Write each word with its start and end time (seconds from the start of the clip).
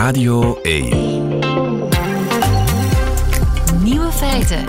Radio 0.00 0.58
1. 0.62 0.88
Nieuwe 3.82 4.12
feiten. 4.12 4.64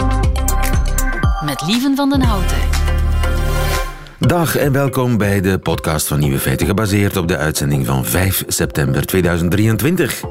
Met 1.45 1.63
Lieven 1.67 1.95
van 1.95 2.09
den 2.09 2.21
Houten. 2.21 2.57
Dag 4.19 4.55
en 4.55 4.71
welkom 4.71 5.17
bij 5.17 5.41
de 5.41 5.59
podcast 5.59 6.07
van 6.07 6.19
Nieuwe 6.19 6.39
Feiten, 6.39 6.67
gebaseerd 6.67 7.17
op 7.17 7.27
de 7.27 7.37
uitzending 7.37 7.85
van 7.85 8.05
5 8.05 8.43
september 8.47 9.05
2023. 9.05 10.21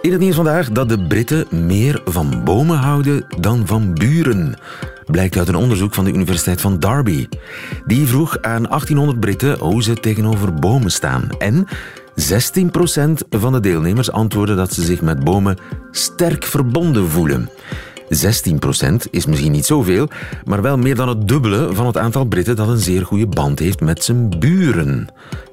In 0.00 0.10
het 0.10 0.20
nieuws 0.20 0.34
vandaag 0.34 0.70
dat 0.70 0.88
de 0.88 1.06
Britten 1.06 1.46
meer 1.50 2.02
van 2.04 2.44
bomen 2.44 2.76
houden 2.76 3.24
dan 3.40 3.66
van 3.66 3.94
buren. 3.94 4.54
Blijkt 5.06 5.36
uit 5.36 5.48
een 5.48 5.54
onderzoek 5.54 5.94
van 5.94 6.04
de 6.04 6.12
Universiteit 6.12 6.60
van 6.60 6.78
Derby. 6.78 7.28
Die 7.86 8.06
vroeg 8.06 8.42
aan 8.42 8.62
1800 8.62 9.20
Britten 9.20 9.58
hoe 9.58 9.82
ze 9.82 9.94
tegenover 9.94 10.54
bomen 10.54 10.90
staan. 10.90 11.28
En 11.38 11.66
16% 12.14 13.28
van 13.30 13.52
de 13.52 13.60
deelnemers 13.60 14.12
antwoordden 14.12 14.56
dat 14.56 14.72
ze 14.72 14.82
zich 14.82 15.00
met 15.00 15.24
bomen 15.24 15.58
sterk 15.90 16.44
verbonden 16.44 17.08
voelen. 17.08 17.50
16% 18.10 19.10
is 19.10 19.26
misschien 19.26 19.52
niet 19.52 19.66
zoveel, 19.66 20.08
maar 20.44 20.62
wel 20.62 20.78
meer 20.78 20.94
dan 20.94 21.08
het 21.08 21.28
dubbele 21.28 21.74
van 21.74 21.86
het 21.86 21.96
aantal 21.96 22.24
Britten 22.24 22.56
dat 22.56 22.68
een 22.68 22.78
zeer 22.78 23.06
goede 23.06 23.26
band 23.26 23.58
heeft 23.58 23.80
met 23.80 24.04
zijn 24.04 24.38
buren. 24.38 25.08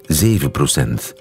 7%. 0.08 1.14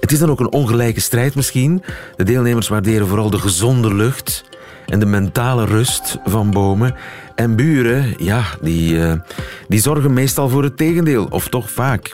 Het 0.00 0.12
is 0.12 0.18
dan 0.18 0.30
ook 0.30 0.40
een 0.40 0.52
ongelijke 0.52 1.00
strijd 1.00 1.34
misschien. 1.34 1.82
De 2.16 2.24
deelnemers 2.24 2.68
waarderen 2.68 3.06
vooral 3.06 3.30
de 3.30 3.38
gezonde 3.38 3.94
lucht 3.94 4.44
en 4.86 4.98
de 4.98 5.06
mentale 5.06 5.64
rust 5.64 6.18
van 6.24 6.50
bomen. 6.50 6.94
En 7.36 7.56
buren, 7.56 8.14
ja, 8.18 8.44
die, 8.60 8.94
uh, 8.94 9.12
die 9.68 9.80
zorgen 9.80 10.12
meestal 10.12 10.48
voor 10.48 10.62
het 10.62 10.76
tegendeel, 10.76 11.26
of 11.30 11.48
toch 11.48 11.70
vaak. 11.70 12.10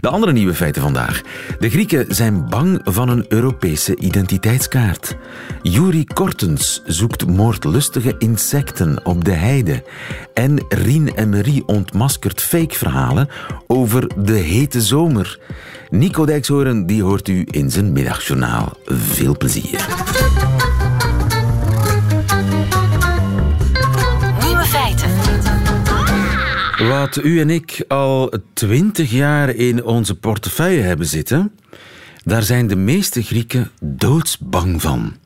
De 0.00 0.08
andere 0.08 0.32
nieuwe 0.32 0.54
feiten 0.54 0.82
vandaag. 0.82 1.20
De 1.58 1.70
Grieken 1.70 2.04
zijn 2.08 2.48
bang 2.48 2.80
van 2.84 3.08
een 3.08 3.24
Europese 3.28 3.96
identiteitskaart. 3.96 5.16
Yuri 5.62 6.04
Kortens 6.04 6.82
zoekt 6.86 7.26
moordlustige 7.26 8.14
insecten 8.18 9.06
op 9.06 9.24
de 9.24 9.32
heide. 9.32 9.82
En 10.34 10.64
Rien 10.68 11.08
Emery 11.14 11.62
ontmaskert 11.66 12.40
fake-verhalen 12.40 13.28
over 13.66 14.10
de 14.24 14.32
hete 14.32 14.80
zomer. 14.80 15.38
Nico 15.90 16.24
Dijkshoorn 16.24 16.86
die 16.86 17.02
hoort 17.02 17.28
u 17.28 17.46
in 17.50 17.70
zijn 17.70 17.92
middagjournaal. 17.92 18.72
Veel 18.84 19.36
plezier. 19.36 19.86
Wat 26.88 27.16
u 27.24 27.40
en 27.40 27.50
ik 27.50 27.84
al 27.88 28.32
twintig 28.52 29.10
jaar 29.10 29.48
in 29.48 29.84
onze 29.84 30.14
portefeuille 30.14 30.82
hebben 30.82 31.06
zitten, 31.06 31.52
daar 32.24 32.42
zijn 32.42 32.66
de 32.66 32.76
meeste 32.76 33.22
Grieken 33.22 33.70
doodsbang 33.80 34.82
van. 34.82 35.16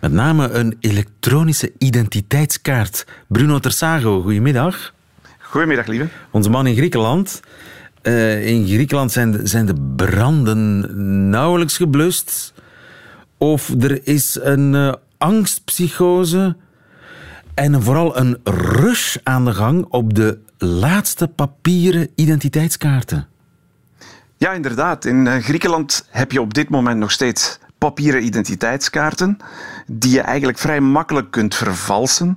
Met 0.00 0.12
name 0.12 0.50
een 0.50 0.76
elektronische 0.80 1.72
identiteitskaart. 1.78 3.06
Bruno 3.26 3.58
Tersago, 3.58 4.22
goedemiddag. 4.22 4.94
Goedemiddag, 5.38 5.86
lieve. 5.86 6.08
Onze 6.30 6.50
man 6.50 6.66
in 6.66 6.76
Griekenland. 6.76 7.40
Uh, 8.02 8.46
in 8.46 8.66
Griekenland 8.66 9.12
zijn 9.12 9.30
de, 9.30 9.46
zijn 9.46 9.66
de 9.66 9.92
branden 9.96 11.30
nauwelijks 11.30 11.76
geblust. 11.76 12.54
Of 13.38 13.70
er 13.80 14.06
is 14.06 14.38
een 14.42 14.72
uh, 14.74 14.92
angstpsychose 15.18 16.56
en 17.54 17.82
vooral 17.82 18.18
een 18.18 18.38
rush 18.44 19.16
aan 19.22 19.44
de 19.44 19.54
gang 19.54 19.86
op 19.88 20.14
de 20.14 20.38
laatste 20.64 21.28
papieren 21.28 22.08
identiteitskaarten. 22.14 23.28
Ja, 24.36 24.52
inderdaad. 24.52 25.04
In 25.04 25.26
uh, 25.26 25.36
Griekenland 25.36 26.06
heb 26.10 26.32
je 26.32 26.40
op 26.40 26.54
dit 26.54 26.68
moment 26.68 26.98
nog 26.98 27.10
steeds 27.10 27.58
papieren 27.78 28.24
identiteitskaarten 28.24 29.36
die 29.86 30.10
je 30.10 30.20
eigenlijk 30.20 30.58
vrij 30.58 30.80
makkelijk 30.80 31.30
kunt 31.30 31.54
vervalsen. 31.54 32.36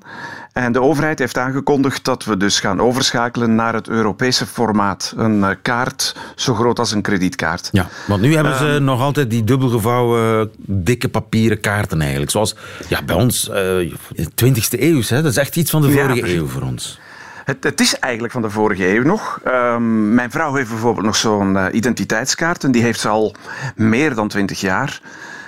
En 0.53 0.71
de 0.71 0.81
overheid 0.81 1.19
heeft 1.19 1.37
aangekondigd 1.37 2.05
dat 2.05 2.25
we 2.25 2.37
dus 2.37 2.59
gaan 2.59 2.81
overschakelen 2.81 3.55
naar 3.55 3.73
het 3.73 3.87
Europese 3.89 4.45
formaat. 4.45 5.13
Een 5.17 5.37
uh, 5.39 5.49
kaart 5.61 6.15
zo 6.35 6.53
groot 6.53 6.79
als 6.79 6.91
een 6.91 7.01
kredietkaart. 7.01 7.69
Ja, 7.71 7.87
want 8.07 8.21
nu 8.21 8.35
hebben 8.35 8.57
ze 8.57 8.65
uh, 8.65 8.79
nog 8.79 9.01
altijd 9.01 9.29
die 9.29 9.43
dubbelgevouwen 9.43 10.51
dikke 10.57 11.09
papieren 11.09 11.59
kaarten 11.59 12.01
eigenlijk. 12.01 12.31
Zoals 12.31 12.55
ja, 12.87 13.03
bij 13.03 13.15
ons, 13.15 13.49
uh, 13.49 13.91
20e 14.19 14.79
eeuw, 14.79 15.01
hè? 15.07 15.21
dat 15.21 15.31
is 15.31 15.37
echt 15.37 15.55
iets 15.55 15.71
van 15.71 15.81
de 15.81 15.91
vorige 15.91 16.27
ja, 16.27 16.33
eeuw 16.33 16.47
voor 16.47 16.61
ons. 16.61 16.99
Het, 17.47 17.63
het, 17.63 17.81
is 17.81 17.99
eigenlijk 17.99 18.33
van 18.33 18.41
de 18.41 18.49
vorige 18.49 18.87
eeuw 18.87 19.03
nog. 19.03 19.39
Um, 19.45 20.13
mijn 20.13 20.31
vrouw 20.31 20.53
heeft 20.53 20.69
bijvoorbeeld 20.69 21.05
nog 21.05 21.15
zo'n 21.15 21.53
uh, 21.53 21.65
identiteitskaart 21.71 22.63
en 22.63 22.71
die 22.71 22.81
heeft 22.81 22.99
ze 22.99 23.07
al 23.07 23.35
meer 23.75 24.15
dan 24.15 24.27
20 24.27 24.59
jaar. 24.59 25.01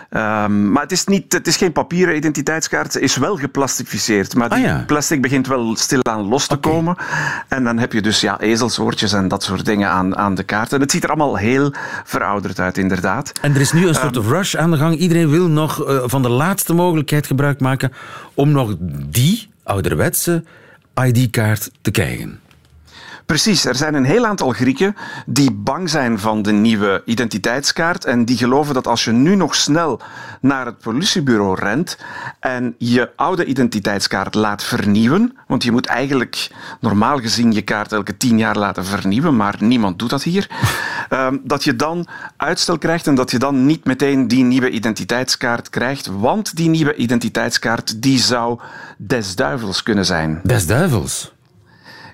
Um, 0.09 0.71
maar 0.71 0.81
het 0.81 0.91
is, 0.91 1.05
niet, 1.05 1.33
het 1.33 1.47
is 1.47 1.57
geen 1.57 1.71
papieren 1.71 2.15
identiteitskaart. 2.15 2.91
Ze 2.91 2.99
is 2.99 3.17
wel 3.17 3.37
geplastificeerd. 3.37 4.35
Maar 4.35 4.49
die 4.49 4.57
ah, 4.57 4.63
ja. 4.63 4.83
plastic 4.87 5.21
begint 5.21 5.47
wel 5.47 5.75
stilaan 5.75 6.21
los 6.27 6.47
te 6.47 6.55
okay. 6.55 6.71
komen. 6.71 6.95
En 7.47 7.63
dan 7.63 7.77
heb 7.77 7.93
je 7.93 8.01
dus 8.01 8.21
ja, 8.21 8.39
ezelsoortjes 8.39 9.13
en 9.13 9.27
dat 9.27 9.43
soort 9.43 9.65
dingen 9.65 9.89
aan, 9.89 10.17
aan 10.17 10.35
de 10.35 10.43
kaart. 10.43 10.73
En 10.73 10.81
het 10.81 10.91
ziet 10.91 11.03
er 11.03 11.09
allemaal 11.09 11.35
heel 11.35 11.73
verouderd 12.03 12.59
uit, 12.59 12.77
inderdaad. 12.77 13.31
En 13.41 13.55
er 13.55 13.61
is 13.61 13.71
nu 13.71 13.87
een 13.87 13.95
soort 13.95 14.15
um, 14.15 14.23
rush 14.23 14.55
aan 14.55 14.71
de 14.71 14.77
gang. 14.77 14.95
Iedereen 14.95 15.29
wil 15.29 15.47
nog 15.47 15.87
uh, 15.87 16.01
van 16.05 16.21
de 16.21 16.29
laatste 16.29 16.73
mogelijkheid 16.73 17.27
gebruik 17.27 17.59
maken 17.59 17.93
om 18.33 18.51
nog 18.51 18.75
die 19.09 19.49
ouderwetse 19.63 20.43
ID-kaart 21.05 21.71
te 21.81 21.91
krijgen. 21.91 22.39
Precies, 23.29 23.65
er 23.65 23.75
zijn 23.75 23.93
een 23.93 24.05
heel 24.05 24.25
aantal 24.25 24.51
Grieken 24.51 24.95
die 25.25 25.51
bang 25.51 25.89
zijn 25.89 26.19
van 26.19 26.41
de 26.41 26.51
nieuwe 26.51 27.01
identiteitskaart 27.05 28.05
en 28.05 28.25
die 28.25 28.37
geloven 28.37 28.73
dat 28.73 28.87
als 28.87 29.03
je 29.03 29.11
nu 29.11 29.35
nog 29.35 29.55
snel 29.55 30.01
naar 30.41 30.65
het 30.65 30.77
politiebureau 30.77 31.59
rent 31.59 31.97
en 32.39 32.75
je 32.77 33.09
oude 33.15 33.45
identiteitskaart 33.45 34.35
laat 34.35 34.63
vernieuwen, 34.63 35.37
want 35.47 35.63
je 35.63 35.71
moet 35.71 35.85
eigenlijk 35.85 36.49
normaal 36.79 37.19
gezien 37.19 37.51
je 37.51 37.61
kaart 37.61 37.91
elke 37.91 38.17
tien 38.17 38.37
jaar 38.37 38.57
laten 38.57 38.85
vernieuwen, 38.85 39.35
maar 39.35 39.55
niemand 39.59 39.99
doet 39.99 40.09
dat 40.09 40.23
hier, 40.23 40.49
um, 41.09 41.41
dat 41.53 41.63
je 41.63 41.75
dan 41.75 42.07
uitstel 42.37 42.77
krijgt 42.77 43.07
en 43.07 43.15
dat 43.15 43.31
je 43.31 43.39
dan 43.39 43.65
niet 43.65 43.85
meteen 43.85 44.27
die 44.27 44.43
nieuwe 44.43 44.69
identiteitskaart 44.69 45.69
krijgt, 45.69 46.07
want 46.07 46.55
die 46.55 46.69
nieuwe 46.69 46.95
identiteitskaart 46.95 48.01
die 48.01 48.19
zou 48.19 48.59
des 48.97 49.35
duivels 49.35 49.83
kunnen 49.83 50.05
zijn. 50.05 50.39
Des 50.43 50.65
duivels? 50.65 51.37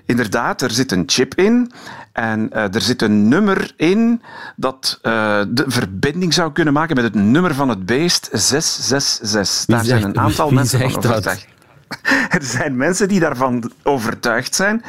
Inderdaad, 0.06 0.62
er 0.62 0.70
zit 0.70 0.92
een 0.92 1.02
chip 1.06 1.34
in 1.34 1.72
en 2.12 2.50
uh, 2.52 2.74
er 2.74 2.80
zit 2.80 3.02
een 3.02 3.28
nummer 3.28 3.72
in 3.76 4.22
dat 4.56 4.98
uh, 5.02 5.42
de 5.48 5.64
verbinding 5.66 6.34
zou 6.34 6.52
kunnen 6.52 6.72
maken 6.72 6.96
met 6.96 7.04
het 7.04 7.14
nummer 7.14 7.54
van 7.54 7.68
het 7.68 7.86
beest 7.86 8.28
666. 8.32 9.66
Daar 9.66 9.84
zijn 9.84 10.02
een 10.02 10.18
aantal 10.18 10.50
mensen 10.50 10.90
van 10.90 10.96
overtuigd. 10.96 11.46
Er 12.28 12.42
zijn 12.42 12.76
mensen 12.76 13.08
die 13.08 13.20
daarvan 13.20 13.72
overtuigd 13.82 14.54
zijn. 14.54 14.82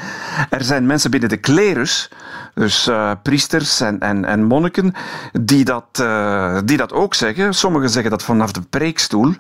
Er 0.49 0.63
zijn 0.63 0.85
mensen 0.85 1.11
binnen 1.11 1.29
de 1.29 1.37
klerus, 1.37 2.09
dus 2.57 2.87
uh, 2.87 3.11
priesters 3.23 3.81
en, 3.81 3.99
en, 3.99 4.25
en 4.25 4.43
monniken, 4.43 4.93
die 5.41 5.65
dat, 5.65 5.99
uh, 6.01 6.57
die 6.65 6.77
dat 6.77 6.93
ook 6.93 7.13
zeggen. 7.13 7.53
Sommigen 7.53 7.89
zeggen 7.89 8.11
dat 8.11 8.23
vanaf 8.23 8.51
de 8.51 8.61
preekstoel. 8.61 9.33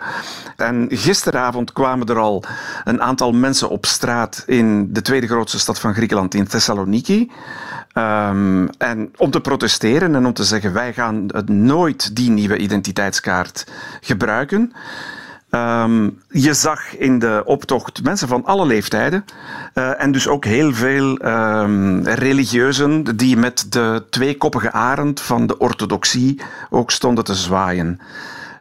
En 0.55 0.87
gisteravond 0.89 1.73
kwamen 1.73 2.07
er 2.07 2.17
al 2.17 2.43
een 2.83 3.01
aantal 3.01 3.31
mensen 3.31 3.69
op 3.69 3.85
straat 3.85 4.43
in 4.45 4.93
de 4.93 5.01
tweede 5.01 5.27
grootste 5.27 5.59
stad 5.59 5.79
van 5.79 5.93
Griekenland, 5.93 6.33
in 6.33 6.47
Thessaloniki. 6.47 7.31
Um, 7.93 8.69
en 8.69 9.11
om 9.17 9.31
te 9.31 9.41
protesteren 9.41 10.15
en 10.15 10.25
om 10.25 10.33
te 10.33 10.43
zeggen: 10.43 10.73
wij 10.73 10.93
gaan 10.93 11.25
nooit 11.45 12.15
die 12.15 12.29
nieuwe 12.29 12.57
identiteitskaart 12.57 13.67
gebruiken. 14.01 14.73
Um, 15.49 16.21
je 16.29 16.53
zag 16.53 16.97
in 16.97 17.19
de 17.19 17.41
optocht 17.45 18.03
mensen 18.03 18.27
van 18.27 18.45
alle 18.45 18.65
leeftijden 18.65 19.25
uh, 19.73 20.01
en 20.01 20.11
dus 20.11 20.27
ook 20.27 20.45
heel 20.45 20.73
veel 20.73 21.25
um, 21.25 22.03
religieuzen 22.03 23.17
die 23.17 23.37
met 23.37 23.65
de 23.69 24.05
tweekoppige 24.09 24.71
arend 24.71 25.21
van 25.21 25.47
de 25.47 25.57
orthodoxie 25.57 26.41
ook 26.69 26.91
stonden 26.91 27.23
te 27.23 27.35
zwaaien. 27.35 27.99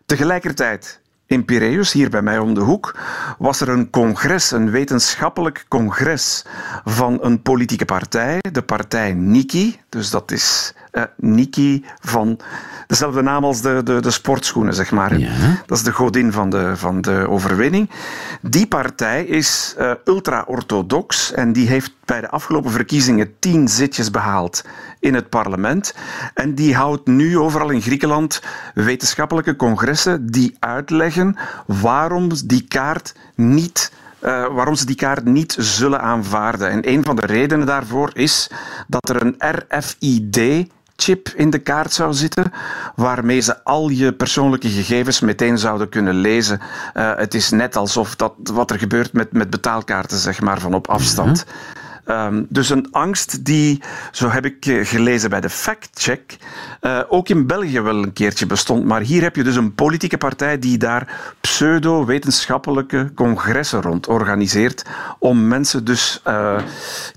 Tegelijkertijd 0.06 1.00
in 1.26 1.44
Piraeus, 1.44 1.93
hier 1.93 2.11
bij 2.11 2.23
mij 2.23 2.38
om 2.38 2.55
de 2.55 2.61
hoek, 2.61 2.96
was 3.38 3.61
er 3.61 3.69
een 3.69 3.90
congres, 3.90 4.50
een 4.50 4.70
wetenschappelijk 4.70 5.64
congres 5.69 6.44
van 6.84 7.19
een 7.23 7.43
politieke 7.43 7.84
partij, 7.84 8.38
de 8.52 8.62
partij 8.62 9.12
Niki. 9.12 9.81
Dus 9.88 10.11
dat 10.11 10.31
is 10.31 10.75
uh, 10.93 11.02
Niki 11.17 11.84
van 12.00 12.38
dezelfde 12.87 13.23
naam 13.23 13.44
als 13.44 13.61
de, 13.61 13.81
de, 13.84 14.00
de 14.00 14.11
sportschoenen, 14.11 14.75
zeg 14.75 14.90
maar. 14.90 15.19
Ja. 15.19 15.62
Dat 15.67 15.78
is 15.78 15.84
de 15.84 15.93
godin 15.93 16.32
van 16.32 16.50
de, 16.50 16.76
van 16.76 17.00
de 17.00 17.28
overwinning. 17.28 17.90
Die 18.40 18.67
partij 18.67 19.25
is 19.25 19.75
uh, 19.78 19.90
ultra-orthodox 20.05 21.32
en 21.32 21.52
die 21.52 21.69
heeft 21.69 21.93
bij 22.05 22.20
de 22.20 22.31
afgelopen 22.31 22.70
verkiezingen 22.70 23.38
tien 23.38 23.69
zitjes 23.69 24.11
behaald 24.11 24.64
in 25.00 25.14
het 25.14 25.28
parlement. 25.28 25.94
En 26.34 26.54
die 26.54 26.75
houdt 26.75 27.06
nu 27.06 27.38
overal 27.38 27.70
in 27.70 27.82
Griekenland 27.82 28.43
wetenschappelijke 28.75 29.56
congressen 29.56 30.26
die 30.26 30.56
uitleggen 30.58 31.37
waarom 31.66 32.28
die 32.44 32.64
kaart 32.69 33.14
niet 33.34 33.93
uh, 34.20 34.46
waarom 34.54 34.75
ze 34.75 34.87
die 34.87 34.96
kaart 34.96 35.25
niet 35.25 35.56
zullen 35.58 36.00
aanvaarden. 36.00 36.70
En 36.70 36.88
een 36.88 37.04
van 37.04 37.16
de 37.16 37.26
redenen 37.26 37.66
daarvoor 37.66 38.10
is 38.14 38.50
dat 38.87 39.08
er 39.08 39.22
een 39.22 39.37
RFID 39.38 40.69
chip 40.96 41.28
in 41.28 41.50
de 41.50 41.58
kaart 41.58 41.92
zou 41.92 42.12
zitten, 42.12 42.52
waarmee 42.94 43.40
ze 43.40 43.64
al 43.64 43.88
je 43.88 44.12
persoonlijke 44.12 44.69
gegevens 44.69 45.20
meteen 45.20 45.58
zouden 45.58 45.88
kunnen 45.88 46.14
lezen. 46.14 46.60
Uh, 46.94 47.16
het 47.16 47.34
is 47.34 47.50
net 47.50 47.76
alsof 47.76 48.16
dat 48.16 48.32
wat 48.42 48.70
er 48.70 48.78
gebeurt 48.78 49.12
met, 49.12 49.32
met 49.32 49.50
betaalkaarten, 49.50 50.19
zeg 50.19 50.40
maar, 50.40 50.60
van 50.60 50.75
op 50.75 50.88
afstand. 50.88 51.44
Mhm. 51.44 51.84
Ehm, 52.06 52.43
dus 52.49 52.70
een 52.70 52.88
angst 52.91 53.44
die, 53.44 53.82
zo 54.12 54.29
heb 54.29 54.44
ik 54.44 54.67
eh, 54.67 54.87
gelezen 54.87 55.31
bij 55.31 55.41
de 55.41 55.50
factcheck, 55.50 56.37
uh, 56.81 57.00
ook 57.08 57.29
in 57.29 57.47
België 57.47 57.81
wel 57.81 58.03
een 58.03 58.12
keertje 58.12 58.47
bestond. 58.47 58.85
Maar 58.85 59.00
hier 59.00 59.23
heb 59.23 59.37
je 59.37 59.43
dus 59.43 59.56
een 59.56 59.75
politieke 59.75 60.19
partij 60.19 60.58
die 60.58 60.79
daar 60.79 61.35
pseudo-wetenschappelijke 61.41 63.11
congressen 63.14 63.82
rond 63.82 64.08
organiseert 64.08 64.85
om 65.19 65.49
mensen 65.49 65.85
dus 65.85 66.20
uh, 66.26 66.58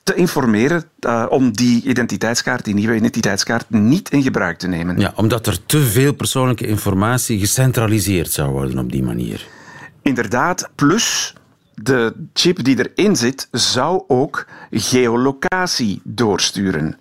te 0.03 0.13
informeren 0.13 0.83
om 1.29 1.51
die 1.51 1.83
identiteitskaart, 1.83 2.65
die 2.65 2.73
nieuwe 2.73 2.95
identiteitskaart, 2.95 3.69
niet 3.69 4.09
in 4.09 4.21
gebruik 4.21 4.57
te 4.57 4.67
nemen. 4.67 4.99
Ja, 4.99 5.13
omdat 5.15 5.47
er 5.47 5.65
te 5.65 5.81
veel 5.81 6.13
persoonlijke 6.13 6.67
informatie 6.67 7.39
gecentraliseerd 7.39 8.31
zou 8.31 8.51
worden 8.51 8.77
op 8.77 8.91
die 8.91 9.03
manier. 9.03 9.47
Inderdaad, 10.01 10.69
plus 10.75 11.33
de 11.81 12.13
chip 12.33 12.63
die 12.63 12.89
erin 12.89 13.15
zit 13.15 13.47
zou 13.51 14.03
ook 14.07 14.45
geolocatie 14.71 16.01
doorsturen. 16.03 16.97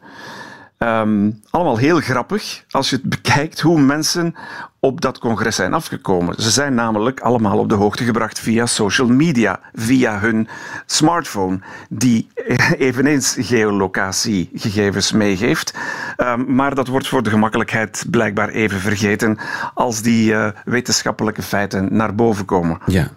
Ehm, 0.78 1.30
allemaal 1.50 1.76
heel 1.76 2.00
grappig 2.00 2.64
als 2.70 2.90
je 2.90 2.96
het 2.96 3.04
bekijkt 3.16 3.60
hoe 3.60 3.80
mensen 3.80 4.34
op 4.80 5.00
dat 5.00 5.18
congres 5.18 5.56
zijn 5.56 5.74
afgekomen. 5.74 6.42
Ze 6.42 6.50
zijn 6.50 6.74
namelijk 6.74 7.20
allemaal 7.20 7.58
op 7.58 7.68
de 7.68 7.74
hoogte 7.74 8.04
gebracht 8.04 8.38
via 8.38 8.66
social 8.66 9.08
media, 9.08 9.60
via 9.74 10.18
hun 10.18 10.48
smartphone, 10.86 11.60
die 11.88 12.28
eveneens 12.88 13.36
geolocatiegegevens 13.38 15.12
meegeeft. 15.12 15.74
Um, 16.16 16.54
maar 16.54 16.74
dat 16.74 16.88
wordt 16.88 17.08
voor 17.08 17.22
de 17.22 17.30
gemakkelijkheid 17.30 18.04
blijkbaar 18.10 18.48
even 18.48 18.80
vergeten 18.80 19.38
als 19.74 20.02
die 20.02 20.32
uh, 20.32 20.48
wetenschappelijke 20.64 21.42
feiten 21.42 21.96
naar 21.96 22.14
boven 22.14 22.44
komen. 22.44 22.78
Ja. 22.86 23.10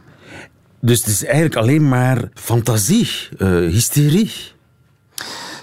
Dus 0.82 1.00
het 1.00 1.08
is 1.08 1.24
eigenlijk 1.26 1.56
alleen 1.56 1.88
maar 1.88 2.30
fantasie, 2.34 3.10
uh, 3.38 3.48
hysterie. 3.48 4.32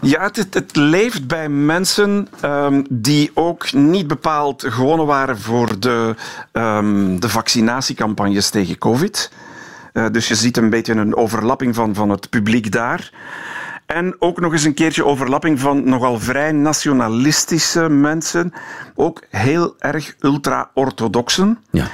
Ja, 0.01 0.31
het, 0.33 0.55
het, 0.55 0.77
leeft 0.77 1.27
bij 1.27 1.49
mensen 1.49 2.29
um, 2.45 2.87
die 2.91 3.31
ook 3.35 3.73
niet 3.73 4.07
bepaald 4.07 4.65
gewonnen 4.69 5.07
waren 5.07 5.39
voor 5.39 5.81
de, 5.81 6.15
um, 6.53 7.21
de 7.21 7.29
vaccinatiecampagnes 7.29 8.51
tegen 8.51 8.79
COVID. 8.79 9.33
Uh, 9.93 10.07
dus 10.11 10.29
je 10.29 10.35
ziet 10.35 10.57
een 10.57 10.71
beetje 10.71 10.95
een 10.95 11.17
overlapping 11.17 11.75
van, 11.75 11.95
van 11.95 12.11
het 12.11 12.31
publiek 12.31 12.73
daar. 12.73 13.13
En 13.87 14.17
ook 14.19 14.41
nog 14.41 14.53
eens 14.53 14.65
een 14.65 14.75
keertje 14.75 15.05
overlapping 15.05 15.61
van 15.61 15.89
nogal 15.89 16.21
vrij 16.21 16.53
nationalistische 16.53 17.89
mensen. 17.89 18.53
Ook 18.95 19.23
heel 19.31 19.75
erg 19.79 20.15
ultra-orthodoxen. 20.21 21.59
Ja. 21.71 21.87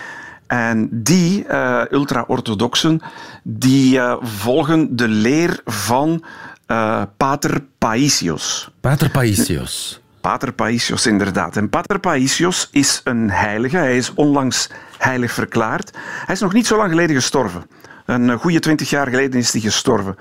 En 0.47 0.89
die 0.93 1.45
uh, 1.49 1.83
ultra-orthodoxen 1.91 3.01
die 3.43 3.97
uh, 3.97 4.17
volgen 4.21 4.97
de 4.97 5.09
leer 5.09 5.61
van 5.65 6.25
uh, 6.67 7.03
Pater 7.17 7.65
Paisios. 7.79 8.71
Pater 8.81 9.11
Paisios. 9.11 10.01
Pater 10.21 10.53
Paisios, 10.53 11.07
inderdaad. 11.07 11.57
En 11.57 11.69
Pater 11.69 11.99
Paisios 11.99 12.69
is 12.73 13.01
een 13.05 13.31
heilige. 13.31 13.77
Hij 13.77 13.97
is 13.97 14.15
onlangs 14.15 14.71
heilig 14.99 15.33
verklaard. 15.33 15.97
Hij 16.27 16.35
is 16.35 16.41
nog 16.41 16.53
niet 16.53 16.67
zo 16.67 16.77
lang 16.77 16.91
geleden 16.91 17.17
gestorven. 17.17 17.67
Een 18.05 18.39
goede 18.39 18.59
twintig 18.59 18.91
jaar 18.91 19.09
geleden 19.09 19.41
is 19.41 19.53
hij 19.53 19.61
gestorven. 19.61 20.17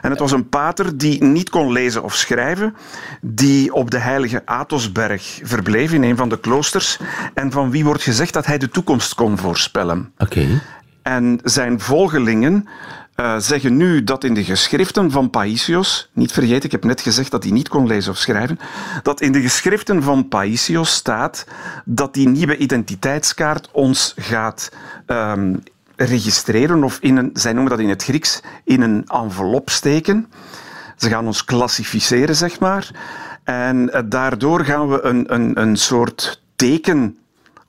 En 0.00 0.10
het 0.10 0.18
was 0.18 0.32
een 0.32 0.48
pater 0.48 0.98
die 0.98 1.24
niet 1.24 1.50
kon 1.50 1.72
lezen 1.72 2.02
of 2.02 2.14
schrijven, 2.14 2.74
die 3.20 3.74
op 3.74 3.90
de 3.90 3.98
heilige 3.98 4.42
Athosberg 4.44 5.40
verbleef 5.42 5.92
in 5.92 6.02
een 6.02 6.16
van 6.16 6.28
de 6.28 6.40
kloosters 6.40 6.98
en 7.34 7.50
van 7.50 7.70
wie 7.70 7.84
wordt 7.84 8.02
gezegd 8.02 8.32
dat 8.32 8.46
hij 8.46 8.58
de 8.58 8.68
toekomst 8.68 9.14
kon 9.14 9.38
voorspellen. 9.38 10.12
Oké. 10.18 10.46
En 11.02 11.40
zijn 11.44 11.80
volgelingen 11.80 12.68
uh, 13.16 13.34
zeggen 13.38 13.76
nu 13.76 14.04
dat 14.04 14.24
in 14.24 14.34
de 14.34 14.44
geschriften 14.44 15.10
van 15.10 15.30
Paisios, 15.30 16.10
niet 16.12 16.32
vergeten, 16.32 16.64
ik 16.64 16.72
heb 16.72 16.84
net 16.84 17.00
gezegd 17.00 17.30
dat 17.30 17.42
hij 17.42 17.52
niet 17.52 17.68
kon 17.68 17.86
lezen 17.86 18.12
of 18.12 18.18
schrijven, 18.18 18.58
dat 19.02 19.20
in 19.20 19.32
de 19.32 19.40
geschriften 19.40 20.02
van 20.02 20.28
Paisios 20.28 20.92
staat 20.92 21.46
dat 21.84 22.14
die 22.14 22.28
nieuwe 22.28 22.56
identiteitskaart 22.56 23.68
ons 23.72 24.14
gaat 24.16 24.72
um, 25.06 25.62
registreren 26.04 26.84
of 26.84 26.98
in 27.00 27.16
een, 27.16 27.30
zij 27.32 27.52
noemen 27.52 27.70
dat 27.70 27.80
in 27.80 27.88
het 27.88 28.02
Grieks, 28.02 28.40
in 28.64 28.80
een 28.80 29.04
envelop 29.06 29.70
steken. 29.70 30.30
Ze 30.96 31.08
gaan 31.08 31.26
ons 31.26 31.44
klassificeren, 31.44 32.36
zeg 32.36 32.60
maar. 32.60 32.90
En 33.44 33.92
eh, 33.92 34.02
daardoor 34.06 34.64
gaan 34.64 34.88
we 34.88 35.02
een, 35.02 35.34
een, 35.34 35.60
een 35.60 35.76
soort 35.76 36.42
teken 36.56 37.18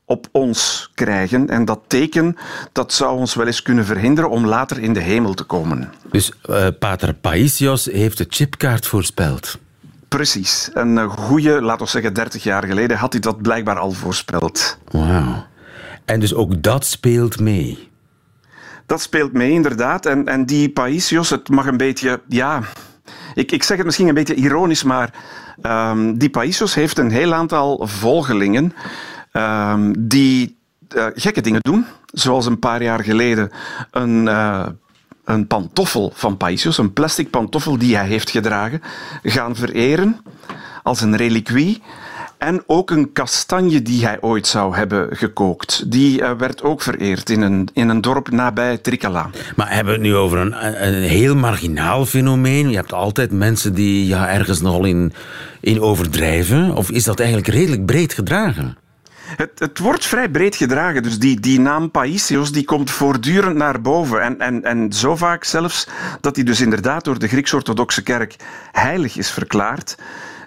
op 0.06 0.28
ons 0.32 0.92
krijgen. 0.94 1.50
En 1.50 1.66
dat 1.66 1.80
teken 1.88 2.36
dat 2.72 2.94
zou 2.94 3.18
ons 3.18 3.36
wel 3.36 3.46
eens 3.46 3.62
kunnen 3.62 3.86
verhinderen 3.86 4.30
om 4.30 4.46
later 4.46 4.80
in 4.80 4.94
de 4.94 5.00
hemel 5.00 5.34
te 5.34 5.44
komen. 5.44 5.94
Dus 6.12 6.32
uh, 6.50 6.68
Pater 6.80 7.14
Paisios 7.14 7.86
heeft 7.86 8.18
de 8.18 8.26
chipkaart 8.30 8.88
voorspeld. 8.88 9.58
Precies. 10.08 10.70
Een 10.74 11.10
goede, 11.10 11.62
laten 11.62 11.86
we 11.86 11.92
zeggen 11.92 12.14
30 12.14 12.44
jaar 12.44 12.64
geleden, 12.64 12.98
had 12.98 13.12
hij 13.12 13.22
dat 13.22 13.42
blijkbaar 13.42 13.80
al 13.80 13.92
voorspeld. 13.92 14.78
Wauw. 14.92 15.46
En 16.06 16.20
dus 16.20 16.34
ook 16.34 16.64
dat 16.64 16.86
speelt 16.86 17.40
mee. 17.40 17.89
Dat 18.90 19.02
speelt 19.02 19.34
mee, 19.34 19.52
inderdaad. 19.52 20.06
En, 20.06 20.26
en 20.26 20.46
die 20.46 20.70
Paisios, 20.70 21.30
het 21.30 21.50
mag 21.50 21.66
een 21.66 21.78
beetje, 21.78 22.22
ja, 22.28 22.62
ik, 23.34 23.52
ik 23.52 23.64
zeg 23.64 23.78
het 23.78 23.86
misschien 23.86 24.08
een 24.08 24.14
beetje 24.14 24.36
ironisch, 24.36 24.84
maar 24.84 25.14
um, 25.62 26.18
die 26.18 26.30
Paisios 26.30 26.74
heeft 26.74 26.98
een 26.98 27.12
heel 27.12 27.34
aantal 27.34 27.88
volgelingen 27.88 28.74
um, 29.34 30.08
die 30.08 30.58
uh, 30.96 31.06
gekke 31.14 31.42
dingen 31.42 31.62
doen. 31.62 31.86
Zoals 32.06 32.46
een 32.46 32.60
paar 32.60 32.84
jaar 32.84 33.04
geleden 33.04 33.52
een, 33.92 34.26
uh, 34.26 34.68
een 35.26 35.48
pantoffel 35.48 36.12
van 36.16 36.38
Paisios, 36.38 36.78
een 36.78 36.94
plastic 36.94 37.30
pantoffel 37.30 37.78
die 37.78 37.96
hij 37.96 38.08
heeft 38.08 38.30
gedragen, 38.30 38.82
gaan 39.24 39.56
vereren 39.56 40.22
als 40.84 41.02
een 41.02 41.16
reliquie. 41.16 41.82
En 42.40 42.64
ook 42.66 42.92
een 42.92 43.12
kastanje 43.12 43.82
die 43.82 44.06
hij 44.06 44.18
ooit 44.22 44.48
zou 44.48 44.76
hebben 44.76 45.18
gekookt. 45.18 45.92
Die 45.92 46.22
uh, 46.22 46.32
werd 46.38 46.62
ook 46.62 46.82
vereerd 46.82 47.30
in 47.30 47.42
een, 47.42 47.70
in 47.74 47.90
een 47.90 48.02
dorp 48.02 48.32
nabij 48.32 48.78
Trikala. 48.78 49.30
Maar 49.56 49.74
hebben 49.74 49.94
we 49.94 50.00
het 50.00 50.10
nu 50.10 50.16
over 50.16 50.38
een, 50.38 50.86
een 50.88 51.02
heel 51.02 51.36
marginaal 51.36 52.06
fenomeen? 52.06 52.70
Je 52.70 52.76
hebt 52.76 52.94
altijd 52.94 53.32
mensen 53.32 53.74
die 53.74 54.08
ja, 54.08 54.30
ergens 54.30 54.62
nogal 54.62 54.86
in, 54.86 55.14
in 55.60 55.82
overdrijven. 55.82 56.76
Of 56.76 56.92
is 56.92 57.04
dat 57.04 57.20
eigenlijk 57.20 57.50
redelijk 57.50 57.86
breed 57.86 58.14
gedragen? 58.14 58.78
Het, 59.38 59.60
het, 59.60 59.80
wordt 59.80 60.06
vrij 60.06 60.30
breed 60.30 60.56
gedragen. 60.56 61.04
Dus 61.04 61.20
die, 61.20 61.40
die 61.40 61.60
naam 61.60 61.92
Paisios 61.92 62.52
die 62.52 62.66
komt 62.66 62.92
voortdurend 62.92 63.56
naar 63.56 63.82
boven. 63.82 64.22
En, 64.22 64.40
en, 64.40 64.64
en 64.64 64.94
zo 64.94 65.16
vaak 65.16 65.44
zelfs 65.44 65.88
dat 66.22 66.36
hij 66.36 66.46
dus 66.46 66.62
inderdaad 66.62 67.04
door 67.04 67.20
de 67.20 67.28
Grieks-Orthodoxe 67.28 68.04
Kerk 68.04 68.36
heilig 68.72 69.18
is 69.18 69.32
verklaard. 69.32 69.98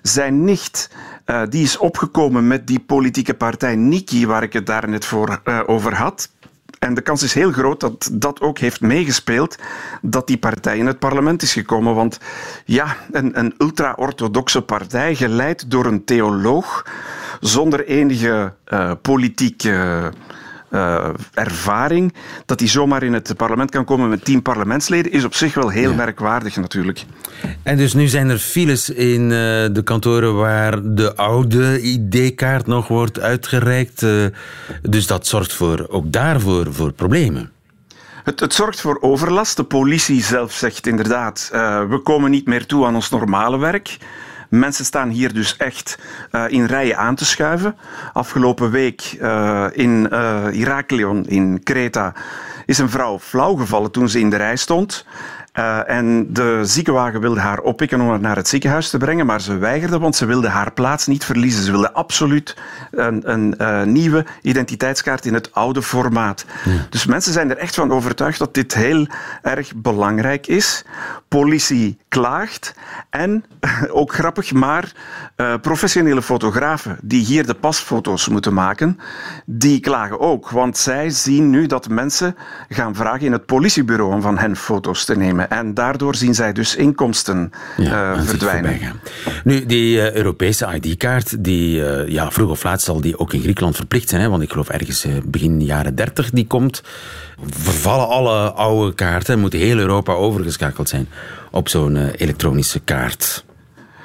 Zijn 0.03 0.45
nicht 0.45 0.91
uh, 1.27 1.43
die 1.49 1.63
is 1.63 1.77
opgekomen 1.77 2.47
met 2.47 2.67
die 2.67 2.81
politieke 2.81 3.35
partij 3.35 3.77
Niki, 3.77 4.27
waar 4.27 4.43
ik 4.43 4.53
het 4.53 4.67
daar 4.67 4.89
net 4.89 5.05
voor, 5.05 5.41
uh, 5.45 5.61
over 5.67 5.95
had. 5.95 6.31
En 6.79 6.95
de 6.95 7.01
kans 7.01 7.23
is 7.23 7.35
heel 7.35 7.53
groot 7.53 7.81
dat 7.81 8.11
dat 8.13 8.41
ook 8.41 8.59
heeft 8.59 8.81
meegespeeld 8.81 9.57
dat 10.01 10.27
die 10.27 10.39
partij 10.39 10.79
in 10.79 10.87
het 10.87 10.99
parlement 10.99 11.43
is 11.43 11.53
gekomen. 11.53 11.95
Want 11.95 12.19
ja, 12.65 12.97
een, 13.11 13.39
een 13.39 13.55
ultra-orthodoxe 13.59 14.63
partij, 14.63 15.15
geleid 15.15 15.71
door 15.71 15.87
een 15.87 16.05
theoloog, 16.05 16.87
zonder 17.41 17.87
enige 17.87 18.55
uh, 18.69 18.93
politieke 19.03 20.13
uh, 20.73 21.09
ervaring, 21.35 22.15
dat 22.47 22.61
hij 22.61 22.69
zomaar 22.69 23.03
in 23.03 23.13
het 23.13 23.37
parlement 23.37 23.71
kan 23.71 23.85
komen 23.85 24.09
met 24.09 24.25
tien 24.25 24.43
parlementsleden, 24.43 25.13
is 25.13 25.25
op 25.25 25.35
zich 25.35 25.55
wel 25.55 25.69
heel 25.69 25.95
merkwaardig 25.95 26.57
natuurlijk. 26.57 27.05
En 27.63 27.77
dus 27.77 27.95
nu 27.95 28.07
zijn 28.07 28.29
er 28.29 28.39
files 28.39 28.91
in 28.91 29.23
uh, 29.23 29.29
de 29.73 29.81
kantoren 29.85 30.37
waar 30.37 30.95
de 30.95 31.17
oude 31.17 31.81
ID-kaart 31.81 32.67
nog 32.67 32.89
wordt 32.89 33.21
uitgereikt. 33.21 34.03
Uh, 34.03 34.27
dus 34.83 35.07
dat 35.07 35.27
zorgt 35.27 35.53
voor, 35.53 35.87
ook 35.89 36.13
daarvoor 36.13 36.73
voor 36.73 36.93
problemen. 36.93 37.51
Het, 38.25 38.41
het, 38.41 38.55
zorgt 38.55 38.81
voor 38.81 38.99
overlast. 39.01 39.57
De 39.57 39.65
politie 39.65 40.23
zelf 40.23 40.53
zegt 40.53 40.87
inderdaad, 40.87 41.49
we 41.89 42.01
komen 42.03 42.31
niet 42.31 42.47
meer 42.47 42.67
toe 42.67 42.87
aan 42.87 42.95
ons 42.95 43.11
normale 43.11 43.59
werk. 43.59 43.99
Mensen 44.53 44.85
staan 44.85 45.09
hier 45.09 45.35
dus 45.35 45.57
echt 45.57 45.99
uh, 46.33 46.45
in 46.49 46.65
rijen 46.65 46.97
aan 46.97 47.15
te 47.15 47.25
schuiven. 47.25 47.77
Afgelopen 48.13 48.71
week 48.71 49.17
uh, 49.21 49.67
in 49.73 50.09
uh, 50.13 50.45
Heraklion 50.45 51.25
in 51.27 51.63
Kreta 51.63 52.15
is 52.67 52.79
een 52.79 52.91
vrouw 52.91 53.19
flauw 53.19 53.55
gevallen 53.55 53.91
toen 53.91 54.09
ze 54.09 54.19
in 54.19 54.31
de 54.31 54.37
rij 54.37 54.57
stond. 54.57 55.07
Uh, 55.59 55.91
en 55.91 56.33
de 56.33 56.61
ziekenwagen 56.63 57.21
wilde 57.21 57.41
haar 57.41 57.59
oppikken 57.59 58.01
om 58.01 58.09
haar 58.09 58.21
naar 58.21 58.37
het 58.37 58.49
ziekenhuis 58.49 58.91
te 58.91 58.99
brengen, 58.99 59.27
maar 59.27 59.41
ze 59.41 59.57
weigerde, 59.57 59.99
want 59.99 60.17
ze 60.17 60.27
wilde 60.27 60.49
haar 60.49 60.73
plaats 60.73 61.07
niet 61.07 61.25
verliezen. 61.25 61.65
Ze 61.65 61.71
wilde 61.71 61.93
absoluut 61.93 62.57
een, 62.91 63.31
een 63.33 63.55
uh, 63.59 63.83
nieuwe 63.83 64.25
identiteitskaart 64.43 65.27
in 65.27 65.35
het 65.35 65.53
oude 65.55 65.83
formaat. 65.83 66.45
Ja. 66.65 66.87
Dus 66.91 67.07
mensen 67.07 67.33
zijn 67.33 67.51
er 67.51 67.57
echt 67.57 67.75
van 67.75 67.93
overtuigd 67.93 68.39
dat 68.39 68.55
dit 68.55 68.75
heel 68.75 69.07
erg 69.43 69.75
belangrijk 69.75 70.47
is. 70.47 70.85
Politie 71.29 71.99
klaagt 72.09 72.75
en, 73.11 73.45
ook 74.01 74.15
grappig, 74.15 74.53
maar 74.53 74.93
uh, 75.37 75.55
professionele 75.61 76.23
fotografen 76.23 76.99
die 77.03 77.25
hier 77.25 77.47
de 77.47 77.55
pasfoto's 77.55 78.29
moeten 78.29 78.55
maken, 78.55 78.99
die 79.47 79.81
klagen 79.81 80.21
ook. 80.21 80.51
Want 80.51 80.77
zij 80.77 81.11
zien 81.11 81.51
nu 81.51 81.67
dat 81.67 81.89
mensen 81.89 82.37
gaan 82.69 82.95
vragen 82.95 83.27
in 83.27 83.33
het 83.33 83.47
politiebureau 83.47 84.13
om 84.13 84.23
van 84.23 84.39
hen 84.39 84.57
foto's 84.57 85.05
te 85.05 85.17
nemen. 85.17 85.42
En 85.49 85.75
daardoor 85.75 86.15
zien 86.15 86.35
zij 86.35 86.53
dus 86.53 86.77
inkomsten 86.77 87.51
ja, 87.77 88.15
uh, 88.15 88.23
verdwijnen. 88.23 89.01
Nu, 89.45 89.67
die 89.67 89.97
uh, 89.97 90.13
Europese 90.13 90.81
ID-kaart, 90.81 91.45
die 91.45 91.79
uh, 91.79 92.09
ja, 92.09 92.31
vroeg 92.31 92.51
of 92.51 92.63
laat 92.63 92.83
zal 92.83 93.01
die 93.01 93.19
ook 93.19 93.33
in 93.33 93.41
Griekenland 93.41 93.77
verplicht 93.77 94.09
zijn. 94.09 94.23
Hè? 94.23 94.29
Want 94.29 94.43
ik 94.43 94.51
geloof 94.51 94.69
ergens 94.69 95.07
begin 95.25 95.65
jaren 95.65 95.95
30 95.95 96.31
die 96.31 96.47
komt. 96.47 96.83
Vervallen 97.51 98.09
alle 98.09 98.53
oude 98.53 98.95
kaarten, 98.95 99.39
moet 99.39 99.53
heel 99.53 99.79
Europa 99.79 100.13
overgeschakeld 100.13 100.89
zijn 100.89 101.09
op 101.51 101.69
zo'n 101.69 101.97
elektronische 101.97 102.81
kaart. 102.81 103.45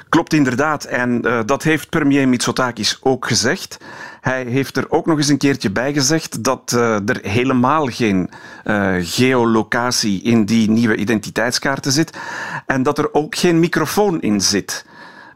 Klopt 0.08 0.32
inderdaad. 0.32 0.84
En 0.84 1.26
uh, 1.26 1.40
dat 1.46 1.62
heeft 1.62 1.88
premier 1.88 2.28
Mitsotakis 2.28 2.98
ook 3.02 3.26
gezegd. 3.26 3.78
Hij 4.20 4.44
heeft 4.44 4.76
er 4.76 4.90
ook 4.90 5.06
nog 5.06 5.16
eens 5.16 5.28
een 5.28 5.38
keertje 5.38 5.70
bij 5.70 5.92
gezegd 5.92 6.44
dat 6.44 6.72
uh, 6.74 7.08
er 7.08 7.18
helemaal 7.22 7.86
geen 7.86 8.30
uh, 8.64 8.94
geolocatie 9.00 10.22
in 10.22 10.44
die 10.44 10.70
nieuwe 10.70 10.96
identiteitskaarten 10.96 11.92
zit. 11.92 12.18
En 12.66 12.82
dat 12.82 12.98
er 12.98 13.14
ook 13.14 13.36
geen 13.36 13.60
microfoon 13.60 14.20
in 14.20 14.40
zit. 14.40 14.86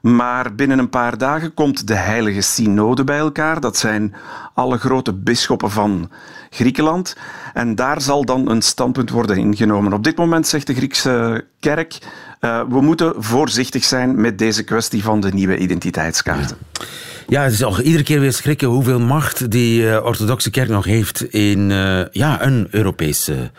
Maar 0.03 0.55
binnen 0.55 0.79
een 0.79 0.89
paar 0.89 1.19
dagen 1.19 1.55
komt 1.55 1.87
de 1.87 1.95
Heilige 1.95 2.41
Synode 2.41 3.05
bij 3.05 3.19
elkaar. 3.19 3.61
Dat 3.61 3.77
zijn 3.77 4.15
alle 4.55 4.79
grote 4.79 5.13
bisschoppen 5.13 5.71
van 5.71 6.11
Griekenland. 6.51 7.17
En 7.55 7.75
daar 7.75 8.01
zal 8.01 8.25
dan 8.25 8.51
een 8.51 8.63
standpunt 8.63 9.11
worden 9.11 9.37
ingenomen. 9.37 9.93
Op 9.93 10.05
dit 10.05 10.17
moment 10.17 10.47
zegt 10.47 10.67
de 10.67 10.75
Griekse 10.75 11.45
kerk 11.61 11.99
uh, 12.45 12.63
we 12.69 12.81
moeten 12.81 13.15
voorzichtig 13.19 13.85
zijn 13.85 14.21
met 14.21 14.39
deze 14.39 14.63
kwestie 14.63 15.03
van 15.03 15.21
de 15.21 15.33
nieuwe 15.33 15.57
identiteitskaarten. 15.57 16.57
Ja. 16.73 16.85
Ja, 17.27 17.43
het 17.43 17.53
is 17.53 17.65
al 17.65 17.81
iedere 17.81 18.05
keer 18.05 18.21
weer 18.21 18.33
schrikken 18.33 18.69
hoeveel 18.69 19.01
macht 19.01 19.51
die 19.51 19.83
uh, 19.83 20.05
orthodoxe 20.05 20.51
kerk 20.51 20.69
nog 20.69 20.85
heeft 20.85 21.23
in 21.25 21.71
uh, 21.71 22.05
ja, 22.11 22.43
een 22.43 22.69
Europese 22.71 23.51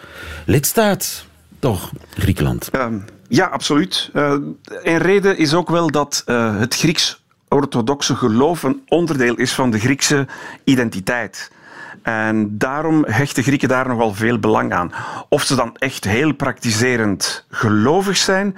lidstaat. 0.45 1.25
Toch, 1.59 1.91
Griekenland? 2.09 2.69
Um, 2.75 3.05
ja, 3.27 3.45
absoluut. 3.45 4.09
Uh, 4.13 4.35
een 4.83 4.97
reden 4.97 5.37
is 5.37 5.53
ook 5.53 5.69
wel 5.69 5.91
dat 5.91 6.23
het 6.25 6.75
Grieks-orthodoxe 7.53 8.15
geloof 8.15 8.63
een 8.63 8.81
onderdeel 8.87 9.35
is 9.35 9.53
van 9.53 9.71
de 9.71 9.79
Griekse 9.79 10.27
identiteit. 10.63 11.51
En 12.01 12.57
daarom 12.57 13.05
hechten 13.07 13.43
Grieken 13.43 13.67
daar 13.67 13.87
nogal 13.87 14.13
veel 14.13 14.39
belang 14.39 14.73
aan. 14.73 14.91
Of 15.29 15.43
ze 15.43 15.55
dan 15.55 15.75
echt 15.77 16.03
heel 16.03 16.33
praktiserend 16.33 17.45
gelovig 17.49 18.17
zijn, 18.17 18.55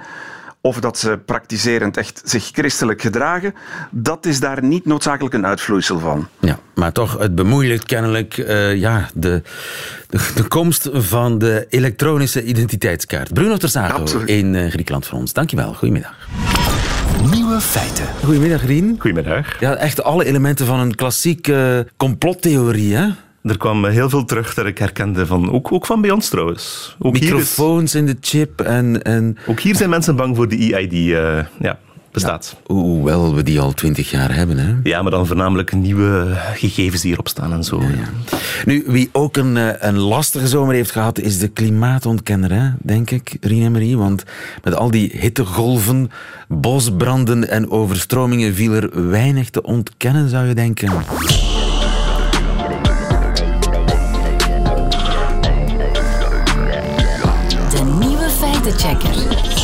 of 0.60 0.80
dat 0.80 0.98
ze 0.98 1.18
praktiserend 1.24 1.96
echt 1.96 2.22
zich 2.24 2.50
christelijk 2.52 3.00
gedragen, 3.00 3.54
dat 3.90 4.26
is 4.26 4.40
daar 4.40 4.64
niet 4.64 4.86
noodzakelijk 4.86 5.34
een 5.34 5.46
uitvloeisel 5.46 5.98
van. 5.98 6.28
Ja, 6.40 6.58
maar 6.74 6.92
toch, 6.92 7.18
het 7.18 7.34
bemoeilijkt 7.34 7.84
kennelijk 7.84 8.36
uh, 8.36 8.74
ja, 8.74 9.08
de, 9.14 9.42
de, 10.08 10.30
de, 10.34 10.48
komst 10.48 10.88
van 10.92 11.38
de 11.38 11.66
elektronische 11.68 12.44
identiteitskaart. 12.44 13.34
Bruno 13.34 13.56
Terzago 13.56 14.04
in 14.24 14.54
uh, 14.54 14.70
Griekenland 14.70 15.06
voor 15.06 15.18
ons. 15.18 15.32
Dankjewel, 15.32 15.74
goedemiddag. 15.74 16.16
Nieuwe 17.30 17.60
feiten. 17.60 18.06
Goedemiddag, 18.24 18.64
Rien. 18.64 18.96
Goedemiddag. 18.98 19.60
Ja, 19.60 19.74
echt 19.74 20.02
alle 20.02 20.24
elementen 20.24 20.66
van 20.66 20.80
een 20.80 20.94
klassieke 20.94 21.84
uh, 21.86 21.92
complottheorie, 21.96 22.94
hè? 22.94 23.08
Er 23.42 23.58
kwam 23.58 23.84
heel 23.84 24.10
veel 24.10 24.24
terug 24.24 24.54
dat 24.54 24.66
ik 24.66 24.78
herkende 24.78 25.26
van, 25.26 25.52
ook, 25.52 25.72
ook 25.72 25.86
van 25.86 26.00
bij 26.00 26.10
ons 26.10 26.28
trouwens. 26.28 26.96
Ook 26.98 27.12
Microfoons 27.12 27.94
is, 27.94 28.00
in 28.00 28.06
de 28.06 28.16
chip 28.20 28.60
en, 28.60 29.02
en... 29.02 29.38
Ook 29.46 29.60
hier 29.60 29.76
zijn 29.76 29.90
mensen 29.90 30.16
bang 30.16 30.36
voor 30.36 30.48
de 30.48 30.74
EID. 30.74 30.92
Uh, 30.92 31.38
ja, 31.60 31.78
bestaat. 32.22 32.56
Ja, 32.66 32.74
hoewel 32.74 33.34
we 33.34 33.42
die 33.42 33.60
al 33.60 33.72
twintig 33.72 34.10
jaar 34.10 34.34
hebben. 34.34 34.58
Hè? 34.58 34.74
Ja, 34.82 35.02
maar 35.02 35.10
dan 35.10 35.26
voornamelijk 35.26 35.72
nieuwe 35.72 36.36
gegevens 36.54 37.02
die 37.02 37.12
erop 37.12 37.28
staan 37.28 37.52
en 37.52 37.64
zo. 37.64 37.80
Ja, 37.82 37.88
ja. 37.88 38.38
Nu, 38.64 38.84
wie 38.86 39.08
ook 39.12 39.36
een, 39.36 39.86
een 39.88 39.98
lastige 39.98 40.48
zomer 40.48 40.74
heeft 40.74 40.90
gehad, 40.90 41.18
is 41.18 41.38
de 41.38 41.48
klimaatontkenner, 41.48 42.52
hè? 42.52 42.70
denk 42.82 43.10
ik, 43.10 43.36
Rien 43.40 43.72
Marie. 43.72 43.98
Want 43.98 44.24
met 44.62 44.74
al 44.74 44.90
die 44.90 45.10
hittegolven, 45.18 46.10
bosbranden 46.48 47.48
en 47.48 47.70
overstromingen 47.70 48.54
viel 48.54 48.72
er 48.72 49.10
weinig 49.10 49.50
te 49.50 49.62
ontkennen, 49.62 50.28
zou 50.28 50.46
je 50.46 50.54
denken. 50.54 50.90
feitenchecker. 58.70 59.55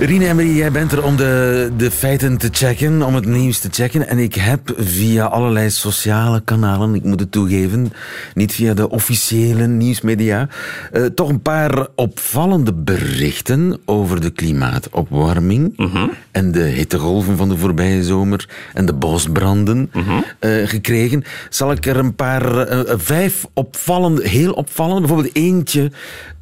Rine 0.00 0.28
Emery, 0.28 0.56
jij 0.56 0.70
bent 0.70 0.92
er 0.92 1.04
om 1.04 1.16
de, 1.16 1.70
de 1.76 1.90
feiten 1.90 2.36
te 2.36 2.48
checken, 2.52 3.02
om 3.02 3.14
het 3.14 3.26
nieuws 3.26 3.58
te 3.58 3.68
checken. 3.70 4.08
En 4.08 4.18
ik 4.18 4.34
heb 4.34 4.74
via 4.78 5.24
allerlei 5.24 5.70
sociale 5.70 6.40
kanalen, 6.44 6.94
ik 6.94 7.04
moet 7.04 7.20
het 7.20 7.32
toegeven, 7.32 7.92
niet 8.34 8.52
via 8.52 8.74
de 8.74 8.90
officiële 8.90 9.66
nieuwsmedia, 9.66 10.48
uh, 10.92 11.04
toch 11.04 11.28
een 11.28 11.42
paar 11.42 11.86
opvallende 11.94 12.72
berichten 12.74 13.78
over 13.84 14.20
de 14.20 14.30
klimaatopwarming 14.30 15.72
-huh. 15.76 16.08
en 16.30 16.52
de 16.52 16.62
hittegolven 16.62 17.36
van 17.36 17.48
de 17.48 17.56
voorbije 17.56 18.04
zomer 18.04 18.48
en 18.74 18.86
de 18.86 18.94
bosbranden 18.94 19.90
-huh. 19.92 20.18
uh, 20.40 20.68
gekregen. 20.68 21.24
Zal 21.48 21.72
ik 21.72 21.86
er 21.86 21.96
een 21.96 22.14
paar, 22.14 22.72
uh, 22.72 22.80
vijf 22.96 23.46
opvallende, 23.52 24.28
heel 24.28 24.52
opvallende, 24.52 25.00
bijvoorbeeld 25.00 25.36
eentje 25.36 25.90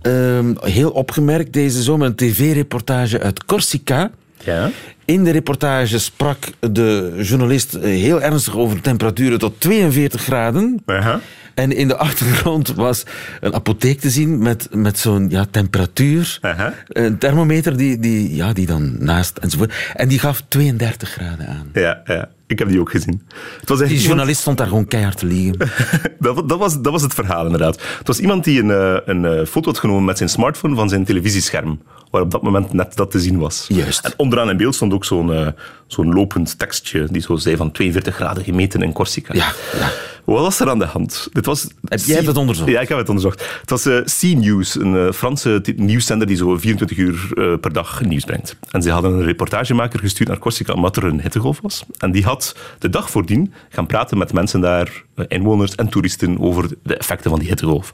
Um, 0.07 0.57
heel 0.61 0.91
opgemerkt 0.91 1.53
deze 1.53 1.83
zomer 1.83 2.07
een 2.07 2.15
tv-reportage 2.15 3.21
uit 3.21 3.45
Corsica. 3.45 4.11
Ja. 4.45 4.71
In 5.05 5.25
de 5.25 5.31
reportage 5.31 5.99
sprak 5.99 6.39
de 6.61 7.19
journalist 7.21 7.79
heel 7.81 8.23
ernstig 8.23 8.57
over 8.57 8.81
temperaturen 8.81 9.39
tot 9.39 9.61
42 9.61 10.23
graden. 10.23 10.83
Uh 10.87 11.05
-huh. 11.05 11.15
En 11.55 11.73
in 11.73 11.89
de 11.89 11.97
achtergrond 11.97 12.75
was 12.75 13.05
een 13.41 13.55
apotheek 13.55 14.01
te 14.01 14.11
zien 14.11 14.39
met, 14.39 14.69
met 14.73 14.99
zo'n 14.99 15.31
ja, 15.31 15.47
temperatuur. 15.51 16.39
Uh 16.43 16.59
-huh. 16.59 16.67
Een 16.89 17.19
thermometer 17.19 17.77
die, 17.77 17.99
die, 17.99 18.35
ja, 18.35 18.53
die 18.53 18.67
dan 18.67 18.97
naast 18.99 19.39
enzovoort. 19.39 19.75
En 19.95 20.09
die 20.09 20.19
gaf 20.19 20.43
32 20.49 21.09
graden 21.09 21.47
aan. 21.49 21.69
Ja, 21.73 22.03
ja. 22.05 22.29
Ik 22.47 22.59
heb 22.59 22.69
die 22.69 22.81
ook 22.81 22.91
gezien. 22.91 23.23
Het 23.61 23.69
was 23.69 23.79
die 23.79 24.01
journalist 24.01 24.41
stond 24.41 24.59
daar 24.59 24.67
gewoon 24.67 24.87
keihard 24.87 25.19
te 25.19 25.27
liegen. 25.27 25.59
dat, 26.19 26.49
dat, 26.49 26.59
was, 26.59 26.81
dat 26.81 26.93
was 26.93 27.03
het 27.03 27.15
verhaal, 27.15 27.45
inderdaad. 27.45 27.81
Het 27.99 28.07
was 28.07 28.19
iemand 28.19 28.45
die 28.45 28.63
een, 28.63 29.01
een 29.11 29.47
foto 29.47 29.71
had 29.71 29.79
genomen 29.79 30.05
met 30.05 30.17
zijn 30.17 30.29
smartphone 30.29 30.75
van 30.75 30.89
zijn 30.89 31.05
televisiescherm, 31.05 31.83
waar 32.11 32.23
op 32.23 32.31
dat 32.31 32.43
moment 32.43 32.73
net 32.73 32.97
dat 32.97 33.11
te 33.11 33.21
zien 33.21 33.39
was. 33.39 33.65
Juist. 33.69 34.05
En 34.05 34.13
onderaan 34.17 34.51
in 34.51 34.57
beeld 34.57 34.75
stond 34.75 34.93
ook 34.93 35.05
zo'n 35.05 35.31
uh, 35.31 35.49
zo'n 35.87 36.13
lopend 36.13 36.59
tekstje 36.59 37.07
die 37.11 37.23
zo 37.23 37.37
zei 37.37 37.57
van 37.57 37.73
42 37.73 38.15
graden 38.15 38.45
gemeten 38.45 38.83
in 38.83 38.93
Corsica. 38.93 39.35
Ja, 39.35 39.53
ja. 39.79 39.91
Wat 40.25 40.41
was 40.41 40.61
er 40.61 40.71
aan 40.71 40.79
de 40.79 40.85
hand? 40.85 41.29
Dit 41.33 41.47
was 41.47 41.69
heb 41.85 42.01
jij 42.01 42.21
het 42.21 42.37
onderzocht? 42.37 42.71
Ja, 42.71 42.81
ik 42.81 42.89
heb 42.89 42.99
het 42.99 43.09
onderzocht. 43.09 43.59
Het 43.61 43.71
was 43.71 43.87
uh, 43.87 44.01
C-News, 44.01 44.75
een 44.75 44.95
uh, 44.95 45.13
Franse 45.13 45.63
nieuwszender 45.77 46.27
die 46.27 46.37
zo 46.37 46.59
24 46.59 46.97
uur 46.97 47.29
uh, 47.35 47.59
per 47.59 47.73
dag 47.73 48.05
nieuws 48.05 48.25
brengt. 48.25 48.57
En 48.71 48.83
ze 48.83 48.91
hadden 48.91 49.13
een 49.13 49.25
reportagemaker 49.25 49.99
gestuurd 49.99 50.29
naar 50.29 50.39
Corsica 50.39 50.73
omdat 50.73 50.97
er 50.97 51.05
een 51.05 51.21
hittegolf 51.21 51.61
was. 51.61 51.85
En 51.99 52.13
die 52.13 52.25
had 52.25 52.57
de 52.79 52.91
dag 52.91 53.11
voordien 53.11 53.53
gaan 53.69 53.87
praten 53.87 54.19
met 54.19 54.33
mensen 54.33 54.61
daar, 54.61 55.05
inwoners 55.29 55.75
en 55.75 55.89
toeristen, 55.89 56.41
over 56.41 56.69
de 56.83 56.97
effecten 56.97 57.31
van 57.31 57.39
die 57.39 57.49
hittegolf. 57.49 57.93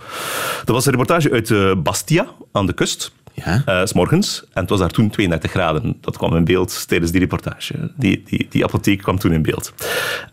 Dat 0.65 0.75
was 0.75 0.87
een 0.87 0.93
reportage 0.93 1.31
uit 1.31 1.83
Bastia, 1.83 2.27
aan 2.53 2.67
de 2.67 2.73
kust. 2.73 3.13
S 3.85 3.92
morgens. 3.92 4.44
En 4.52 4.61
het 4.61 4.70
was 4.70 4.78
daar 4.78 4.90
toen 4.90 5.11
32 5.11 5.50
graden. 5.50 5.97
Dat 6.00 6.16
kwam 6.16 6.37
in 6.37 6.44
beeld 6.44 6.88
tijdens 6.88 7.11
die 7.11 7.20
reportage. 7.20 7.92
Die, 7.97 8.23
die, 8.26 8.47
die 8.50 8.64
apotheek 8.64 9.02
kwam 9.02 9.18
toen 9.18 9.32
in 9.32 9.42
beeld. 9.42 9.73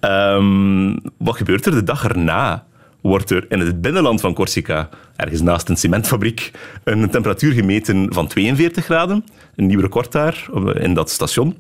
Um, 0.02 1.00
wat 1.18 1.38
gebeurt 1.38 1.66
er 1.66 1.72
de 1.72 1.84
dag 1.84 2.04
erna? 2.04 2.66
Wordt 3.02 3.30
er 3.30 3.46
in 3.50 3.60
het 3.60 3.82
binnenland 3.82 4.22
van 4.22 4.34
Corsica, 4.34 4.90
ergens 5.16 5.42
naast 5.42 5.70
een 5.70 5.78
cementfabriek, 5.78 6.52
een 6.84 7.10
temperatuur 7.10 7.54
gemeten 7.54 8.14
van 8.14 8.28
42 8.28 8.86
graden. 8.86 9.26
Een 9.56 9.66
nieuw 9.66 9.80
record 9.80 10.12
daar 10.12 10.48
in 10.74 10.94
dat 10.94 11.10
station. 11.10 11.58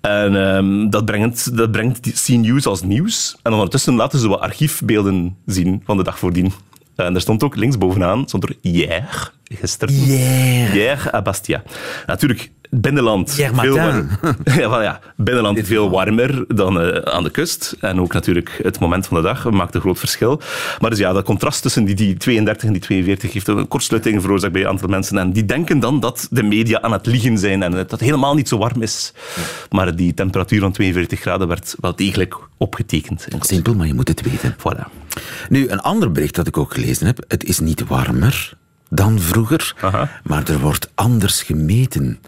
En 0.00 0.34
um, 0.34 0.90
dat 0.90 1.04
brengt, 1.04 1.56
dat 1.56 1.70
brengt 1.70 2.24
C-News 2.24 2.66
als 2.66 2.82
nieuws. 2.82 3.36
En 3.42 3.52
ondertussen 3.52 3.94
laten 3.94 4.18
ze 4.18 4.28
wat 4.28 4.40
archiefbeelden 4.40 5.36
zien 5.46 5.82
van 5.84 5.96
de 5.96 6.02
dag 6.02 6.18
voordien 6.18 6.52
En 6.96 7.14
er 7.14 7.20
stond 7.20 7.42
ook 7.42 7.56
linksbovenaan, 7.56 8.28
stond 8.28 8.44
er 8.44 8.56
hier, 8.60 9.32
gisteren. 9.44 9.94
Yeah. 9.94 10.70
Hier 10.70 11.14
à 11.14 11.22
Bastia. 11.22 11.62
Natuurlijk, 12.06 12.50
binnenland 12.76 13.32
veel, 13.32 13.52
matin. 13.52 13.72
war- 13.72 14.36
ja, 14.60 14.68
wel 14.70 14.82
ja, 14.82 15.00
binnenland 15.16 15.60
veel 15.62 15.90
warmer 15.90 16.44
dan 16.48 16.80
eh, 16.80 17.12
aan 17.12 17.22
de 17.22 17.30
kust. 17.30 17.76
En 17.80 18.00
ook 18.00 18.12
natuurlijk 18.12 18.60
het 18.62 18.78
moment 18.78 19.06
van 19.06 19.16
de 19.16 19.22
dag 19.22 19.50
maakt 19.50 19.74
een 19.74 19.80
groot 19.80 19.98
verschil. 19.98 20.40
Maar 20.80 20.90
dus 20.90 20.98
ja, 20.98 21.12
dat 21.12 21.24
contrast 21.24 21.62
tussen 21.62 21.84
die, 21.84 21.94
die 21.94 22.16
32 22.16 22.66
en 22.66 22.72
die 22.72 22.82
42 22.82 23.32
heeft 23.32 23.48
een 23.48 23.68
kortsluiting 23.68 24.22
veroorzaakt 24.22 24.52
bij 24.52 24.62
een 24.62 24.68
aantal 24.68 24.88
mensen. 24.88 25.18
En 25.18 25.32
die 25.32 25.44
denken 25.46 25.80
dan 25.80 26.00
dat 26.00 26.26
de 26.30 26.42
media 26.42 26.80
aan 26.82 26.92
het 26.92 27.06
liegen 27.06 27.38
zijn 27.38 27.62
en 27.62 27.70
dat 27.70 27.90
het 27.90 28.00
helemaal 28.00 28.34
niet 28.34 28.48
zo 28.48 28.58
warm 28.58 28.82
is. 28.82 29.12
Maar 29.70 29.96
die 29.96 30.14
temperatuur 30.14 30.60
van 30.60 30.72
42 30.72 31.20
graden 31.20 31.48
werd 31.48 31.74
wel 31.80 31.96
degelijk 31.96 32.36
opgetekend. 32.56 33.26
Simpel, 33.40 33.74
maar 33.74 33.86
je 33.86 33.94
moet 33.94 34.08
het 34.08 34.22
weten. 34.22 34.56
Voilà. 34.58 35.00
Nu, 35.48 35.68
een 35.68 35.80
ander 35.80 36.12
bericht 36.12 36.34
dat 36.34 36.46
ik 36.46 36.56
ook 36.56 36.74
gelezen 36.74 37.06
heb. 37.06 37.24
Het 37.28 37.44
is 37.44 37.58
niet 37.58 37.86
warmer 37.86 38.60
dan 38.94 39.20
vroeger, 39.20 39.74
Aha. 39.80 40.08
maar 40.24 40.48
er 40.48 40.58
wordt 40.58 40.90
anders 40.94 41.42
gemeten. 41.42 42.18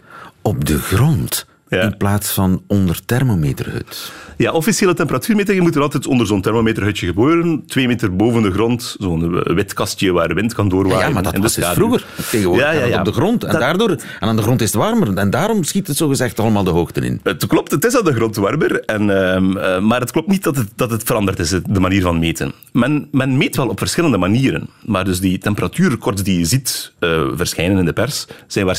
Op 0.45 0.65
de 0.65 0.79
grond, 0.79 1.45
Ja. 1.75 1.81
in 1.81 1.97
plaats 1.97 2.31
van 2.31 2.63
onder 2.67 3.05
thermometerhut. 3.05 4.11
Ja, 4.37 4.51
officiële 4.51 4.93
temperatuurmetingen 4.93 5.63
moeten 5.63 5.81
altijd 5.81 6.07
onder 6.07 6.27
zo'n 6.27 6.41
thermometerhutje 6.41 7.05
gebeuren. 7.07 7.63
Twee 7.67 7.87
meter 7.87 8.15
boven 8.15 8.41
de 8.41 8.51
grond, 8.51 8.95
zo'n 8.99 9.43
eh, 9.43 9.55
wit 9.55 9.73
kastje 9.73 10.11
waar 10.11 10.33
wind 10.33 10.53
kan 10.53 10.69
doorwaaien. 10.69 11.07
Ja, 11.07 11.13
maar 11.13 11.23
dat 11.23 11.37
was 11.37 11.53
dus 11.55 11.65
vroeger. 11.67 12.05
Tegenwoordig 12.29 12.65
Ja, 12.65 12.71
ja, 12.71 12.75
gaat 12.77 12.83
het 12.85 12.93
ja. 12.93 12.99
op 12.99 13.05
de 13.05 13.11
grond. 13.11 13.43
En, 13.43 13.51
Dat- 13.51 13.59
daardoor, 13.59 13.89
en 13.89 13.99
aan 14.19 14.35
de 14.35 14.41
grond 14.41 14.61
is 14.61 14.67
het 14.73 14.81
warmer. 14.81 15.17
En 15.17 15.29
daarom 15.29 15.63
schiet 15.63 15.87
het 15.87 15.97
zogezegd 15.97 16.39
allemaal 16.39 16.63
de 16.63 16.69
hoogte 16.69 17.01
in. 17.01 17.19
Het 17.23 17.47
klopt, 17.47 17.71
het 17.71 17.85
is 17.85 17.97
aan 17.97 18.03
de 18.03 18.13
grond 18.13 18.35
warmer. 18.35 18.79
En, 18.81 19.09
ehm, 19.31 19.57
eh, 19.57 19.79
maar 19.79 19.99
het 19.99 20.11
klopt 20.11 20.27
niet 20.27 20.43
dat 20.43 20.55
het, 20.55 20.67
dat 20.75 20.91
het 20.91 21.03
veranderd 21.03 21.39
is, 21.39 21.49
de 21.49 21.79
manier 21.79 22.01
van 22.01 22.19
meten. 22.19 22.53
Men, 22.71 23.07
men 23.11 23.37
meet 23.37 23.55
wel 23.55 23.67
op 23.67 23.77
verschillende 23.79 24.17
manieren. 24.17 24.67
Maar 24.85 25.05
dus 25.05 25.19
die 25.19 25.37
temperatuurrecords 25.37 26.23
die 26.23 26.39
je 26.39 26.45
ziet 26.45 26.93
eh, 26.99 27.23
verschijnen 27.35 27.77
in 27.77 27.85
de 27.85 27.93
pers, 27.93 28.25
zijn, 28.47 28.75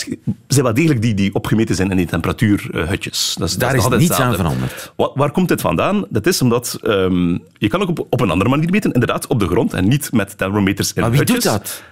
zijn 0.48 0.64
wel 0.64 0.74
degelijk 0.74 1.02
die, 1.02 1.14
die 1.14 1.34
opgemeten 1.34 1.74
zijn 1.74 1.90
in 1.90 1.96
die 1.96 2.06
temperatuurhutjes. 2.86 3.34
Dat 3.38 3.50
dat 3.50 3.60
Daar 3.60 3.74
is 3.92 3.98
niets 4.08 4.20
aan 4.20 4.34
veranderd. 4.34 4.92
Wa- 4.96 5.10
waar 5.14 5.30
komt 5.30 5.48
dit 5.48 5.60
vandaan? 5.60 6.04
Dat 6.08 6.26
is 6.26 6.42
omdat 6.42 6.78
ehm, 6.82 7.38
je 7.58 7.68
kan 7.68 7.82
ook 7.82 7.88
op, 7.88 8.06
op 8.10 8.20
een 8.20 8.30
andere 8.30 8.50
manier 8.50 8.70
meten, 8.70 8.92
inderdaad 8.92 9.26
op 9.26 9.38
de 9.40 9.46
grond 9.46 9.72
en 9.72 9.88
niet 9.88 10.12
met 10.12 10.38
thermometers 10.38 10.92
in 10.92 11.00
Maar 11.00 11.10
wie 11.10 11.18
doet 11.24 11.28
hutjes. 11.28 11.52
dat? 11.52 11.82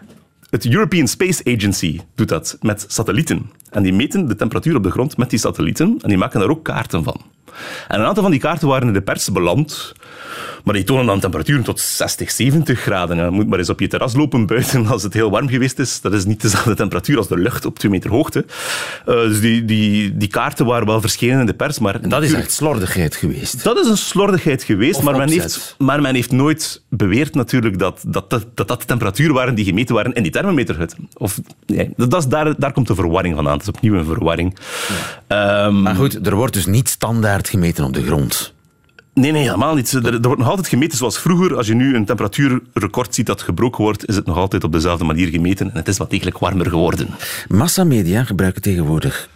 Het 0.51 0.67
European 0.67 1.09
Space 1.09 1.45
Agency 1.57 2.01
doet 2.15 2.29
dat 2.29 2.57
met 2.61 2.85
satellieten. 2.89 3.51
En 3.71 3.83
die 3.83 3.93
meten 3.93 4.29
de 4.29 4.35
temperatuur 4.37 4.77
op 4.77 4.83
de 4.83 4.91
grond 4.91 5.17
met 5.17 5.31
die 5.31 5.39
satellieten 5.39 5.99
en 6.01 6.09
die 6.09 6.19
maken 6.19 6.41
daar 6.41 6.49
ook 6.49 6.65
kaarten 6.65 7.05
van. 7.05 7.21
En 7.89 8.01
een 8.01 8.07
aantal 8.07 8.23
van 8.23 8.33
die 8.33 8.41
kaarten 8.41 8.69
waren 8.69 8.87
in 8.87 8.95
de 8.95 9.03
pers 9.03 9.33
beland, 9.33 9.93
maar 10.65 10.75
die 10.75 10.85
tonen 10.85 11.07
dan 11.07 11.21
temperaturen 11.21 11.63
tot 11.63 11.81
60, 11.81 12.31
70 12.31 12.81
graden. 12.81 13.17
Je 13.17 13.31
moet 13.31 13.49
maar 13.49 13.59
eens 13.59 13.71
op 13.71 13.81
je 13.81 13.87
terras 13.87 14.15
lopen 14.15 14.47
buiten 14.47 14.87
als 14.87 15.03
het 15.03 15.15
heel 15.15 15.31
warm 15.31 15.49
geweest 15.49 15.79
is. 15.79 16.01
Dat 16.01 16.13
is 16.13 16.25
niet 16.25 16.43
dezelfde 16.43 16.75
temperatuur 16.75 17.17
als 17.17 17.29
de 17.29 17.39
lucht 17.39 17.65
op 17.65 17.79
2 17.79 17.91
meter 17.91 18.11
hoogte. 18.11 18.45
Eh, 19.07 19.15
dus 19.15 19.41
die, 19.41 19.65
die, 19.65 20.17
die 20.17 20.29
kaarten 20.29 20.67
waren 20.67 20.87
wel 20.87 21.01
verschenen 21.01 21.41
in 21.41 21.47
de 21.47 21.55
pers, 21.55 21.79
maar... 21.79 22.01
En 22.01 22.09
dat 22.09 22.23
is 22.23 22.33
echt 22.33 22.53
slordigheid 22.53 23.17
geweest. 23.17 23.65
Dat 23.65 23.79
is 23.79 23.89
een 23.89 23.97
slordigheid 23.97 24.63
geweest, 24.63 24.97
Of 24.97 25.03
maar 25.03 25.17
men, 25.17 25.29
heeft, 25.29 25.75
maar 25.79 26.01
men 26.01 26.15
heeft 26.15 26.33
nooit 26.33 26.83
beweerd 26.89 27.35
natuurlijk 27.35 27.79
dat 27.79 28.05
dat, 28.07 28.31
dat, 28.31 28.47
dat 28.55 28.69
dat 28.69 28.81
de 28.81 28.87
temperaturen 28.87 29.35
waren 29.35 29.55
die 29.55 29.65
gemeten 29.65 29.95
waren 29.95 30.13
in 30.13 30.23
die 30.23 30.33
thermometerhut. 30.33 30.97
Of, 31.17 31.41
nee, 31.67 31.91
dat 31.97 32.15
is, 32.15 32.27
daar, 32.27 32.55
daar 32.59 32.73
komt 32.73 32.87
de 32.87 32.95
verwarring 32.95 33.35
vandaan. 33.35 33.53
Het 33.53 33.63
is 33.63 33.69
opnieuw 33.69 33.95
een 33.95 34.05
verwarring. 34.05 34.59
Ehm, 35.35 35.83
Maar 35.83 35.95
goed, 35.95 36.27
er 36.27 36.35
wordt 36.35 36.55
dus 36.55 36.67
niet 36.67 36.89
standaard 36.89 37.49
gemeten 37.49 37.85
op 37.85 37.93
de 37.93 38.03
grond. 38.05 38.53
nee, 39.15 39.33
nee, 39.33 39.43
helemaal 39.43 39.75
niet. 39.75 39.93
Er, 39.93 40.15
er 40.15 40.21
wordt 40.21 40.39
nog 40.39 40.49
altijd 40.49 40.69
gemeten 40.69 40.99
zoals 40.99 41.19
vroeger. 41.19 41.57
Als 41.57 41.67
je 41.67 41.75
nu 41.75 41.95
een 41.95 42.05
temperatuurrecord 42.05 43.15
ziet 43.15 43.27
dat 43.27 43.43
gebroken 43.43 43.83
wordt, 43.85 44.09
is 44.09 44.17
het 44.17 44.27
nog 44.27 44.37
altijd 44.37 44.65
op 44.65 44.73
dezelfde 44.73 45.05
manier 45.05 45.29
gemeten. 45.29 45.71
En 45.71 45.77
het 45.77 45.89
is 45.89 45.97
wat 45.97 46.11
degelijk 46.11 46.39
warmer 46.39 46.67
geworden. 46.69 47.09
Massamedia 47.49 48.25
gebruiken 48.25 48.63
tegenwoordig 48.63 49.29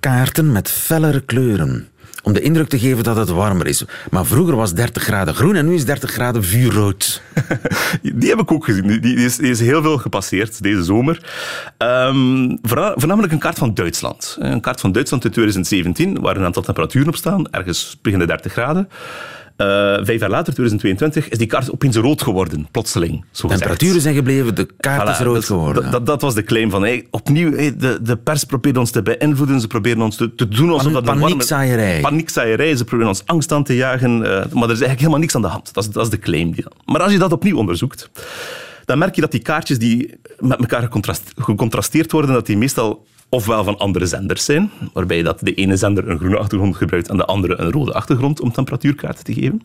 kaarten 0.00 0.52
met 0.52 0.70
fellere 0.70 1.20
kleuren. 1.20 1.88
Om 2.22 2.32
de 2.32 2.40
indruk 2.40 2.68
te 2.68 2.78
geven 2.78 3.04
dat 3.04 3.16
het 3.16 3.28
warmer 3.28 3.66
is. 3.66 3.84
Maar 4.10 4.26
vroeger 4.26 4.56
was 4.56 4.74
30 4.74 5.02
graden 5.02 5.34
groen 5.34 5.54
en 5.56 5.66
nu 5.68 5.74
is 5.74 5.84
30 5.84 6.10
graden 6.10 6.44
vuurrood. 6.44 7.22
Die 8.02 8.28
heb 8.28 8.38
ik 8.38 8.52
ook 8.52 8.64
gezien. 8.64 9.00
Die, 9.00 9.16
is, 9.16 9.36
die 9.36 9.50
is 9.50 9.60
heel 9.60 9.82
veel 9.82 9.98
gepasseerd 9.98 10.62
deze 10.62 10.82
zomer. 10.84 11.24
Ehm, 11.78 12.56
voorna- 12.62 12.92
voornamelijk 12.96 13.32
een 13.32 13.38
kaart 13.38 13.58
van 13.58 13.74
Duitsland. 13.74 14.36
Een 14.40 14.60
kaart 14.60 14.80
van 14.80 14.92
Duitsland 14.92 15.24
uit 15.24 15.32
2017, 15.32 16.20
waar 16.20 16.36
een 16.36 16.44
aantal 16.44 16.62
temperaturen 16.62 17.08
op 17.08 17.16
staan, 17.16 17.50
ergens 17.50 17.98
begin 18.02 18.18
de 18.18 18.26
30 18.26 18.52
graden. 18.52 18.88
Eh, 19.60 19.66
vijf 20.04 20.20
jaar 20.20 20.30
later, 20.30 20.52
2022, 20.54 21.28
is 21.28 21.38
die 21.38 21.46
kaart 21.46 21.72
opeens 21.72 21.96
rood 21.96 22.22
geworden, 22.22 22.68
plotseling. 22.70 23.24
zo 23.30 23.48
gezegd. 23.48 23.60
Temperaturen 23.60 24.00
zijn 24.00 24.14
gebleven, 24.14 24.54
de 24.54 24.68
kaart 24.76 25.08
Voilà, 25.08 25.10
is 25.10 25.18
rood 25.18 25.34
dat, 25.34 25.44
geworden. 25.44 26.04
Dat, 26.04 26.22
was 26.22 26.34
de 26.34 26.42
claim 26.42 26.70
van, 26.70 26.82
hey, 26.82 27.06
opnieuw, 27.10 27.52
hey, 27.52 27.76
de, 27.76 27.98
de 28.02 28.16
pers 28.16 28.44
probeert 28.44 28.76
ons 28.76 28.90
te 28.90 29.02
beïnvloeden, 29.02 29.60
ze 29.60 29.66
proberen 29.66 30.02
ons 30.02 30.16
te, 30.16 30.34
te 30.34 30.48
doen 30.48 30.70
alsof 30.70 30.92
dat 30.92 31.04
paniekzaaierij. 31.04 32.00
Paniekzaaierij, 32.00 32.76
ze 32.76 32.84
proberen 32.84 33.10
ons 33.10 33.22
angst 33.26 33.52
aan 33.52 33.64
te 33.64 33.74
jagen, 33.74 34.24
eh, 34.24 34.30
maar 34.30 34.40
er 34.42 34.50
is 34.52 34.80
eigenlijk 34.80 34.98
helemaal 34.98 35.18
niks 35.18 35.34
aan 35.34 35.42
de 35.42 35.48
hand. 35.48 35.74
Dat 35.74 35.84
is, 35.84 35.90
dat 35.90 36.04
is 36.04 36.10
de 36.10 36.18
claim. 36.18 36.52
Die, 36.52 36.64
maar 36.84 37.02
als 37.02 37.12
je 37.12 37.18
dat 37.18 37.32
opnieuw 37.32 37.56
onderzoekt, 37.56 38.10
dan 38.84 38.98
merk 38.98 39.14
je 39.14 39.20
dat 39.20 39.30
die 39.30 39.42
kaartjes 39.42 39.78
die 39.78 40.14
met 40.38 40.58
elkaar 40.58 40.82
gecontrast- 40.82 41.32
gecontrasteerd 41.36 42.12
worden, 42.12 42.32
dat 42.32 42.46
die 42.46 42.56
meestal 42.58 43.06
ofwel 43.30 43.64
van 43.64 43.78
andere 43.78 44.06
zenders 44.06 44.44
zijn, 44.44 44.70
waarbij 44.92 45.22
dat 45.22 45.38
de 45.42 45.54
ene 45.54 45.76
zender 45.76 46.08
een 46.08 46.18
groene 46.18 46.38
achtergrond 46.38 46.76
gebruikt 46.76 47.08
en 47.08 47.16
de 47.16 47.24
andere 47.24 47.60
een 47.60 47.70
rode 47.70 47.92
achtergrond 47.92 48.40
om 48.40 48.52
temperatuurkaarten 48.52 49.24
te 49.24 49.32
geven. 49.32 49.60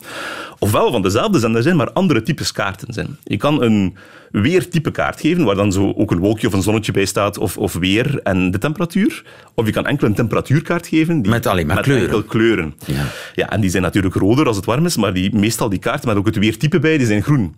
Ofwel 0.60 0.91
van 0.91 1.01
dezelfde 1.01 1.39
zender 1.39 1.63
zijn, 1.63 1.75
maar 1.75 1.91
andere 1.91 2.21
types 2.21 2.51
kaarten 2.51 2.93
zijn. 2.93 3.17
Je 3.23 3.38
kan 3.38 3.62
een 3.62 3.95
weertype 4.32 4.91
kaart 4.91 5.19
geven, 5.21 5.43
waar 5.43 5.56
dan 5.56 5.71
zo 5.71 5.93
ook 5.95 6.12
een 6.12 6.19
wolkje 6.19 6.47
of 6.47 6.54
een 6.54 6.62
zonnetje 6.62 6.91
bij 6.91 7.06
staat, 7.06 7.38
of, 7.38 7.58
of 7.58 7.73
weer 7.73 8.19
en 8.23 8.51
de 8.51 8.58
temperatuur. 8.58 9.23
Of 9.54 9.65
je 9.65 9.71
kan 9.71 9.86
enkel 9.86 10.08
een 10.08 10.13
temperatuurkaart 10.15 10.88
geven. 10.88 11.21
Die, 11.21 11.32
Met 11.32 11.45
alleen 11.45 11.67
maar 11.67 11.82
kleuren. 11.82 12.04
enkel 12.06 12.23
kleuren. 12.23 12.73
Ja. 12.86 13.06
Ja, 13.34 13.49
en 13.49 13.62
die 13.62 13.69
zijn 13.69 13.84
natuurlijk 13.84 14.15
roder 14.15 14.47
als 14.47 14.56
het 14.56 14.65
warm 14.65 14.86
is, 14.86 14.97
maar 14.97 15.13
die, 15.13 15.36
meestal 15.36 15.69
die 15.69 15.80
kaarten 15.80 16.08
met 16.08 16.17
ook 16.17 16.25
het 16.25 16.38
weertype 16.38 16.80
bij, 16.80 16.97
die 16.97 17.08
zijn 17.08 17.23
groen. 17.23 17.56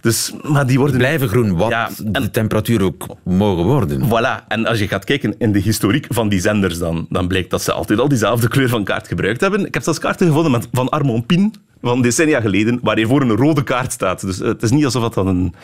Dus, 0.00 0.32
maar 0.42 0.66
die 0.66 0.78
worden... 0.78 0.96
Blijven 0.98 1.28
groen, 1.28 1.56
wat 1.56 1.68
Ja, 1.70 1.90
en- 2.12 2.22
de 2.22 2.30
temperatuur 2.30 2.82
ook 2.82 3.06
mogen 3.24 3.64
worden. 3.64 4.02
Voilà. 4.08 4.46
En 4.48 4.66
als 4.66 4.78
je 4.78 4.88
gaat 4.88 5.04
kijken 5.04 5.34
in 5.38 5.52
de 5.52 5.58
historiek 5.58 6.06
van 6.08 6.28
die 6.28 6.40
zenders, 6.40 6.78
dan, 6.78 7.06
dan 7.08 7.28
blijkt 7.28 7.50
dat 7.50 7.62
ze 7.62 7.72
altijd 7.72 7.98
al 7.98 8.08
diezelfde 8.08 8.48
kleur 8.48 8.68
van 8.68 8.84
kaart 8.84 9.08
gebruikt 9.08 9.40
hebben. 9.40 9.66
Ik 9.66 9.74
heb 9.74 9.82
zelfs 9.82 9.98
kaarten 9.98 10.26
gevonden 10.26 10.52
met, 10.52 10.68
van 10.72 10.88
Armand 10.88 11.26
Pin, 11.26 11.54
van 11.82 12.02
decennia 12.02 12.40
geleden, 12.40 12.78
waar 12.82 13.00
voor 13.00 13.20
een 13.20 13.36
rode 13.36 13.62
kaart 13.62 13.92
staat. 13.92 14.20
Dus 14.20 14.40
eh, 14.40 14.46
het 14.48 14.62
is 14.62 14.70
niet 14.70 14.84
alsof 14.84 15.02
dat 15.02 15.14
dan 15.14 15.26
een, 15.26 15.54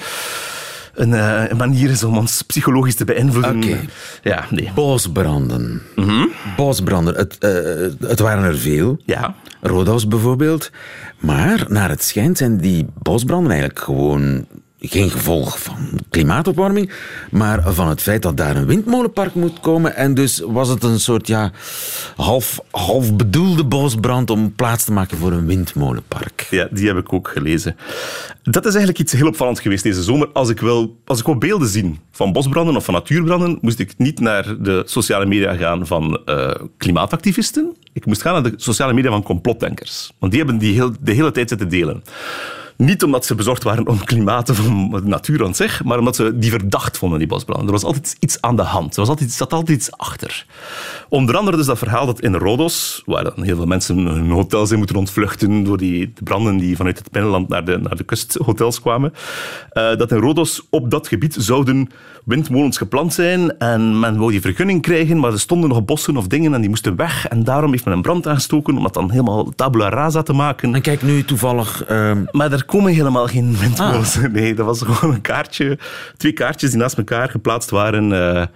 een, 0.96 1.14
eh, 1.14 1.42
een 1.48 1.56
manier 1.56 1.90
is 1.90 2.04
om 2.04 2.16
ons 2.16 2.42
psychologisch 2.42 2.94
te 2.94 3.04
beïnvloeden. 3.04 3.56
Oké. 3.56 3.80
Ja, 4.22 4.44
nee. 4.50 4.70
Bosbranden. 4.74 5.82
Mhm. 5.94 6.26
Bosbranden, 6.56 7.14
het, 7.14 7.38
eh, 7.38 8.08
het 8.08 8.18
waren 8.18 8.44
er 8.44 8.58
veel. 8.58 8.98
Ja. 9.04 9.34
Rodos 9.60 10.08
bijvoorbeeld. 10.08 10.70
Maar 11.18 11.64
naar 11.68 11.88
het 11.88 12.04
schijnt 12.04 12.38
zijn 12.38 12.56
die 12.56 12.86
bosbranden 13.02 13.50
eigenlijk 13.50 13.80
gewoon 13.80 14.46
geen 14.80 15.10
gevolg 15.10 15.62
van 15.62 15.76
klimaatopwarming, 16.16 16.90
maar 17.30 17.72
van 17.72 17.88
het 17.88 18.02
feit 18.02 18.22
dat 18.22 18.36
daar 18.36 18.56
een 18.56 18.66
windmolenpark 18.66 19.34
moet 19.34 19.60
komen. 19.60 19.96
En 19.96 20.14
dus 20.14 20.42
was 20.46 20.68
het 20.68 20.82
een 20.82 21.00
soort 21.00 21.26
ja, 21.26 21.52
half, 22.16 22.60
half 22.70 23.16
bedoelde 23.16 23.64
bosbrand 23.64 24.30
om 24.30 24.54
plaats 24.54 24.84
te 24.84 24.92
maken 24.92 25.18
voor 25.18 25.32
een 25.32 25.46
windmolenpark. 25.46 26.46
Ja, 26.50 26.68
die 26.70 26.86
heb 26.86 26.96
ik 26.96 27.12
ook 27.12 27.28
gelezen. 27.28 27.76
Dat 28.42 28.64
is 28.66 28.74
eigenlijk 28.74 28.98
iets 28.98 29.12
heel 29.12 29.26
opvallends 29.26 29.60
geweest 29.60 29.82
deze 29.82 30.02
zomer. 30.02 30.28
Als 30.32 30.48
ik 30.48 30.60
wil, 30.60 30.96
als 31.04 31.18
ik 31.18 31.26
wil 31.26 31.38
beelden 31.38 31.68
zien 31.68 31.98
van 32.10 32.32
bosbranden 32.32 32.76
of 32.76 32.84
van 32.84 32.94
natuurbranden, 32.94 33.58
moest 33.60 33.78
ik 33.78 33.94
niet 33.96 34.20
naar 34.20 34.56
de 34.62 34.82
sociale 34.86 35.26
media 35.26 35.54
gaan 35.54 35.86
van 35.86 36.20
eh, 36.24 36.50
klimaatactivisten. 36.76 37.76
Ik 37.92 38.06
moest 38.06 38.22
gaan 38.22 38.32
naar 38.32 38.50
de 38.50 38.54
sociale 38.56 38.92
media 38.92 39.10
van 39.10 39.22
complotdenkers. 39.22 40.12
Want 40.18 40.32
die 40.32 40.40
hebben 40.40 40.58
die 40.60 40.74
heel, 40.74 40.92
de 41.00 41.12
hele 41.12 41.30
tijd 41.30 41.48
zitten 41.48 41.68
delen. 41.68 42.02
Niet 42.76 43.02
omdat 43.02 43.24
ze 43.24 43.34
bezorgd 43.34 43.62
waren 43.62 43.86
om 43.86 44.04
klimaat 44.04 44.50
of 44.50 44.66
om 44.66 44.90
de 44.90 45.00
natuur 45.04 45.44
aan 45.44 45.54
zich, 45.54 45.84
maar 45.84 45.98
omdat 45.98 46.16
ze 46.16 46.38
die 46.38 46.50
verdacht 46.50 46.98
vonden, 46.98 47.18
die 47.18 47.28
bosbranden. 47.28 47.66
Er 47.66 47.72
was 47.72 47.84
altijd 47.84 48.16
iets 48.20 48.40
aan 48.40 48.56
de 48.56 48.62
hand. 48.62 48.94
Er 48.94 49.00
was 49.00 49.08
altijd, 49.08 49.32
zat 49.32 49.52
altijd 49.52 49.78
iets 49.78 49.92
achter. 49.92 50.46
Onder 51.08 51.36
andere 51.36 51.56
dus 51.56 51.66
dat 51.66 51.78
verhaal 51.78 52.06
dat 52.06 52.20
in 52.20 52.34
Rodos, 52.34 53.02
waar 53.06 53.24
dan 53.24 53.42
heel 53.44 53.56
veel 53.56 53.66
mensen 53.66 53.96
hun 53.98 54.30
hotel 54.30 54.66
zijn 54.66 54.78
moeten 54.78 54.96
ontvluchten 54.96 55.64
door 55.64 55.76
die 55.76 56.12
de 56.14 56.22
branden 56.22 56.56
die 56.56 56.76
vanuit 56.76 56.98
het 56.98 57.10
binnenland 57.10 57.48
naar 57.48 57.64
de, 57.64 57.78
naar 57.78 57.96
de 57.96 58.04
kusthotels 58.04 58.80
kwamen, 58.80 59.12
eh, 59.70 59.96
dat 59.96 60.12
in 60.12 60.18
Rodos 60.18 60.66
op 60.70 60.90
dat 60.90 61.08
gebied 61.08 61.36
zouden 61.38 61.90
windmolens 62.24 62.76
geplant 62.76 63.14
zijn 63.14 63.58
en 63.58 64.00
men 64.00 64.16
wou 64.16 64.30
die 64.30 64.40
vergunning 64.40 64.82
krijgen, 64.82 65.18
maar 65.18 65.32
er 65.32 65.40
stonden 65.40 65.68
nog 65.68 65.84
bossen 65.84 66.16
of 66.16 66.26
dingen 66.26 66.54
en 66.54 66.60
die 66.60 66.68
moesten 66.68 66.96
weg 66.96 67.28
en 67.28 67.44
daarom 67.44 67.70
heeft 67.70 67.84
men 67.84 67.94
een 67.94 68.02
brand 68.02 68.26
aangestoken 68.26 68.76
om 68.76 68.82
dat 68.82 68.94
dan 68.94 69.10
helemaal 69.10 69.52
tabula 69.56 69.88
rasa 69.88 70.22
te 70.22 70.32
maken. 70.32 70.74
En 70.74 70.80
kijk 70.80 71.02
nu 71.02 71.24
toevallig... 71.24 71.84
ehm, 71.84 72.24
Maar 72.30 72.52
er 72.52 72.64
komen 72.66 72.92
helemaal 72.92 73.26
geen 73.26 73.56
windmolens. 73.60 74.18
Nee, 74.32 74.54
dat 74.54 74.66
was 74.66 74.82
gewoon 74.82 75.14
een 75.14 75.20
kaartje. 75.20 75.78
Twee 76.16 76.32
kaartjes 76.32 76.70
die 76.70 76.78
naast 76.78 76.96
elkaar 76.98 77.30
geplaatst 77.30 77.70
waren. 77.70 78.12
eh, 78.12 78.46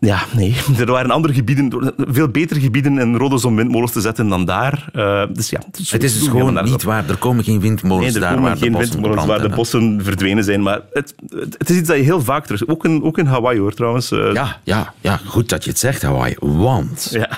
Ja, 0.00 0.22
nee. 0.32 0.54
Er 0.78 0.86
waren 0.90 1.10
andere 1.10 1.34
gebieden, 1.34 1.92
veel 1.96 2.28
betere 2.28 2.60
gebieden 2.60 2.98
in 2.98 3.16
Rodos 3.16 3.44
om 3.44 3.56
windmolens 3.56 3.92
te 3.92 4.00
zetten 4.00 4.28
dan 4.28 4.44
daar. 4.44 4.88
Uh, 4.92 5.22
dus 5.32 5.50
ja, 5.50 5.60
het 5.66 5.78
is, 5.78 5.90
het 5.90 6.02
is 6.02 6.18
dus 6.18 6.28
gewoon 6.28 6.64
niet 6.64 6.82
waar. 6.82 7.08
Er 7.08 7.16
komen 7.16 7.44
geen 7.44 7.60
windmolens 7.60 8.06
nee, 8.06 8.14
er 8.14 8.20
daar 8.20 8.34
komen 8.34 8.48
waar 8.48 8.56
geen 8.58 8.72
de 8.72 8.78
bossen 8.78 8.94
windmolens 9.00 9.26
waar 9.26 9.48
de 9.48 9.54
bossen 9.54 10.00
verdwenen 10.04 10.44
zijn. 10.44 10.62
Maar 10.62 10.80
het, 10.92 11.14
het, 11.58 11.70
is 11.70 11.76
iets 11.76 11.88
dat 11.88 11.96
je 11.96 12.02
heel 12.02 12.20
vaak 12.22 12.46
terug... 12.46 12.66
Ook 12.66 12.84
in, 12.84 13.02
ook 13.02 13.18
in 13.18 13.26
Hawaii 13.26 13.58
hoor, 13.58 13.74
trouwens. 13.74 14.12
Uh, 14.12 14.32
ja, 14.32 14.60
ja, 14.64 14.94
ja, 15.00 15.20
goed 15.24 15.48
dat 15.48 15.64
je 15.64 15.70
het 15.70 15.78
zegt, 15.78 16.02
Hawaii. 16.02 16.34
Want... 16.40 17.08
Ja. 17.10 17.28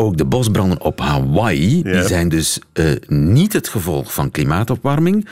Ook 0.00 0.16
de 0.16 0.24
bosbranden 0.24 0.80
op 0.80 1.00
Hawaii 1.00 1.82
die 1.82 2.02
zijn 2.02 2.28
dus 2.28 2.60
uh, 2.74 2.92
niet 3.06 3.52
het 3.52 3.68
gevolg 3.68 4.12
van 4.12 4.30
klimaatopwarming, 4.30 5.28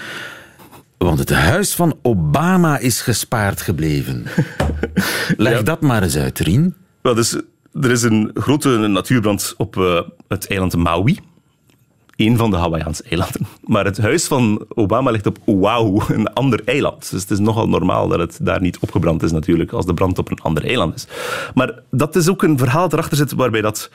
want 0.96 1.18
het 1.18 1.31
huis 1.31 1.74
van 1.74 1.96
Obama 2.02 2.79
is 2.79 3.00
gespaard 3.00 3.61
gebleven. 3.61 4.24
Leg 5.37 5.52
ja. 5.52 5.62
dat 5.62 5.81
maar 5.81 6.02
eens 6.02 6.16
uit, 6.16 6.38
Rien. 6.38 6.74
Wel, 7.00 7.14
dus, 7.14 7.33
er 7.81 7.90
is 7.90 8.02
een 8.02 8.31
grote 8.35 8.68
natuurbrand 8.68 9.55
op 9.57 9.76
uh, 9.76 10.00
het 10.29 10.48
eiland 10.48 10.76
Maui. 10.76 11.18
Een 12.16 12.37
van 12.37 12.50
de 12.50 12.57
Hawaïaanse 12.57 13.02
eilanden. 13.02 13.46
Maar 13.64 13.85
het 13.85 13.98
huis 13.98 14.24
van 14.26 14.64
Obama 14.68 15.11
ligt 15.11 15.26
op 15.26 15.38
Oahu, 15.44 16.14
een 16.14 16.33
ander 16.33 16.62
eiland. 16.64 17.11
Dus 17.11 17.20
het 17.20 17.31
is 17.31 17.38
nogal 17.38 17.68
normaal 17.68 18.09
dat 18.09 18.18
het 18.18 18.38
daar 18.42 18.61
niet 18.61 18.79
opgebrand 18.79 19.22
is 19.22 19.33
natuurlijk, 19.33 19.72
als 19.72 19.87
de 19.87 19.94
brand 19.94 20.18
op 20.18 20.31
een 20.31 20.40
ander 20.40 20.64
eiland 20.64 20.94
is. 20.94 21.07
Maar 21.55 21.83
dat 21.90 22.16
is 22.16 22.29
ook 22.29 22.42
een 22.42 22.59
verhaal 22.59 22.83
dat 22.83 22.92
erachter 22.92 23.16
zit 23.16 23.33
waarbij 23.33 23.61
dat 23.61 23.90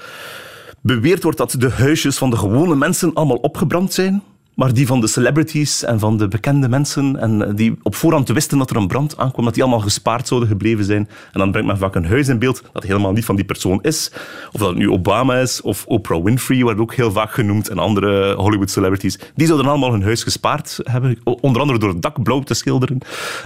beweerd 0.82 1.24
wordt 1.24 1.38
dat 1.38 1.56
de 1.58 1.70
huisjes 1.70 2.18
van 2.18 2.30
de 2.30 2.38
gewone 2.38 2.76
mensen 2.76 3.14
allemaal 3.14 3.38
opgebrand 3.38 3.94
zijn. 3.94 4.24
Maar 4.62 4.74
die 4.74 4.88
van 4.88 5.02
de 5.02 5.08
celebrities 5.08 5.84
en 5.84 6.00
van 6.00 6.18
de 6.18 6.28
bekende 6.28 6.70
mensen, 6.70 7.20
en 7.20 7.56
die 7.56 7.76
op 7.84 7.96
voorhand 7.96 8.30
wisten 8.30 8.58
dat 8.58 8.70
er 8.70 8.76
een 8.76 8.88
brand 8.88 9.18
aankwam, 9.18 9.46
dat 9.46 9.54
die 9.54 9.64
allemaal 9.64 9.82
gespaard 9.82 10.28
zouden 10.28 10.50
gebleven 10.50 10.86
zijn. 10.86 11.10
En 11.32 11.40
dan 11.40 11.52
brengt 11.52 11.68
men 11.68 11.78
vaak 11.78 11.96
een 11.96 12.06
huis 12.06 12.28
in 12.28 12.40
beeld 12.40 12.64
dat 12.74 12.84
helemaal 12.84 13.12
niet 13.12 13.26
van 13.26 13.36
die 13.36 13.46
persoon 13.46 13.80
is. 13.82 14.12
Of 14.52 14.60
dat 14.60 14.70
het 14.70 14.78
nu 14.78 14.90
Obama 14.90 15.36
is, 15.36 15.62
of 15.62 15.86
Oprah 15.88 16.24
Winfrey, 16.24 16.62
wordt 16.62 16.80
ook 16.80 16.94
heel 16.94 17.12
vaak 17.12 17.32
genoemd, 17.32 17.70
en 17.70 17.78
andere 17.78 18.34
Hollywood 18.34 18.70
celebrities. 18.70 19.20
Die 19.36 19.48
zouden 19.48 19.70
allemaal 19.70 19.92
hun 19.92 20.04
huis 20.04 20.24
gespaard 20.24 20.80
hebben, 20.84 21.18
onder 21.24 21.62
andere 21.62 21.80
door 21.80 21.90
het 21.90 22.02
dak 22.02 22.24
blauw 22.24 22.40
te 22.40 22.54
schilderen. 22.54 22.98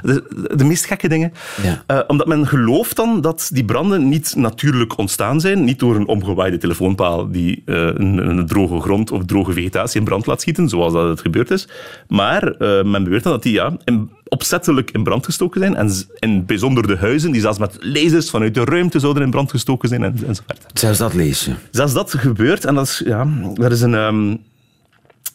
De, 0.01 0.49
de 0.55 0.63
meest 0.63 0.85
gekke 0.85 1.07
dingen. 1.07 1.33
Ja. 1.63 1.83
Uh, 1.87 2.03
omdat 2.07 2.27
men 2.27 2.47
gelooft 2.47 2.95
dan 2.95 3.21
dat 3.21 3.49
die 3.53 3.65
branden 3.65 4.09
niet 4.09 4.33
natuurlijk 4.35 4.97
ontstaan 4.97 5.41
zijn, 5.41 5.63
niet 5.63 5.79
door 5.79 5.95
een 5.95 6.07
omgewaaide 6.07 6.57
telefoonpaal 6.57 7.31
die 7.31 7.61
uh, 7.65 7.75
een, 7.75 8.27
een 8.27 8.45
droge 8.45 8.79
grond 8.79 9.11
of 9.11 9.25
droge 9.25 9.53
vegetatie 9.53 9.99
in 9.99 10.05
brand 10.05 10.25
laat 10.25 10.41
schieten, 10.41 10.69
zoals 10.69 10.93
dat 10.93 11.04
het 11.09 11.21
gebeurd 11.21 11.51
is. 11.51 11.67
Maar 12.07 12.43
uh, 12.43 12.83
men 12.83 13.03
beweert 13.03 13.23
dan 13.23 13.31
dat 13.31 13.43
die 13.43 13.53
ja, 13.53 13.77
in, 13.83 14.11
opzettelijk 14.27 14.91
in 14.91 15.03
brand 15.03 15.25
gestoken 15.25 15.61
zijn. 15.61 15.75
En 15.75 15.91
in 16.19 16.45
bijzonder 16.45 16.87
de 16.87 16.97
huizen, 16.97 17.31
die 17.31 17.41
zelfs 17.41 17.59
met 17.59 17.77
lasers 17.79 18.29
vanuit 18.29 18.53
de 18.53 18.63
ruimte 18.63 18.99
zouden 18.99 19.23
in 19.23 19.31
brand 19.31 19.49
gestoken 19.49 19.89
zijn. 19.89 20.03
En, 20.03 20.13
enzovoort. 20.27 20.65
Zelfs 20.73 20.97
dat 20.97 21.13
lees 21.13 21.45
je. 21.45 21.53
Zelfs 21.71 21.93
dat 21.93 22.13
gebeurt. 22.13 22.65
En 22.65 22.75
dat 22.75 22.85
is, 22.85 23.01
ja, 23.05 23.27
dat 23.53 23.71
is 23.71 23.81
een... 23.81 23.93
Um, 23.93 24.43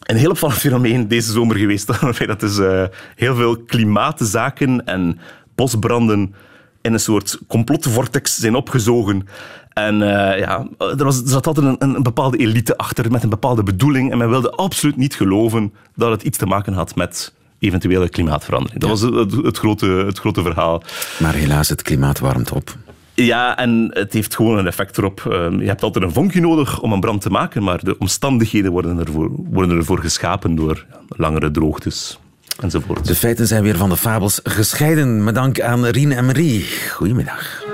een 0.01 0.17
heel 0.17 0.29
opvallend 0.29 0.59
fenomeen 0.59 1.07
deze 1.07 1.31
zomer 1.31 1.55
geweest. 1.55 1.87
dat 2.27 2.43
is 2.43 2.57
uh, 2.57 2.83
heel 3.15 3.35
veel 3.35 3.57
klimaatzaken 3.57 4.85
en 4.85 5.19
bosbranden 5.55 6.33
in 6.81 6.93
een 6.93 6.99
soort 6.99 7.39
complotvortex 7.47 8.35
zijn 8.35 8.55
opgezogen. 8.55 9.27
En 9.73 9.95
uh, 9.95 10.07
ja, 10.39 10.67
er, 10.77 11.03
was, 11.03 11.21
er 11.21 11.29
zat 11.29 11.47
altijd 11.47 11.65
een, 11.65 11.95
een, 11.95 12.03
bepaalde 12.03 12.37
elite 12.37 12.77
achter 12.77 13.11
met 13.11 13.23
een 13.23 13.29
bepaalde 13.29 13.63
bedoeling. 13.63 14.11
En 14.11 14.17
men 14.17 14.29
wilde 14.29 14.51
absoluut 14.51 14.97
niet 14.97 15.15
geloven 15.15 15.73
dat 15.95 16.11
het 16.11 16.23
iets 16.23 16.37
te 16.37 16.45
maken 16.45 16.73
had 16.73 16.95
met 16.95 17.33
eventuele 17.59 18.09
klimaatverandering. 18.09 18.79
Dat 18.79 18.89
was 18.89 19.01
het, 19.01 19.31
het, 19.31 19.57
grote, 19.57 19.85
het 19.85 20.19
grote 20.19 20.41
verhaal. 20.41 20.83
Maar 21.19 21.33
helaas, 21.33 21.69
het 21.69 21.81
klimaat 21.81 22.19
warmt 22.19 22.51
op. 22.51 22.75
Ja, 23.13 23.57
en 23.57 23.89
het 23.93 24.13
heeft 24.13 24.35
gewoon 24.35 24.57
een 24.57 24.67
effect 24.67 24.97
erop. 24.97 25.21
Je 25.59 25.65
hebt 25.65 25.83
altijd 25.83 26.03
een 26.03 26.11
vonkje 26.11 26.41
nodig 26.41 26.79
om 26.79 26.93
een 26.93 26.99
brand 26.99 27.21
te 27.21 27.29
maken, 27.29 27.63
maar 27.63 27.83
de 27.83 27.97
omstandigheden 27.97 28.71
worden 28.71 28.99
ervoor, 28.99 29.29
worden 29.31 29.77
ervoor 29.77 29.99
geschapen 29.99 30.55
door 30.55 30.85
langere 31.07 31.51
droogtes. 31.51 32.19
Enzovoort. 32.59 33.07
De 33.07 33.15
feiten 33.15 33.47
zijn 33.47 33.63
weer 33.63 33.77
van 33.77 33.89
de 33.89 33.97
fabels 33.97 34.39
gescheiden. 34.43 35.23
Met 35.23 35.35
dank 35.35 35.61
aan 35.61 35.85
Rien 35.85 36.11
en 36.11 36.25
Marie. 36.25 36.65
Goedemiddag. 36.89 37.70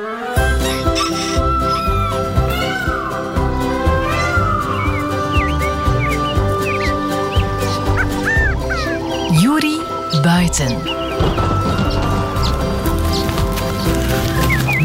Buiten. 10.48 10.78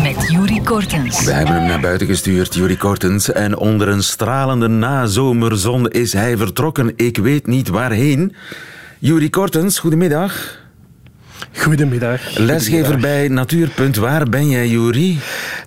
Met 0.02 0.30
Juri 0.30 0.60
Kortens. 0.62 1.24
We 1.24 1.32
hebben 1.32 1.54
hem 1.54 1.66
naar 1.66 1.80
buiten 1.80 2.06
gestuurd, 2.06 2.54
Juri 2.54 2.76
Kortens. 2.76 3.32
En 3.32 3.56
onder 3.56 3.88
een 3.88 4.02
stralende 4.02 4.68
nazomerzon 4.68 5.90
is 5.90 6.12
hij 6.12 6.36
vertrokken. 6.36 6.92
Ik 6.96 7.16
weet 7.16 7.46
niet 7.46 7.68
waarheen. 7.68 8.34
Juri 8.98 9.30
Kortens, 9.30 9.78
goedemiddag. 9.78 10.60
Goedemiddag. 11.56 12.38
Lesgever 12.38 12.98
bij 12.98 13.28
Natuurpunt. 13.28 13.96
Waar 13.96 14.28
ben 14.28 14.48
jij, 14.48 14.68
Juri? 14.68 15.18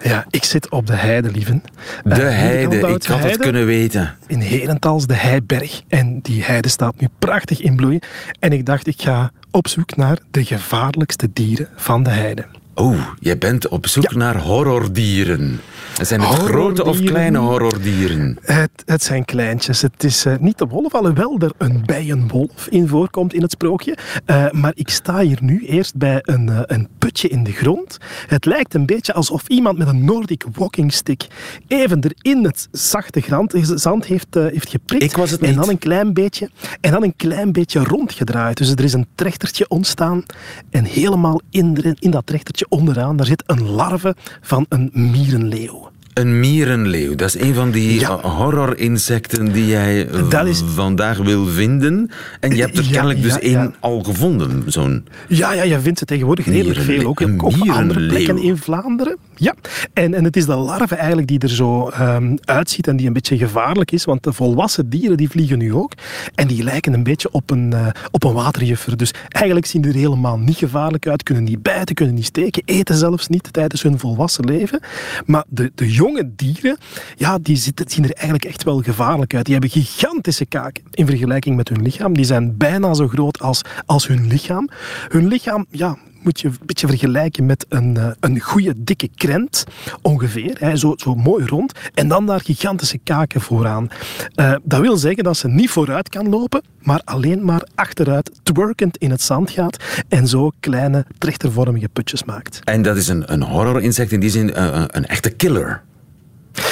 Ja, 0.03 0.25
ik 0.29 0.43
zit 0.43 0.69
op 0.69 0.87
de 0.87 0.95
heide, 0.95 1.31
lieven. 1.31 1.63
De 2.03 2.09
uh, 2.09 2.17
heide, 2.17 2.77
ik 2.77 3.03
had 3.03 3.23
het 3.23 3.37
kunnen 3.37 3.65
weten. 3.65 4.17
In 4.27 4.39
Herentals, 4.39 5.07
de 5.07 5.13
Heiberg. 5.13 5.81
En 5.87 6.19
die 6.21 6.43
heide 6.43 6.69
staat 6.69 6.99
nu 6.99 7.07
prachtig 7.19 7.61
in 7.61 7.75
bloei. 7.75 7.99
En 8.39 8.51
ik 8.51 8.65
dacht, 8.65 8.87
ik 8.87 9.01
ga 9.01 9.31
op 9.55 9.67
zoek 9.67 9.95
naar 9.95 10.19
de 10.31 10.45
gevaarlijkste 10.45 11.29
dieren 11.33 11.69
van 11.75 12.03
de 12.03 12.09
heide. 12.09 12.45
Oh, 12.75 13.07
jij 13.19 13.37
bent 13.37 13.67
op 13.67 13.87
zoek 13.87 14.11
ja. 14.11 14.17
naar 14.17 14.37
horrordieren. 14.37 15.59
Zijn 16.01 16.21
het 16.21 16.29
grote 16.29 16.85
of 16.85 17.03
kleine 17.03 17.37
horrordieren? 17.37 18.37
Het, 18.41 18.69
het 18.85 19.03
zijn 19.03 19.25
kleintjes. 19.25 19.81
Het 19.81 20.03
is 20.03 20.25
uh, 20.25 20.37
niet 20.39 20.57
de 20.57 20.65
wolf, 20.65 20.93
alhoewel 20.93 21.37
er 21.39 21.51
een 21.57 21.83
bijenwolf 21.85 22.67
in 22.67 22.87
voorkomt 22.87 23.33
in 23.33 23.41
het 23.41 23.51
sprookje. 23.51 23.97
Uh, 24.25 24.51
maar 24.51 24.71
ik 24.75 24.89
sta 24.89 25.19
hier 25.19 25.37
nu 25.41 25.65
eerst 25.65 25.95
bij 25.95 26.19
een, 26.21 26.47
uh, 26.47 26.59
een 26.65 26.87
putje 26.97 27.27
in 27.27 27.43
de 27.43 27.51
grond. 27.51 27.97
Het 28.27 28.45
lijkt 28.45 28.73
een 28.73 28.85
beetje 28.85 29.13
alsof 29.13 29.47
iemand 29.47 29.77
met 29.77 29.87
een 29.87 30.05
Nordic 30.05 30.43
walking 30.51 30.93
stick 30.93 31.27
even 31.67 32.01
er 32.01 32.15
in 32.21 32.43
het 32.43 32.67
zachte 32.71 33.21
grand, 33.21 33.53
zand 33.61 34.05
heeft, 34.05 34.33
heeft 34.33 34.69
geprikt. 34.69 35.03
Ik 35.03 35.17
was 35.17 35.31
het 35.31 35.41
en 35.41 35.47
niet. 35.47 35.57
dan 35.57 35.69
een 35.69 35.77
klein 35.77 36.13
beetje 36.13 36.49
en 36.81 36.91
dan 36.91 37.03
een 37.03 37.15
klein 37.15 37.51
beetje 37.51 37.83
rondgedraaid. 37.83 38.57
Dus 38.57 38.71
er 38.71 38.83
is 38.83 38.93
een 38.93 39.07
trechtertje 39.15 39.67
ontstaan 39.67 40.23
en 40.69 40.83
helemaal 40.83 41.41
in, 41.49 41.95
in 41.99 42.11
dat 42.11 42.25
trechtertje 42.25 42.64
onderaan, 42.69 43.17
daar 43.17 43.25
zit 43.25 43.43
een 43.45 43.69
larve 43.69 44.15
van 44.41 44.65
een 44.69 44.89
mierenleeuw. 44.93 45.93
Een 46.15 46.39
mierenleeuw, 46.39 47.15
dat 47.15 47.35
is 47.35 47.41
een 47.41 47.53
van 47.53 47.71
die 47.71 47.99
Ja. 47.99 48.19
horror-insecten 48.21 49.51
die 49.51 49.65
jij 49.67 50.07
eh, 50.07 50.45
is- 50.47 50.63
vandaag 50.65 51.17
wil 51.17 51.45
vinden. 51.45 52.11
En 52.39 52.55
je 52.55 52.61
hebt 52.61 52.77
er 52.77 52.83
Ja, 52.83 52.89
kennelijk 52.91 53.21
dus 53.21 53.39
één 53.39 53.75
al 53.79 54.03
gevonden, 54.03 54.63
zo'n... 54.67 55.05
Ja, 55.27 55.53
ja, 55.53 55.63
je 55.63 55.79
vindt 55.79 55.99
ze 55.99 56.05
tegenwoordig 56.05 56.45
redelijk 56.45 56.79
veel. 56.79 57.07
Ook 57.07 57.19
op 57.21 57.53
andere 57.69 58.07
plekken 58.07 58.37
in 58.37 58.57
Vlaanderen. 58.57 59.17
Ja, 59.35 59.55
en, 59.93 60.13
en 60.13 60.23
het 60.23 60.35
is 60.37 60.45
de 60.45 60.55
larve 60.55 60.95
eigenlijk 60.95 61.27
die 61.27 61.39
er 61.39 61.49
zo 61.49 61.89
ehm, 61.89 62.35
uitziet 62.43 62.87
en 62.87 62.95
die 62.97 63.07
een 63.07 63.13
beetje 63.13 63.37
gevaarlijk 63.37 63.91
is. 63.91 64.05
Want 64.05 64.23
de 64.23 64.33
volwassen 64.33 64.89
dieren 64.89 65.17
die 65.17 65.29
vliegen 65.29 65.57
nu 65.57 65.73
ook. 65.73 65.91
En 66.35 66.47
die 66.47 66.63
lijken 66.63 66.93
een 66.93 67.03
beetje 67.03 67.31
op 67.31 67.49
een, 67.51 67.73
eh, 67.73 67.87
op 68.11 68.23
een 68.23 68.33
waterjuffer. 68.33 68.97
Dus 68.97 69.13
eigenlijk 69.29 69.65
zien 69.65 69.81
die 69.81 69.91
er 69.91 69.97
helemaal 69.97 70.37
niet 70.37 70.57
gevaarlijk 70.57 71.07
uit. 71.07 71.23
Kunnen 71.23 71.43
niet 71.43 71.61
bijten, 71.61 71.95
kunnen 71.95 72.15
niet 72.15 72.25
steken. 72.25 72.61
Eten 72.65 72.95
zelfs 72.95 73.27
niet 73.27 73.53
tijdens 73.53 73.81
hun 73.81 73.99
volwassen 73.99 74.45
leven. 74.45 74.79
Maar 75.25 75.43
de, 75.47 75.71
de 75.75 75.91
jonge 76.05 76.31
dieren, 76.35 76.77
ja, 77.15 77.37
die 77.41 77.55
zitten, 77.55 77.89
zien 77.89 78.03
er 78.03 78.13
eigenlijk 78.13 78.45
echt 78.45 78.63
wel 78.63 78.81
gevaarlijk 78.81 79.35
uit. 79.35 79.45
Die 79.45 79.53
hebben 79.53 79.71
gigantische 79.71 80.45
kaken 80.45 80.83
in 80.91 81.05
vergelijking 81.05 81.55
met 81.55 81.69
hun 81.69 81.81
lichaam. 81.81 82.13
Die 82.13 82.25
zijn 82.25 82.57
bijna 82.57 82.93
zo 82.93 83.07
groot 83.07 83.39
als, 83.39 83.61
als 83.85 84.07
hun 84.07 84.27
lichaam. 84.27 84.69
Hun 85.07 85.27
lichaam, 85.27 85.65
ja, 85.69 85.97
moet 86.25 86.39
je 86.39 86.47
een 86.47 86.57
beetje 86.65 86.87
vergelijken 86.87 87.45
met 87.45 87.65
een, 87.69 87.97
eh, 87.97 88.07
een 88.19 88.39
goede 88.39 88.73
dikke 88.77 89.09
krent, 89.15 89.63
ongeveer. 90.01 90.55
Hè, 90.59 90.75
zo, 90.75 90.93
zo 90.97 91.15
mooi 91.15 91.45
rond. 91.45 91.71
En 91.93 92.07
dan 92.07 92.25
daar 92.25 92.41
gigantische 92.41 92.97
kaken 92.97 93.41
vooraan. 93.41 93.87
Eh, 94.35 94.55
dat 94.63 94.79
wil 94.79 94.97
zeggen 94.97 95.23
dat 95.23 95.37
ze 95.37 95.47
niet 95.47 95.69
vooruit 95.69 96.09
kan 96.09 96.29
lopen, 96.29 96.61
maar 96.81 97.01
alleen 97.03 97.45
maar 97.45 97.67
achteruit 97.75 98.31
twerkend 98.43 98.97
in 98.97 99.11
het 99.11 99.21
zand 99.21 99.49
gaat 99.49 99.83
en 100.07 100.27
zo 100.27 100.51
kleine 100.59 101.05
trechtervormige 101.17 101.89
putjes 101.89 102.23
maakt. 102.23 102.59
En 102.63 102.81
dat 102.81 102.97
is 102.97 103.07
een, 103.07 103.33
een 103.33 103.43
horror-insect 103.43 104.11
in 104.11 104.19
die 104.19 104.29
zin, 104.29 104.53
eh, 104.53 104.83
een 104.87 105.05
echte 105.05 105.29
killer. 105.29 105.83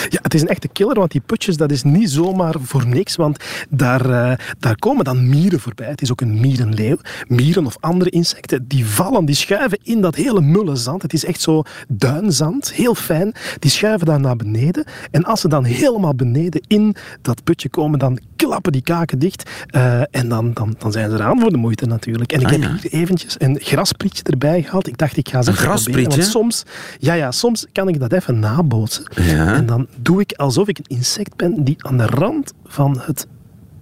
Ja, 0.09 0.19
het 0.21 0.33
is 0.33 0.41
een 0.41 0.47
echte 0.47 0.67
killer, 0.67 0.95
want 0.95 1.11
die 1.11 1.21
putjes, 1.25 1.57
dat 1.57 1.71
is 1.71 1.83
niet 1.83 2.09
zomaar 2.09 2.55
voor 2.61 2.87
niks, 2.87 3.15
want 3.15 3.37
daar, 3.69 4.09
uh, 4.09 4.31
daar 4.59 4.75
komen 4.79 5.03
dan 5.05 5.29
mieren 5.29 5.59
voorbij. 5.59 5.87
Het 5.87 6.01
is 6.01 6.11
ook 6.11 6.21
een 6.21 6.39
mierenleeuw. 6.39 6.97
Mieren 7.27 7.65
of 7.65 7.77
andere 7.79 8.09
insecten, 8.09 8.67
die 8.67 8.85
vallen, 8.85 9.25
die 9.25 9.35
schuiven 9.35 9.79
in 9.83 10.01
dat 10.01 10.15
hele 10.15 10.41
mulle 10.41 10.75
zand. 10.75 11.01
Het 11.01 11.13
is 11.13 11.25
echt 11.25 11.41
zo 11.41 11.63
duinzand, 11.87 12.73
heel 12.73 12.95
fijn. 12.95 13.33
Die 13.59 13.71
schuiven 13.71 14.05
dan 14.07 14.21
naar 14.21 14.35
beneden. 14.35 14.85
En 15.11 15.23
als 15.23 15.41
ze 15.41 15.47
dan 15.47 15.63
helemaal 15.63 16.15
beneden 16.15 16.61
in 16.67 16.95
dat 17.21 17.43
putje 17.43 17.69
komen, 17.69 17.99
dan 17.99 18.19
klappen 18.35 18.71
die 18.71 18.81
kaken 18.81 19.19
dicht. 19.19 19.49
Uh, 19.75 20.01
en 20.11 20.29
dan, 20.29 20.53
dan, 20.53 20.75
dan 20.77 20.91
zijn 20.91 21.09
ze 21.09 21.15
eraan 21.15 21.39
voor 21.39 21.51
de 21.51 21.57
moeite 21.57 21.85
natuurlijk. 21.85 22.31
En 22.31 22.39
ik 22.39 22.45
Ah, 22.45 22.51
heb 22.51 22.61
ja. 22.61 22.75
hier 22.81 22.91
eventjes 22.91 23.35
een 23.37 23.57
grasprietje 23.61 24.23
erbij 24.23 24.61
gehaald. 24.63 24.87
Ik 24.87 24.97
dacht, 24.97 25.17
ik 25.17 25.29
ga 25.29 25.41
ze 25.41 25.49
Een 25.49 25.55
even 25.55 25.67
proberen, 25.67 25.83
grasprietje? 25.93 26.19
want 26.19 26.31
soms, 26.31 26.63
ja, 26.99 27.13
ja, 27.13 27.31
soms 27.31 27.65
kan 27.71 27.87
ik 27.87 27.99
dat 27.99 28.11
even 28.11 28.39
nabootsen. 28.39 29.03
Ja. 29.15 29.53
En 29.53 29.65
dan 29.65 29.87
doe 29.95 30.21
ik 30.21 30.33
alsof 30.33 30.67
ik 30.67 30.77
een 30.77 30.97
insect 30.97 31.35
ben 31.35 31.63
die 31.63 31.75
aan 31.77 31.97
de 31.97 32.05
rand 32.05 32.53
van 32.65 32.99
het 32.99 33.27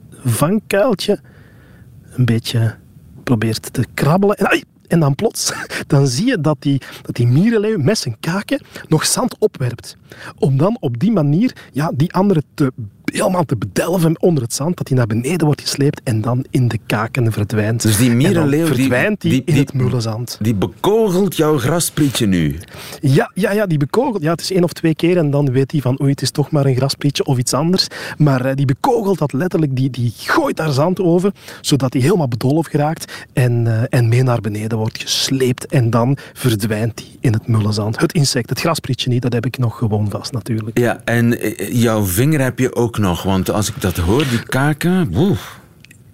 vangkuiltje 0.09 1.19
een 2.11 2.25
beetje 2.25 2.75
probeert 3.23 3.73
te 3.73 3.85
krabbelen. 3.93 4.35
En, 4.37 4.65
en 4.87 4.99
dan 4.99 5.15
plots, 5.15 5.53
dan 5.87 6.07
zie 6.07 6.25
je 6.25 6.41
dat 6.41 6.57
die, 6.59 6.81
dat 7.01 7.15
die 7.15 7.27
mierenleeuw 7.27 7.77
met 7.77 7.97
zijn 7.97 8.17
kaken 8.19 8.61
nog 8.87 9.05
zand 9.05 9.35
opwerpt. 9.39 9.97
Om 10.37 10.57
dan 10.57 10.77
op 10.79 10.99
die 10.99 11.11
manier 11.11 11.55
ja, 11.71 11.91
die 11.95 12.13
andere 12.13 12.43
te, 12.53 12.71
helemaal 13.11 13.43
te 13.45 13.55
bedelven 13.57 14.21
onder 14.21 14.43
het 14.43 14.53
zand, 14.53 14.77
dat 14.77 14.87
hij 14.87 14.97
naar 14.97 15.07
beneden 15.07 15.45
wordt 15.45 15.61
gesleept 15.61 16.01
en 16.03 16.21
dan 16.21 16.45
in 16.49 16.67
de 16.67 16.79
kaken 16.85 17.31
verdwijnt. 17.31 17.81
Dus 17.81 17.97
die 17.97 18.11
mierenleeuw, 18.11 18.65
die- 18.65 18.75
verdwijnt 18.75 19.21
die, 19.21 19.31
die- 19.31 19.39
in 19.45 19.53
die- 19.53 19.61
het 19.63 19.73
mullenzand. 19.73 20.37
Die 20.41 20.53
bekogelt 20.55 21.35
jouw 21.37 21.57
grasprietje 21.57 22.25
nu. 22.25 22.57
Ja, 23.01 23.31
ja, 23.33 23.51
ja, 23.51 23.65
die 23.65 23.77
bekogelt. 23.77 24.21
Ja, 24.23 24.31
het 24.31 24.41
is 24.41 24.51
één 24.51 24.63
of 24.63 24.73
twee 24.73 24.95
keer 24.95 25.17
en 25.17 25.31
dan 25.31 25.51
weet 25.51 25.71
hij 25.71 25.81
van 25.81 25.97
oei, 26.01 26.11
het 26.11 26.21
is 26.21 26.31
toch 26.31 26.51
maar 26.51 26.65
een 26.65 26.75
grasprietje 26.75 27.25
of 27.25 27.37
iets 27.37 27.53
anders. 27.53 27.87
Maar 28.17 28.45
eh, 28.45 28.55
die 28.55 28.65
bekogelt 28.65 29.17
dat 29.19 29.33
letterlijk, 29.33 29.75
die, 29.75 29.89
die 29.89 30.13
gooit 30.17 30.57
daar 30.57 30.71
zand 30.71 30.99
over, 30.99 31.31
zodat 31.61 31.93
hij 31.93 32.01
helemaal 32.01 32.27
bedolven 32.27 32.71
geraakt 32.71 33.25
en, 33.33 33.67
eh, 33.67 33.99
en 33.99 34.09
mee 34.09 34.23
naar 34.23 34.41
beneden 34.41 34.77
wordt 34.77 35.01
gesleept. 35.01 35.65
En 35.65 35.89
dan 35.89 36.17
verdwijnt 36.33 36.99
hij 36.99 37.07
in 37.19 37.33
het 37.33 37.47
mullenzand. 37.47 37.99
Het 37.99 38.13
insect, 38.13 38.49
het 38.49 38.59
grasprietje 38.59 39.09
niet, 39.09 39.21
dat 39.21 39.33
heb 39.33 39.45
ik 39.45 39.57
nog 39.57 39.77
gewoon 39.77 40.09
vast 40.09 40.31
natuurlijk. 40.31 40.77
Ja, 40.79 41.01
en 41.05 41.39
eh, 41.41 41.73
jouw 41.81 42.03
vinger 42.03 42.41
heb 42.41 42.59
je 42.59 42.75
ook 42.75 42.97
nog, 43.01 43.23
want 43.23 43.49
als 43.51 43.69
ik 43.69 43.81
dat 43.81 43.97
hoor, 43.97 44.27
die 44.29 44.43
kaken... 44.43 45.09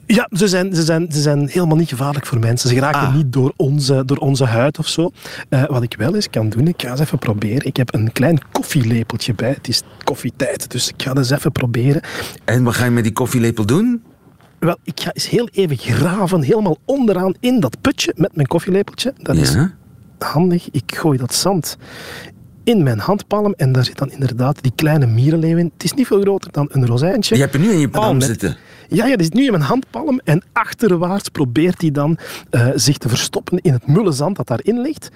Ja, 0.06 0.28
ze 0.32 0.48
zijn, 0.48 0.76
ze, 0.76 0.84
zijn, 0.84 1.08
ze 1.12 1.22
zijn 1.22 1.48
helemaal 1.48 1.76
niet 1.78 1.90
gevaarlijk 1.90 2.26
voor 2.26 2.40
mensen. 2.40 2.70
Ze 2.70 2.76
geraken 2.76 3.00
Ah. 3.02 3.16
niet 3.16 3.34
door 3.34 3.54
onze, 3.56 4.06
door 4.06 4.18
onze 4.18 4.46
huid 4.46 4.80
of 4.80 4.88
zo. 4.88 5.12
Eh, 5.50 5.64
wat 5.66 5.84
ik 5.84 5.96
wel 5.98 6.16
eens 6.16 6.30
kan 6.30 6.50
doen, 6.50 6.68
ik 6.68 6.82
ga 6.82 6.90
eens 6.92 7.00
even 7.00 7.18
proberen. 7.20 7.66
Ik 7.66 7.78
heb 7.78 7.94
een 7.94 8.12
klein 8.12 8.40
koffielepeltje 8.52 9.34
bij. 9.34 9.50
Het 9.50 9.68
is 9.68 9.82
koffietijd, 10.04 10.72
dus 10.72 10.88
ik 10.90 11.02
ga 11.04 11.16
eens 11.16 11.30
even 11.30 11.52
proberen. 11.52 12.02
En 12.46 12.64
wat 12.64 12.76
ga 12.76 12.86
je 12.86 12.92
met 12.92 13.04
die 13.04 13.14
koffielepel 13.14 13.66
doen? 13.66 14.04
Wel, 14.60 14.78
ik 14.84 15.00
ga 15.00 15.12
eens 15.14 15.30
heel 15.30 15.48
even 15.52 15.78
graven, 15.78 16.42
helemaal 16.42 16.78
onderaan 16.86 17.34
in 17.40 17.60
dat 17.60 17.78
putje 17.82 18.14
met 18.16 18.36
mijn 18.36 18.48
koffielepeltje. 18.48 19.14
Dat 19.18 19.36
is 19.36 19.54
Ja. 19.54 19.72
handig. 20.20 20.68
Ik 20.72 20.96
gooi 20.96 21.18
dat 21.18 21.34
zand 21.34 21.78
in 22.68 22.84
mijn 22.84 23.00
handpalm 23.00 23.54
en 23.58 23.72
daar 23.72 23.86
zit 23.86 23.98
dan 23.98 24.12
inderdaad 24.12 24.62
die 24.62 24.72
kleine 24.76 25.06
mierenleeuw 25.06 25.58
in. 25.58 25.72
Het 25.74 25.84
is 25.84 25.94
niet 25.94 26.08
veel 26.08 26.22
groter 26.22 26.52
dan 26.52 26.68
een 26.72 26.86
rozijntje. 26.86 27.36
Je 27.36 27.42
hebt 27.42 27.54
er 27.54 27.60
nu 27.60 27.70
in 27.72 27.80
je 27.80 27.90
palm 27.90 28.18
met- 28.18 28.26
zitten. 28.28 28.58
Ja, 28.88 29.06
ja, 29.06 29.16
die 29.16 29.26
zit 29.26 29.34
nu 29.34 29.46
in 29.46 29.52
mijn 29.52 29.64
handpalm 29.64 30.22
en 30.24 30.44
achterwaarts 30.54 31.30
probeert 31.30 31.82
hij 31.82 31.92
dan 31.92 32.18
eh, 32.50 32.68
zich 32.76 32.98
te 32.98 33.10
verstoppen 33.10 33.58
in 33.62 33.74
het 33.74 33.88
mulle 33.88 34.12
zand 34.12 34.36
dat 34.36 34.48
daarin 34.48 34.82
ligt. 34.82 35.10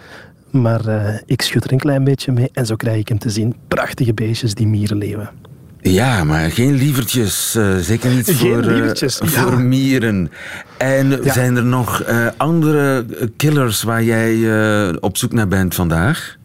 Maar 0.49 0.87
eh, 0.87 1.15
ik 1.25 1.41
schud 1.41 1.63
er 1.63 1.71
een 1.71 1.79
klein 1.79 2.03
beetje 2.03 2.31
mee 2.31 2.49
en 2.53 2.65
zo 2.65 2.75
krijg 2.75 2.99
ik 2.99 3.07
hem 3.07 3.19
te 3.19 3.29
zien. 3.29 3.55
Prachtige 3.67 4.13
beestjes, 4.13 4.53
die 4.53 4.67
mierenleeuwen. 4.67 5.29
Ja, 5.81 6.23
maar 6.23 6.51
geen 6.51 6.73
lievertjes. 6.73 7.55
eh, 7.55 7.75
zeker 7.75 8.09
niet 8.11 8.25
Geen 8.25 8.63
voor, 8.63 8.73
ja. 9.29 9.41
voor 9.41 9.59
mieren. 9.59 10.31
En 10.77 11.09
Ja. 11.23 11.33
zijn 11.33 11.55
er 11.55 11.65
nog 11.65 12.03
andere 12.37 13.05
killers 13.37 13.83
waar 13.83 14.03
jij 14.03 14.35
op 14.99 15.17
zoek 15.17 15.31
naar 15.33 15.47
bent 15.47 15.75
vandaag? 15.75 16.39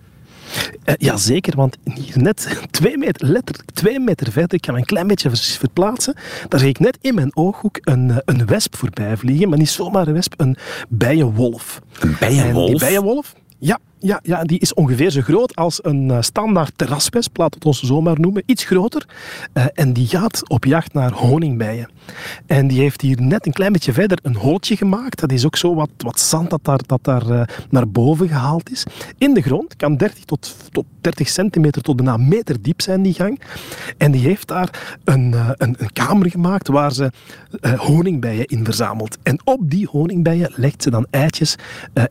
Eh, 0.84 0.94
ja, 0.98 1.16
zeker, 1.16 1.56
want 1.56 1.76
hier 1.94 2.18
net 2.18 2.58
twee 2.70 2.98
meter, 2.98 3.28
letterlijk 3.28 3.70
twee 3.70 4.00
meter 4.00 4.32
verder, 4.32 4.54
ik 4.54 4.66
ga 4.66 4.72
me 4.72 4.78
een 4.78 4.84
klein 4.84 5.06
beetje 5.06 5.30
verplaatsen, 5.36 6.14
daar 6.48 6.60
zie 6.60 6.68
ik 6.68 6.78
net 6.78 6.98
in 7.00 7.14
mijn 7.14 7.36
ooghoek 7.36 7.78
een, 7.80 8.10
eh, 8.10 8.16
een 8.24 8.46
wesp 8.46 8.76
voorbij 8.76 9.16
vliegen, 9.16 9.48
maar 9.48 9.58
niet 9.58 9.68
zomaar 9.68 10.06
een 10.06 10.14
wesp, 10.14 10.34
een 10.36 10.56
bijenwolf. 10.88 11.80
Een 12.00 12.08
En 12.08 12.16
bijenwolf? 12.18 12.70
die 12.70 12.78
bijenwolf, 12.78 13.34
ja, 13.58 13.78
ja, 14.06 14.20
ja, 14.22 14.44
die 14.44 14.58
is 14.58 14.74
ongeveer 14.74 15.10
zo 15.10 15.20
groot 15.20 15.56
als 15.56 15.84
een 15.84 16.10
eh, 16.10 16.20
standaard 16.20 16.72
terraswesp, 16.76 17.36
laat 17.36 17.54
het 17.54 17.64
ons 17.64 17.82
zo 17.82 18.00
maar 18.00 18.20
noemen. 18.20 18.42
Iets 18.46 18.64
groter. 18.64 19.06
Eh, 19.52 19.64
en 19.74 19.92
die 19.92 20.06
gaat 20.06 20.48
op 20.48 20.64
jacht 20.64 20.92
naar 20.92 21.12
honingbijen. 21.12 21.88
En 22.46 22.68
die 22.68 22.80
heeft 22.80 23.00
hier 23.00 23.20
net 23.20 23.46
een 23.46 23.52
klein 23.52 23.72
beetje 23.72 23.92
verder 23.92 24.18
een 24.22 24.36
holtje 24.36 24.76
gemaakt. 24.76 25.20
Dat 25.20 25.32
is 25.32 25.46
ook 25.46 25.56
zo 25.56 25.74
wat, 25.74 25.90
wat 25.96 26.20
zand 26.20 26.50
dat 26.50 26.60
daar, 26.62 26.80
dat 26.86 27.04
daar 27.04 27.30
eh, 27.30 27.42
naar 27.70 27.88
boven 27.88 28.28
gehaald 28.28 28.70
is. 28.70 28.84
In 29.18 29.34
de 29.34 29.42
grond 29.42 29.76
kan 29.76 29.96
30 29.96 30.24
tot, 30.24 30.56
tot 30.70 30.84
30 31.00 31.28
centimeter 31.28 31.82
tot 31.82 31.96
bijna 31.96 32.14
een 32.14 32.28
meter 32.28 32.62
diep 32.62 32.80
zijn, 32.80 33.02
die 33.02 33.14
gang. 33.14 33.40
En 33.98 34.12
die 34.12 34.22
heeft 34.22 34.48
daar 34.48 34.96
een, 35.04 35.34
een, 35.56 35.76
een 35.78 35.92
kamer 35.92 36.30
gemaakt 36.30 36.68
waar 36.68 36.92
ze 36.92 37.10
honingbijen 37.76 38.46
in 38.46 38.64
verzamelt. 38.64 39.18
En 39.22 39.38
op 39.44 39.70
die 39.70 39.86
honingbijen 39.86 40.52
legt 40.54 40.82
ze 40.82 40.90
dan 40.90 41.06
eitjes. 41.10 41.56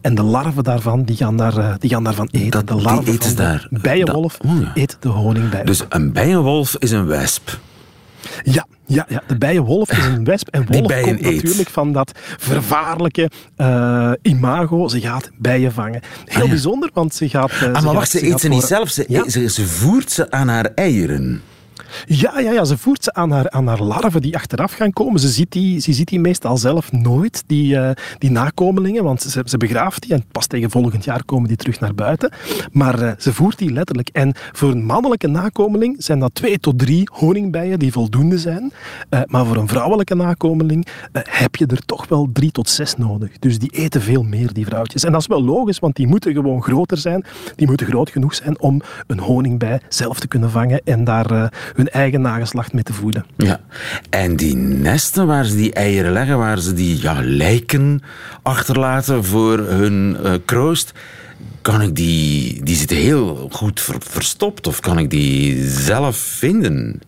en 0.02 0.16
de 0.16 0.24
larven 0.24 0.64
daarvan, 0.64 1.04
die 1.04 1.16
gaan, 1.16 1.38
daar, 1.38 1.78
die 1.86 1.94
gaan 1.94 2.04
daarvan 2.04 2.28
eten. 2.32 2.50
Dat- 2.52 2.68
de 2.68 2.74
die 2.76 2.84
larven 2.84 3.14
eten 3.14 3.30
ze 3.30 3.36
van 3.36 3.46
de 3.46 3.52
daar. 3.52 3.68
bijenwolf 3.82 4.38
Dat- 4.38 4.52
oh 4.52 4.62
ja. 4.62 4.72
eet 4.74 4.98
de 5.00 5.10
honingbij. 5.10 5.64
Dus 5.64 5.82
een 5.90 6.12
bijenwolf 6.12 6.76
is 6.80 6.92
een 6.92 7.06
wesp. 7.06 7.60
Ja, 8.44 8.66
ja, 8.86 9.06
ja, 9.10 9.22
de 9.28 9.38
bijenwolf 9.38 9.92
is 9.92 10.06
een 10.06 10.24
wesp. 10.24 10.48
En 10.48 10.66
Die 10.66 10.78
wolf 10.78 10.88
bijen 10.88 11.06
komt 11.06 11.22
eet. 11.26 11.44
natuurlijk 11.44 11.70
van 11.70 11.92
dat 11.94 12.12
vervaarlijke 12.38 13.30
eh, 13.56 14.12
imago. 14.22 14.88
Ze 14.88 15.02
gaat 15.02 15.30
bijen 15.38 15.72
vangen. 15.74 16.02
Heel 16.26 16.38
Ah, 16.38 16.44
ja. 16.44 16.50
bijzonder, 16.50 16.90
want 16.94 17.16
ze 17.16 17.30
gaat... 17.30 17.52
eh, 17.52 17.62
Ah, 17.62 17.72
maar 17.72 17.82
gaat- 17.82 17.94
wacht, 17.94 18.10
ze 18.10 18.28
eet 18.28 18.40
ze 18.40 18.48
niet 18.48 18.64
zelf. 18.64 18.90
Ze, 18.90 19.06
Ja. 19.08 19.30
ze, 19.30 19.50
ze 19.50 19.68
voert 19.68 20.12
ze 20.12 20.32
aan 20.32 20.48
haar 20.48 20.66
eieren. 20.76 21.42
Ja, 22.06 22.40
ja, 22.40 22.52
ja, 22.52 22.66
ze 22.66 22.78
voert 22.78 23.04
ze 23.04 23.14
aan 23.14 23.32
haar, 23.32 23.50
aan 23.50 23.68
haar 23.68 23.82
larven 23.82 24.22
die 24.22 24.36
achteraf 24.36 24.74
gaan 24.74 24.94
komen. 24.94 25.20
Ze 25.20 25.28
ziet 25.28 25.52
die, 25.52 25.80
ze 25.80 25.94
ziet 25.94 26.08
die 26.08 26.20
meestal 26.20 26.58
zelf 26.58 26.92
nooit, 26.92 27.44
die, 27.48 27.78
eh, 27.78 27.90
die 28.18 28.32
nakomelingen, 28.32 29.04
want 29.04 29.22
ze, 29.22 29.42
ze 29.46 29.58
begraaft 29.58 30.02
die 30.02 30.14
en 30.14 30.24
pas 30.32 30.48
tegen 30.48 30.72
volgend 30.72 31.04
jaar 31.04 31.26
komen 31.26 31.48
die 31.48 31.58
terug 31.58 31.80
naar 31.80 31.96
buiten. 31.96 32.32
Maar 32.72 33.02
eh, 33.02 33.12
ze 33.18 33.34
voert 33.34 33.58
die 33.58 33.72
letterlijk. 33.72 34.10
En 34.10 34.34
voor 34.52 34.72
een 34.72 34.86
mannelijke 34.86 35.28
nakomeling 35.28 35.96
zijn 35.98 36.20
dat 36.20 36.36
twee 36.36 36.60
tot 36.60 36.80
drie 36.80 37.10
honingbijen 37.12 37.80
die 37.80 37.92
voldoende 37.92 38.38
zijn. 38.38 38.72
Eh, 39.10 39.20
maar 39.26 39.46
voor 39.46 39.56
een 39.56 39.68
vrouwelijke 39.68 40.16
nakomeling 40.16 40.88
heb 41.12 41.56
je 41.56 41.66
er 41.66 41.86
toch 41.86 42.08
wel 42.08 42.30
drie 42.34 42.52
tot 42.52 42.70
zes 42.70 42.96
nodig. 42.96 43.30
Dus 43.40 43.60
die 43.60 43.70
eten 43.72 44.02
veel 44.02 44.24
meer, 44.24 44.54
die 44.54 44.66
vrouwtjes. 44.66 45.04
En 45.04 45.12
dat 45.12 45.22
is 45.22 45.28
wel 45.28 45.44
logisch, 45.44 45.80
want 45.80 45.96
die 45.96 46.08
moeten 46.08 46.34
gewoon 46.34 46.64
groter 46.64 46.98
zijn. 46.98 47.26
Die 47.56 47.68
moeten 47.68 47.88
groot 47.88 48.10
genoeg 48.10 48.36
zijn 48.36 48.60
om 48.60 48.82
een 49.08 49.20
honingbij 49.20 49.82
zelf 49.90 50.20
te 50.20 50.28
kunnen 50.28 50.52
vangen 50.52 50.82
en 50.84 51.04
daar 51.04 51.32
eh, 51.32 51.48
hun 51.86 52.02
eigen 52.02 52.22
nageslacht 52.22 52.74
mee 52.74 52.84
te 52.84 52.94
voeden. 52.94 53.26
Ja. 53.38 53.60
En 54.10 54.36
die 54.36 54.56
nesten 54.56 55.28
waar 55.28 55.46
ze 55.46 55.56
die 55.56 55.74
eieren 55.74 56.12
leggen, 56.12 56.38
waar 56.38 56.60
ze 56.60 56.74
die 56.74 57.02
ja, 57.02 57.20
lijken 57.24 58.02
achterlaten 58.42 59.24
voor 59.24 59.58
hun 59.60 60.18
eh, 60.24 60.34
kroost, 60.46 60.92
kan 61.62 61.82
ik 61.82 61.96
die... 61.96 62.64
Die 62.64 62.76
zitten 62.76 62.98
heel 62.98 63.48
goed 63.52 63.82
ver- 63.82 63.96
verstopt, 64.00 64.68
of 64.68 64.80
kan 64.80 64.98
ik 65.00 65.10
die 65.10 65.70
zelf 65.70 66.18
vinden? 66.18 67.00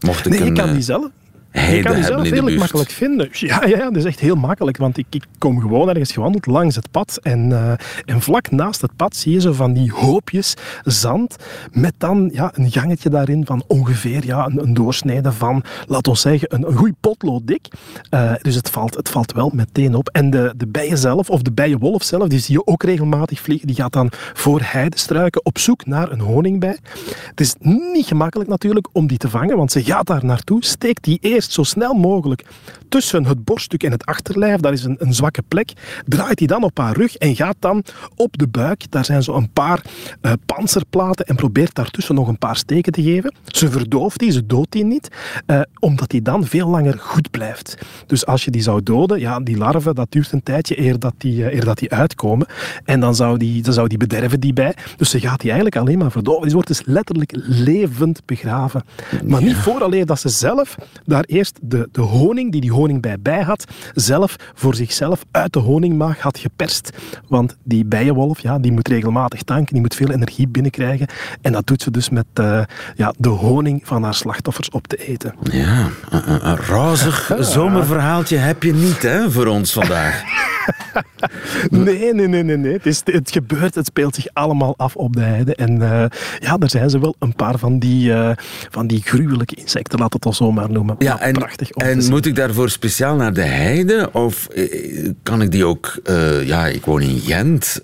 Mocht 0.00 0.26
ik 0.26 0.32
Nee, 0.32 0.40
een, 0.40 0.54
kan 0.54 0.68
eh, 0.68 0.72
die 0.74 0.82
zelf. 0.82 1.08
Je 1.56 1.82
kan 1.82 1.92
die 1.92 2.02
hebben 2.02 2.04
zelf 2.04 2.16
in 2.16 2.22
de 2.22 2.30
redelijk 2.30 2.58
makkelijk 2.58 2.90
vinden. 2.90 3.28
Ja, 3.32 3.64
ja, 3.66 3.76
ja, 3.76 3.84
dat 3.84 3.96
is 3.96 4.04
echt 4.04 4.20
heel 4.20 4.34
makkelijk. 4.34 4.76
Want 4.76 4.98
ik, 4.98 5.06
ik 5.10 5.24
kom 5.38 5.60
gewoon 5.60 5.88
ergens 5.88 6.12
gewandeld 6.12 6.46
langs 6.46 6.76
het 6.76 6.90
pad. 6.90 7.18
En, 7.22 7.52
eh, 7.52 7.72
en 8.04 8.20
vlak 8.20 8.50
naast 8.50 8.80
het 8.80 8.96
pad 8.96 9.16
zie 9.16 9.32
je 9.32 9.40
zo 9.40 9.52
van 9.52 9.72
die 9.72 9.92
hoopjes 9.92 10.54
zand. 10.84 11.36
Met 11.72 11.94
dan 11.98 12.30
ja, 12.32 12.50
een 12.54 12.70
gangetje 12.70 13.10
daarin 13.10 13.46
van 13.46 13.64
ongeveer 13.66 14.24
ja, 14.26 14.46
een, 14.46 14.62
een 14.62 14.74
doorsnede 14.74 15.32
van, 15.32 15.64
laten 15.86 16.12
we 16.12 16.18
zeggen, 16.18 16.54
een, 16.54 16.68
een 16.68 16.76
goed 16.76 16.94
potlood 17.00 17.46
dik. 17.46 17.68
Eh, 18.10 18.32
dus 18.42 18.54
het 18.54 18.70
valt, 18.70 18.94
het 18.94 19.08
valt 19.08 19.32
wel 19.32 19.50
meteen 19.54 19.94
op. 19.94 20.08
En 20.08 20.30
de, 20.30 20.54
de 20.56 20.66
bijen 20.66 20.98
zelf, 20.98 21.30
of 21.30 21.42
de 21.42 21.52
bijenwolf 21.52 22.02
zelf, 22.02 22.28
die 22.28 22.38
zie 22.38 22.54
je 22.54 22.66
ook 22.66 22.82
regelmatig 22.82 23.40
vliegen. 23.40 23.66
Die 23.66 23.76
gaat 23.76 23.92
dan 23.92 24.10
voor 24.32 24.60
heidestruiken 24.62 25.44
op 25.44 25.58
zoek 25.58 25.86
naar 25.86 26.10
een 26.12 26.20
honingbij. 26.20 26.78
Het 27.26 27.40
is 27.40 27.54
niet 27.58 28.06
gemakkelijk 28.06 28.50
natuurlijk 28.50 28.88
om 28.92 29.06
die 29.06 29.18
te 29.18 29.28
vangen, 29.28 29.56
want 29.56 29.72
ze 29.72 29.84
gaat 29.84 30.06
daar 30.06 30.24
naartoe, 30.24 30.64
steekt 30.64 31.04
die 31.04 31.18
eerst 31.20 31.45
zo 31.52 31.62
snel 31.62 31.94
mogelijk 31.94 32.44
tussen 32.88 33.24
het 33.24 33.44
borststuk 33.44 33.82
en 33.82 33.90
het 33.90 34.06
achterlijf, 34.06 34.60
daar 34.60 34.72
is 34.72 34.84
een, 34.84 34.96
een 34.98 35.14
zwakke 35.14 35.42
plek, 35.48 35.72
draait 36.06 36.38
hij 36.38 36.48
dan 36.48 36.62
op 36.62 36.78
haar 36.78 36.96
rug 36.96 37.16
en 37.16 37.36
gaat 37.36 37.56
dan 37.58 37.84
op 38.16 38.38
de 38.38 38.48
buik, 38.48 38.90
daar 38.90 39.04
zijn 39.04 39.22
zo 39.22 39.34
een 39.34 39.50
paar 39.50 39.82
uh, 40.22 40.32
panzerplaten 40.46 41.26
en 41.26 41.36
probeert 41.36 41.74
daartussen 41.74 42.14
nog 42.14 42.28
een 42.28 42.38
paar 42.38 42.56
steken 42.56 42.92
te 42.92 43.02
geven. 43.02 43.34
Ze 43.46 43.70
verdooft 43.70 44.18
die, 44.18 44.30
ze 44.30 44.46
doodt 44.46 44.72
die 44.72 44.84
niet, 44.84 45.08
uh, 45.46 45.60
omdat 45.78 46.10
die 46.10 46.22
dan 46.22 46.46
veel 46.46 46.68
langer 46.68 46.98
goed 46.98 47.30
blijft. 47.30 47.78
Dus 48.06 48.26
als 48.26 48.44
je 48.44 48.50
die 48.50 48.62
zou 48.62 48.82
doden, 48.82 49.20
ja, 49.20 49.40
die 49.40 49.56
larven, 49.56 49.94
dat 49.94 50.10
duurt 50.10 50.32
een 50.32 50.42
tijdje 50.42 50.80
eer 50.80 50.98
dat 50.98 51.14
die, 51.18 51.38
uh, 51.38 51.52
eer 51.54 51.64
dat 51.64 51.78
die 51.78 51.92
uitkomen. 51.92 52.46
En 52.84 53.00
dan 53.00 53.14
zou 53.14 53.38
die, 53.38 53.62
dan 53.62 53.72
zou 53.72 53.88
die 53.88 53.98
bederven 53.98 54.40
die 54.40 54.52
bij. 54.52 54.74
Dus 54.96 55.10
ze 55.10 55.20
gaat 55.20 55.40
die 55.40 55.50
eigenlijk 55.50 55.80
alleen 55.80 55.98
maar 55.98 56.10
verdoven. 56.10 56.42
Die 56.42 56.52
wordt 56.52 56.68
dus 56.68 56.82
letterlijk 56.84 57.32
levend 57.36 58.22
begraven. 58.24 58.84
Maar 59.24 59.42
niet 59.42 59.56
vooraleer 59.56 60.06
dat 60.06 60.20
ze 60.20 60.28
zelf 60.28 60.76
daar 61.04 61.24
eerst 61.36 61.58
de, 61.62 61.88
de 61.92 62.00
honing, 62.00 62.52
die 62.52 62.60
die 62.60 62.72
honing 62.72 63.02
bij 63.02 63.20
bij 63.20 63.42
had, 63.42 63.64
zelf 63.94 64.36
voor 64.54 64.74
zichzelf 64.74 65.24
uit 65.30 65.52
de 65.52 65.58
honingmaag 65.58 66.20
had 66.20 66.38
geperst. 66.38 66.90
Want 67.28 67.56
die 67.64 67.84
bijenwolf, 67.84 68.40
ja, 68.40 68.58
die 68.58 68.72
moet 68.72 68.88
regelmatig 68.88 69.42
tanken, 69.42 69.72
die 69.72 69.82
moet 69.82 69.94
veel 69.94 70.10
energie 70.10 70.48
binnenkrijgen. 70.48 71.06
En 71.40 71.52
dat 71.52 71.66
doet 71.66 71.82
ze 71.82 71.90
dus 71.90 72.10
met 72.10 72.26
uh, 72.40 72.62
ja, 72.94 73.14
de 73.18 73.28
honing 73.28 73.80
van 73.84 74.02
haar 74.02 74.14
slachtoffers 74.14 74.70
op 74.70 74.86
te 74.86 74.96
eten. 74.96 75.34
Ja, 75.42 75.88
een, 76.10 76.48
een 76.48 76.56
rozig 76.56 77.36
zomerverhaaltje 77.40 78.36
heb 78.36 78.62
je 78.62 78.74
niet 78.74 79.02
hè, 79.02 79.30
voor 79.30 79.46
ons 79.46 79.72
vandaag. 79.72 80.22
nee, 81.70 82.14
nee, 82.14 82.28
nee, 82.28 82.42
nee. 82.42 82.56
nee. 82.56 82.72
Het, 82.72 82.86
is, 82.86 83.02
het 83.04 83.30
gebeurt, 83.30 83.74
het 83.74 83.86
speelt 83.86 84.14
zich 84.14 84.26
allemaal 84.32 84.74
af 84.76 84.96
op 84.96 85.16
de 85.16 85.22
heide. 85.22 85.54
En 85.54 85.72
uh, 85.72 86.04
ja, 86.38 86.56
er 86.58 86.70
zijn 86.70 86.90
ze 86.90 86.98
wel 86.98 87.14
een 87.18 87.34
paar 87.34 87.58
van 87.58 87.78
die, 87.78 88.10
uh, 88.10 88.30
van 88.70 88.86
die 88.86 89.02
gruwelijke 89.02 89.54
insecten, 89.54 89.98
laat 89.98 90.12
het 90.12 90.24
al 90.24 90.32
zomaar 90.32 90.70
noemen. 90.70 90.96
Ja, 90.98 91.20
en, 91.26 91.32
prachtig 91.32 91.72
om 91.72 91.82
en 91.82 92.08
moet 92.08 92.26
ik 92.26 92.34
daarvoor 92.34 92.70
speciaal 92.70 93.16
naar 93.16 93.32
de 93.32 93.42
heide? 93.42 94.08
Of 94.12 94.48
uh, 94.54 95.08
kan 95.22 95.42
ik 95.42 95.50
die 95.50 95.64
ook... 95.64 96.00
ja, 96.44 96.66
ik 96.66 96.84
woon 96.84 97.02
in 97.02 97.20
Gent. 97.20 97.82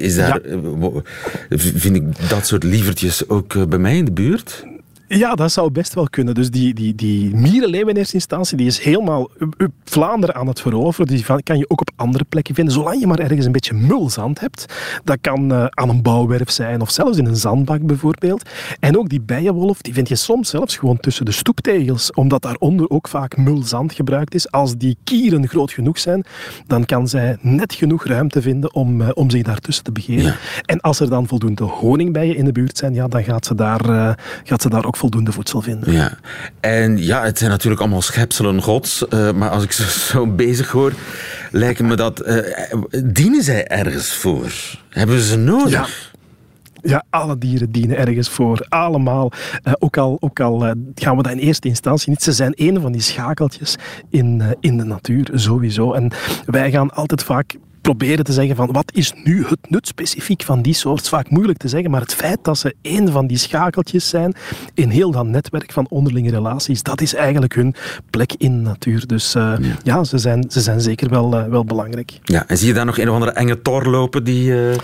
is 0.00 0.14
daar, 0.14 0.40
ja. 0.80 1.02
vind 1.56 1.96
ik 1.96 2.28
dat 2.28 2.46
soort 2.46 2.62
lievertjes 2.62 3.28
ook 3.28 3.68
bij 3.68 3.78
mij 3.78 3.96
in 3.96 4.04
de 4.04 4.12
buurt? 4.12 4.64
Ja, 5.18 5.34
dat 5.34 5.52
zou 5.52 5.70
best 5.70 5.94
wel 5.94 6.08
kunnen. 6.08 6.34
Dus 6.34 6.50
die, 6.50 6.74
die, 6.74 6.94
die 6.94 7.34
mierenleeuw 7.34 7.86
in 7.86 7.96
eerste 7.96 8.14
instantie 8.14 8.56
die 8.56 8.66
is 8.66 8.78
helemaal 8.78 9.30
Vlaanderen 9.84 10.34
aan 10.34 10.46
het 10.46 10.60
veroveren. 10.60 11.06
Die 11.06 11.24
kan 11.42 11.58
je 11.58 11.70
ook 11.70 11.80
op 11.80 11.90
andere 11.96 12.24
plekken 12.24 12.54
vinden. 12.54 12.74
Zolang 12.74 13.00
je 13.00 13.06
maar 13.06 13.18
ergens 13.18 13.46
een 13.46 13.52
beetje 13.52 13.74
mulzand 13.74 14.40
hebt. 14.40 14.64
Dat 15.04 15.18
kan 15.20 15.52
uh, 15.52 15.64
aan 15.70 15.88
een 15.88 16.02
bouwwerf 16.02 16.50
zijn 16.50 16.80
of 16.80 16.90
zelfs 16.90 17.18
in 17.18 17.26
een 17.26 17.36
zandbak 17.36 17.86
bijvoorbeeld. 17.86 18.48
En 18.80 18.98
ook 18.98 19.08
die 19.08 19.20
bijenwolf 19.20 19.82
die 19.82 19.92
vind 19.92 20.08
je 20.08 20.14
soms 20.14 20.50
zelfs 20.50 20.76
gewoon 20.76 20.98
tussen 20.98 21.24
de 21.24 21.32
stoeptegels. 21.32 22.12
Omdat 22.12 22.42
daaronder 22.42 22.90
ook 22.90 23.08
vaak 23.08 23.36
mulzand 23.36 23.92
gebruikt 23.92 24.34
is. 24.34 24.50
Als 24.50 24.76
die 24.76 24.96
kieren 25.04 25.48
groot 25.48 25.72
genoeg 25.72 25.98
zijn, 25.98 26.24
dan 26.66 26.84
kan 26.84 27.08
zij 27.08 27.36
net 27.40 27.74
genoeg 27.74 28.04
ruimte 28.04 28.42
vinden 28.42 28.74
om, 28.74 29.00
uh, 29.00 29.08
om 29.14 29.30
zich 29.30 29.42
daartussen 29.42 29.84
te 29.84 29.92
begeven. 29.92 30.22
Ja. 30.22 30.36
En 30.64 30.80
als 30.80 31.00
er 31.00 31.10
dan 31.10 31.26
voldoende 31.26 31.64
honingbijen 31.64 32.36
in 32.36 32.44
de 32.44 32.52
buurt 32.52 32.78
zijn, 32.78 32.94
ja, 32.94 33.08
dan 33.08 33.24
gaat 33.24 33.46
ze 33.46 33.54
daar, 33.54 33.90
uh, 33.90 34.12
gaat 34.44 34.62
ze 34.62 34.68
daar 34.68 34.86
ook 34.86 34.96
voldoende 35.00 35.32
voedsel 35.32 35.62
vinden. 35.62 35.92
Ja, 35.92 36.18
en 36.60 36.98
ja, 36.98 37.22
het 37.24 37.38
zijn 37.38 37.50
natuurlijk 37.50 37.80
allemaal 37.80 38.02
schepselen 38.02 38.62
gods, 38.62 39.04
uh, 39.10 39.32
maar 39.32 39.50
als 39.50 39.64
ik 39.64 39.72
zo, 39.72 39.82
zo, 40.12 40.26
bezig 40.26 40.70
hoor, 40.70 40.92
lijken 41.50 41.86
me 41.86 41.94
dat... 41.94 42.28
Uh, 42.28 42.36
dienen 43.04 43.42
zij 43.42 43.66
ergens 43.66 44.12
voor? 44.12 44.52
Hebben 44.88 45.20
ze 45.20 45.26
ze 45.26 45.36
nodig? 45.36 45.70
Ja. 45.70 45.86
Ja, 46.82 47.04
alle 47.10 47.38
dieren 47.38 47.70
dienen 47.70 47.96
ergens 47.96 48.28
voor. 48.28 48.66
Allemaal. 48.68 49.32
Uh, 49.64 49.72
ook 49.78 49.96
al, 49.96 50.16
ook 50.20 50.40
al 50.40 50.66
uh, 50.66 50.70
gaan 50.94 51.16
we 51.16 51.22
dat 51.22 51.32
in 51.32 51.38
eerste 51.38 51.68
instantie 51.68 52.10
niet. 52.10 52.22
Ze 52.22 52.32
zijn 52.32 52.52
een 52.56 52.80
van 52.80 52.92
die 52.92 53.00
schakeltjes 53.00 53.76
in, 54.10 54.38
uh, 54.38 54.50
in 54.60 54.76
de 54.76 54.84
natuur, 54.84 55.30
sowieso. 55.34 55.92
En 55.92 56.12
wij 56.46 56.70
gaan 56.70 56.90
altijd 56.94 57.22
vaak 57.22 57.56
proberen 57.80 58.24
te 58.24 58.32
zeggen 58.32 58.56
van 58.56 58.72
wat 58.72 58.92
is 58.94 59.12
nu 59.24 59.44
het 59.46 59.58
nut 59.68 59.86
specifiek 59.86 60.42
van 60.42 60.62
die 60.62 60.74
soort, 60.74 61.08
vaak 61.08 61.30
moeilijk 61.30 61.58
te 61.58 61.68
zeggen, 61.68 61.90
maar 61.90 62.00
het 62.00 62.14
feit 62.14 62.38
dat 62.42 62.58
ze 62.58 62.74
een 62.82 63.08
van 63.08 63.26
die 63.26 63.38
schakeltjes 63.38 64.08
zijn 64.08 64.34
in 64.74 64.88
heel 64.88 65.10
dat 65.10 65.26
netwerk 65.26 65.72
van 65.72 65.86
onderlinge 65.88 66.30
relaties, 66.30 66.82
dat 66.82 67.00
is 67.00 67.14
eigenlijk 67.14 67.54
hun 67.54 67.74
plek 68.10 68.32
in 68.36 68.56
de 68.56 68.62
natuur. 68.62 69.06
Dus 69.06 69.34
uh, 69.34 69.54
ja. 69.60 69.76
ja, 69.82 70.04
ze, 70.04 70.18
zijn, 70.18 70.44
ze 70.48 70.60
zijn 70.60 70.80
zeker 70.80 71.08
wel, 71.08 71.38
uh, 71.38 71.44
wel 71.44 71.64
belangrijk. 71.64 72.18
Ja, 72.22 72.44
en 72.46 72.56
zie 72.56 72.66
je 72.66 72.74
daar 72.74 72.84
nog 72.84 72.98
een 72.98 73.08
of 73.08 73.14
andere 73.14 73.32
enge 73.32 73.62
tor 73.62 73.86
lopen 73.86 74.24
die... 74.24 74.50
Uh... 74.50 74.74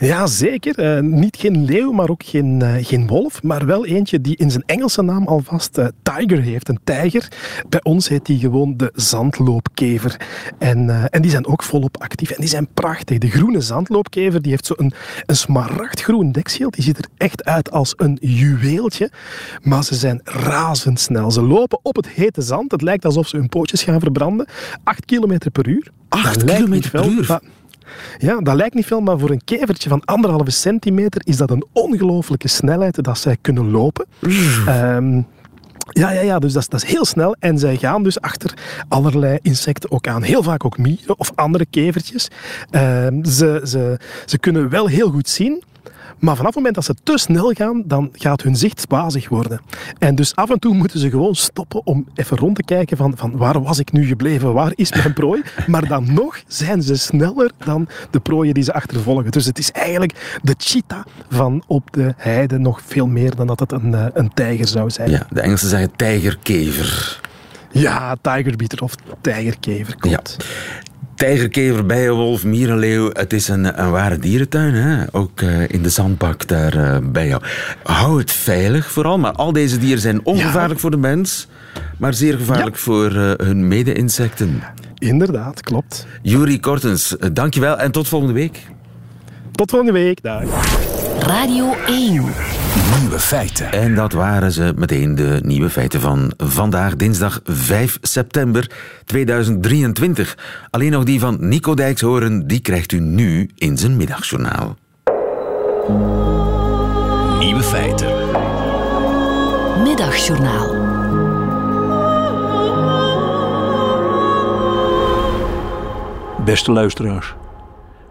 Ja, 0.00 0.26
zeker. 0.26 0.96
Uh, 0.96 1.02
niet 1.02 1.36
geen 1.36 1.64
leeuw, 1.64 1.92
maar 1.92 2.08
ook 2.08 2.22
geen, 2.24 2.60
uh, 2.62 2.74
geen 2.80 3.06
wolf. 3.06 3.42
Maar 3.42 3.66
wel 3.66 3.86
eentje 3.86 4.20
die 4.20 4.36
in 4.36 4.50
zijn 4.50 4.62
Engelse 4.66 5.02
naam 5.02 5.26
alvast 5.26 5.78
uh, 5.78 5.86
tiger 6.02 6.40
heeft. 6.40 6.68
Een 6.68 6.78
tijger. 6.84 7.28
Bij 7.68 7.82
ons 7.82 8.08
heet 8.08 8.26
die 8.26 8.38
gewoon 8.38 8.76
de 8.76 8.90
zandloopkever. 8.94 10.20
En, 10.58 11.10
en 11.10 11.22
die 11.22 11.30
zijn 11.30 11.46
ook 11.46 11.62
volop 11.62 11.96
actief. 12.02 12.30
En 12.30 12.40
die 12.40 12.48
zijn 12.48 12.68
prachtig. 12.74 13.18
De 13.18 13.30
groene 13.30 13.60
zandloopkever 13.60 14.42
die 14.42 14.50
heeft 14.50 14.66
zo 14.66 14.74
een, 14.76 14.92
een 15.26 15.36
smaragdgroen 15.36 16.32
dekschild. 16.32 16.74
Die 16.74 16.84
ziet 16.84 16.98
er 16.98 17.08
echt 17.16 17.44
uit 17.44 17.70
als 17.70 17.94
een 17.96 18.18
juweeltje. 18.20 19.10
Maar 19.62 19.84
ze 19.84 19.94
zijn 19.94 20.20
razendsnel. 20.24 21.30
Ze 21.30 21.42
lopen 21.42 21.78
op 21.82 21.96
het 21.96 22.08
hete 22.08 22.42
zand. 22.42 22.70
Het 22.70 22.82
lijkt 22.82 23.04
alsof 23.04 23.28
ze 23.28 23.36
hun 23.36 23.48
pootjes 23.48 23.82
gaan 23.82 24.00
verbranden. 24.00 24.48
8 24.84 25.04
km 25.04 25.38
per 25.52 25.68
uur. 25.68 25.90
8 26.08 26.44
km 26.44 26.90
per 26.90 27.08
uur? 27.08 27.40
Ja, 28.18 28.40
dat 28.40 28.54
lijkt 28.54 28.74
niet 28.74 28.86
veel, 28.86 29.00
maar 29.00 29.18
voor 29.18 29.30
een 29.30 29.44
kevertje 29.44 29.88
van 29.88 30.04
anderhalve 30.04 30.50
centimeter 30.50 31.20
is 31.24 31.36
dat 31.36 31.50
een 31.50 31.66
ongelooflijke 31.72 32.48
snelheid 32.48 33.04
dat 33.04 33.18
zij 33.18 33.36
kunnen 33.40 33.70
lopen. 33.70 34.06
Um, 34.68 35.26
ja, 35.90 36.10
ja, 36.10 36.20
ja, 36.20 36.38
dus 36.38 36.52
dat 36.52 36.62
is, 36.62 36.68
dat 36.68 36.82
is 36.82 36.88
heel 36.88 37.04
snel. 37.04 37.36
En 37.38 37.58
zij 37.58 37.76
gaan 37.76 38.02
dus 38.02 38.20
achter 38.20 38.54
allerlei 38.88 39.38
insecten 39.42 39.90
ook 39.90 40.08
aan. 40.08 40.22
Heel 40.22 40.42
vaak 40.42 40.64
ook 40.64 40.78
mieren 40.78 41.18
of 41.18 41.32
andere 41.34 41.66
kevertjes. 41.70 42.28
Uh, 42.70 42.80
ze, 43.22 43.60
ze, 43.64 43.98
ze 44.24 44.38
kunnen 44.38 44.68
wel 44.68 44.86
heel 44.86 45.10
goed 45.10 45.28
zien. 45.28 45.62
Maar 46.18 46.36
vanaf 46.36 46.54
het 46.54 46.54
moment 46.54 46.74
dat 46.74 46.84
ze 46.84 46.94
te 47.02 47.18
snel 47.18 47.52
gaan, 47.52 47.82
dan 47.86 48.08
gaat 48.12 48.42
hun 48.42 48.56
zicht 48.56 48.84
wazig 48.88 49.28
worden. 49.28 49.60
En 49.98 50.14
dus 50.14 50.34
af 50.34 50.50
en 50.50 50.58
toe 50.58 50.74
moeten 50.74 51.00
ze 51.00 51.10
gewoon 51.10 51.34
stoppen 51.34 51.86
om 51.86 52.06
even 52.14 52.36
rond 52.36 52.56
te 52.56 52.62
kijken 52.62 52.96
van, 52.96 53.16
van 53.16 53.36
waar 53.36 53.62
was 53.62 53.78
ik 53.78 53.92
nu 53.92 54.06
gebleven, 54.06 54.52
waar 54.52 54.72
is 54.74 54.92
mijn 54.92 55.12
prooi? 55.12 55.42
Maar 55.66 55.88
dan 55.88 56.14
nog 56.14 56.42
zijn 56.46 56.82
ze 56.82 56.96
sneller 56.96 57.50
dan 57.64 57.88
de 58.10 58.20
prooien 58.20 58.54
die 58.54 58.62
ze 58.62 58.72
achtervolgen. 58.72 59.30
Dus 59.30 59.46
het 59.46 59.58
is 59.58 59.72
eigenlijk 59.72 60.38
de 60.42 60.54
cheetah 60.58 61.04
van 61.28 61.64
op 61.66 61.88
de 61.92 62.14
heide 62.16 62.58
nog 62.58 62.80
veel 62.84 63.06
meer 63.06 63.34
dan 63.34 63.46
dat 63.46 63.60
het 63.60 63.72
een, 63.72 64.10
een 64.14 64.34
tijger 64.34 64.68
zou 64.68 64.90
zijn. 64.90 65.10
Ja, 65.10 65.26
de 65.30 65.40
Engelsen 65.40 65.68
zeggen 65.68 65.90
tijgerkever. 65.96 67.20
Ja, 67.70 68.16
tigerbeater 68.20 68.82
of 68.82 68.94
tijgerkever, 69.20 69.96
klopt. 69.96 70.36
Ja. 70.38 70.44
Tijgerkever, 71.16 71.86
bijenwolf, 71.86 72.44
mierenleeuw. 72.44 73.10
Het 73.12 73.32
is 73.32 73.48
een, 73.48 73.82
een 73.82 73.90
ware 73.90 74.18
dierentuin, 74.18 74.74
hè? 74.74 75.04
ook 75.12 75.40
uh, 75.40 75.68
in 75.68 75.82
de 75.82 75.88
zandbak 75.88 76.46
daar 76.46 76.76
uh, 76.76 76.96
bij 77.02 77.26
jou. 77.26 77.42
Hou 77.82 78.18
het 78.18 78.32
veilig 78.32 78.90
vooral, 78.90 79.18
maar 79.18 79.32
al 79.32 79.52
deze 79.52 79.78
dieren 79.78 80.00
zijn 80.00 80.24
ongevaarlijk 80.24 80.74
ja. 80.74 80.80
voor 80.80 80.90
de 80.90 80.96
mens, 80.96 81.48
maar 81.98 82.14
zeer 82.14 82.36
gevaarlijk 82.36 82.76
ja. 82.76 82.82
voor 82.82 83.12
uh, 83.12 83.32
hun 83.36 83.68
mede-insecten. 83.68 84.62
Inderdaad, 84.98 85.60
klopt. 85.60 86.06
Juri 86.22 86.60
Kortens, 86.60 87.16
dankjewel 87.32 87.78
en 87.78 87.92
tot 87.92 88.08
volgende 88.08 88.34
week. 88.34 88.66
Tot 89.52 89.70
volgende 89.70 89.92
week, 89.92 90.22
dag. 90.22 90.42
Radio 91.26 91.72
1. 91.86 92.12
Nieuwe 93.00 93.18
feiten. 93.18 93.72
En 93.72 93.94
dat 93.94 94.12
waren 94.12 94.52
ze 94.52 94.72
meteen 94.76 95.14
de 95.14 95.40
nieuwe 95.42 95.70
feiten 95.70 96.00
van 96.00 96.32
vandaag, 96.36 96.96
dinsdag 96.96 97.40
5 97.44 97.98
september 98.02 98.70
2023. 99.04 100.38
Alleen 100.70 100.90
nog 100.90 101.04
die 101.04 101.20
van 101.20 101.36
Nico 101.40 101.74
Dijks 101.74 102.00
horen, 102.00 102.46
die 102.46 102.60
krijgt 102.60 102.92
u 102.92 103.00
nu 103.00 103.50
in 103.54 103.78
zijn 103.78 103.96
middagjournaal. 103.96 104.76
Nieuwe 107.38 107.62
feiten. 107.62 108.08
Middagjournaal. 109.82 110.74
Beste 116.44 116.72
luisteraars. 116.72 117.34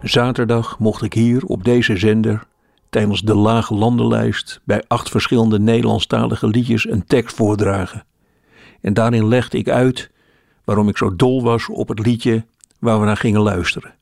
Zaterdag 0.02 0.78
mocht 0.78 1.02
ik 1.02 1.12
hier 1.12 1.44
op 1.44 1.64
deze 1.64 1.96
zender 1.96 2.46
tijdens 2.90 3.20
de 3.20 3.34
Lage 3.34 3.74
Landenlijst 3.74 4.60
bij 4.64 4.84
acht 4.86 5.08
verschillende 5.08 5.58
Nederlandstalige 5.58 6.46
liedjes 6.46 6.90
een 6.90 7.06
tekst 7.06 7.36
voordragen. 7.36 8.04
En 8.80 8.94
daarin 8.94 9.28
legde 9.28 9.58
ik 9.58 9.68
uit 9.68 10.10
waarom 10.64 10.88
ik 10.88 10.96
zo 10.96 11.16
dol 11.16 11.42
was 11.42 11.68
op 11.68 11.88
het 11.88 11.98
liedje 11.98 12.44
waar 12.78 13.00
we 13.00 13.06
naar 13.06 13.16
gingen 13.16 13.40
luisteren. 13.40 13.94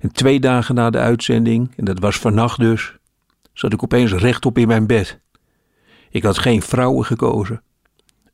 En 0.00 0.12
twee 0.12 0.40
dagen 0.40 0.74
na 0.74 0.90
de 0.90 0.98
uitzending, 0.98 1.72
en 1.76 1.84
dat 1.84 1.98
was 1.98 2.16
vannacht 2.16 2.58
dus, 2.58 2.96
zat 3.52 3.72
ik 3.72 3.82
opeens 3.82 4.12
rechtop 4.12 4.58
in 4.58 4.68
mijn 4.68 4.86
bed. 4.86 5.20
Ik 6.10 6.22
had 6.22 6.38
geen 6.38 6.62
vrouwen 6.62 7.04
gekozen. 7.04 7.62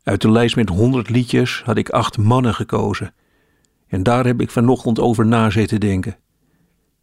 Uit 0.03 0.21
de 0.21 0.31
lijst 0.31 0.57
met 0.57 0.69
honderd 0.69 1.11
liedjes 1.11 1.63
had 1.65 1.77
ik 1.77 1.91
acht 1.91 2.19
mannen 2.19 2.55
gekozen. 2.55 3.15
En 3.87 4.03
daar 4.03 4.27
heb 4.27 4.41
ik 4.41 4.51
vanochtend 4.51 4.99
over 4.99 5.27
na 5.27 5.51
zitten 5.51 5.81
denken. 5.81 6.17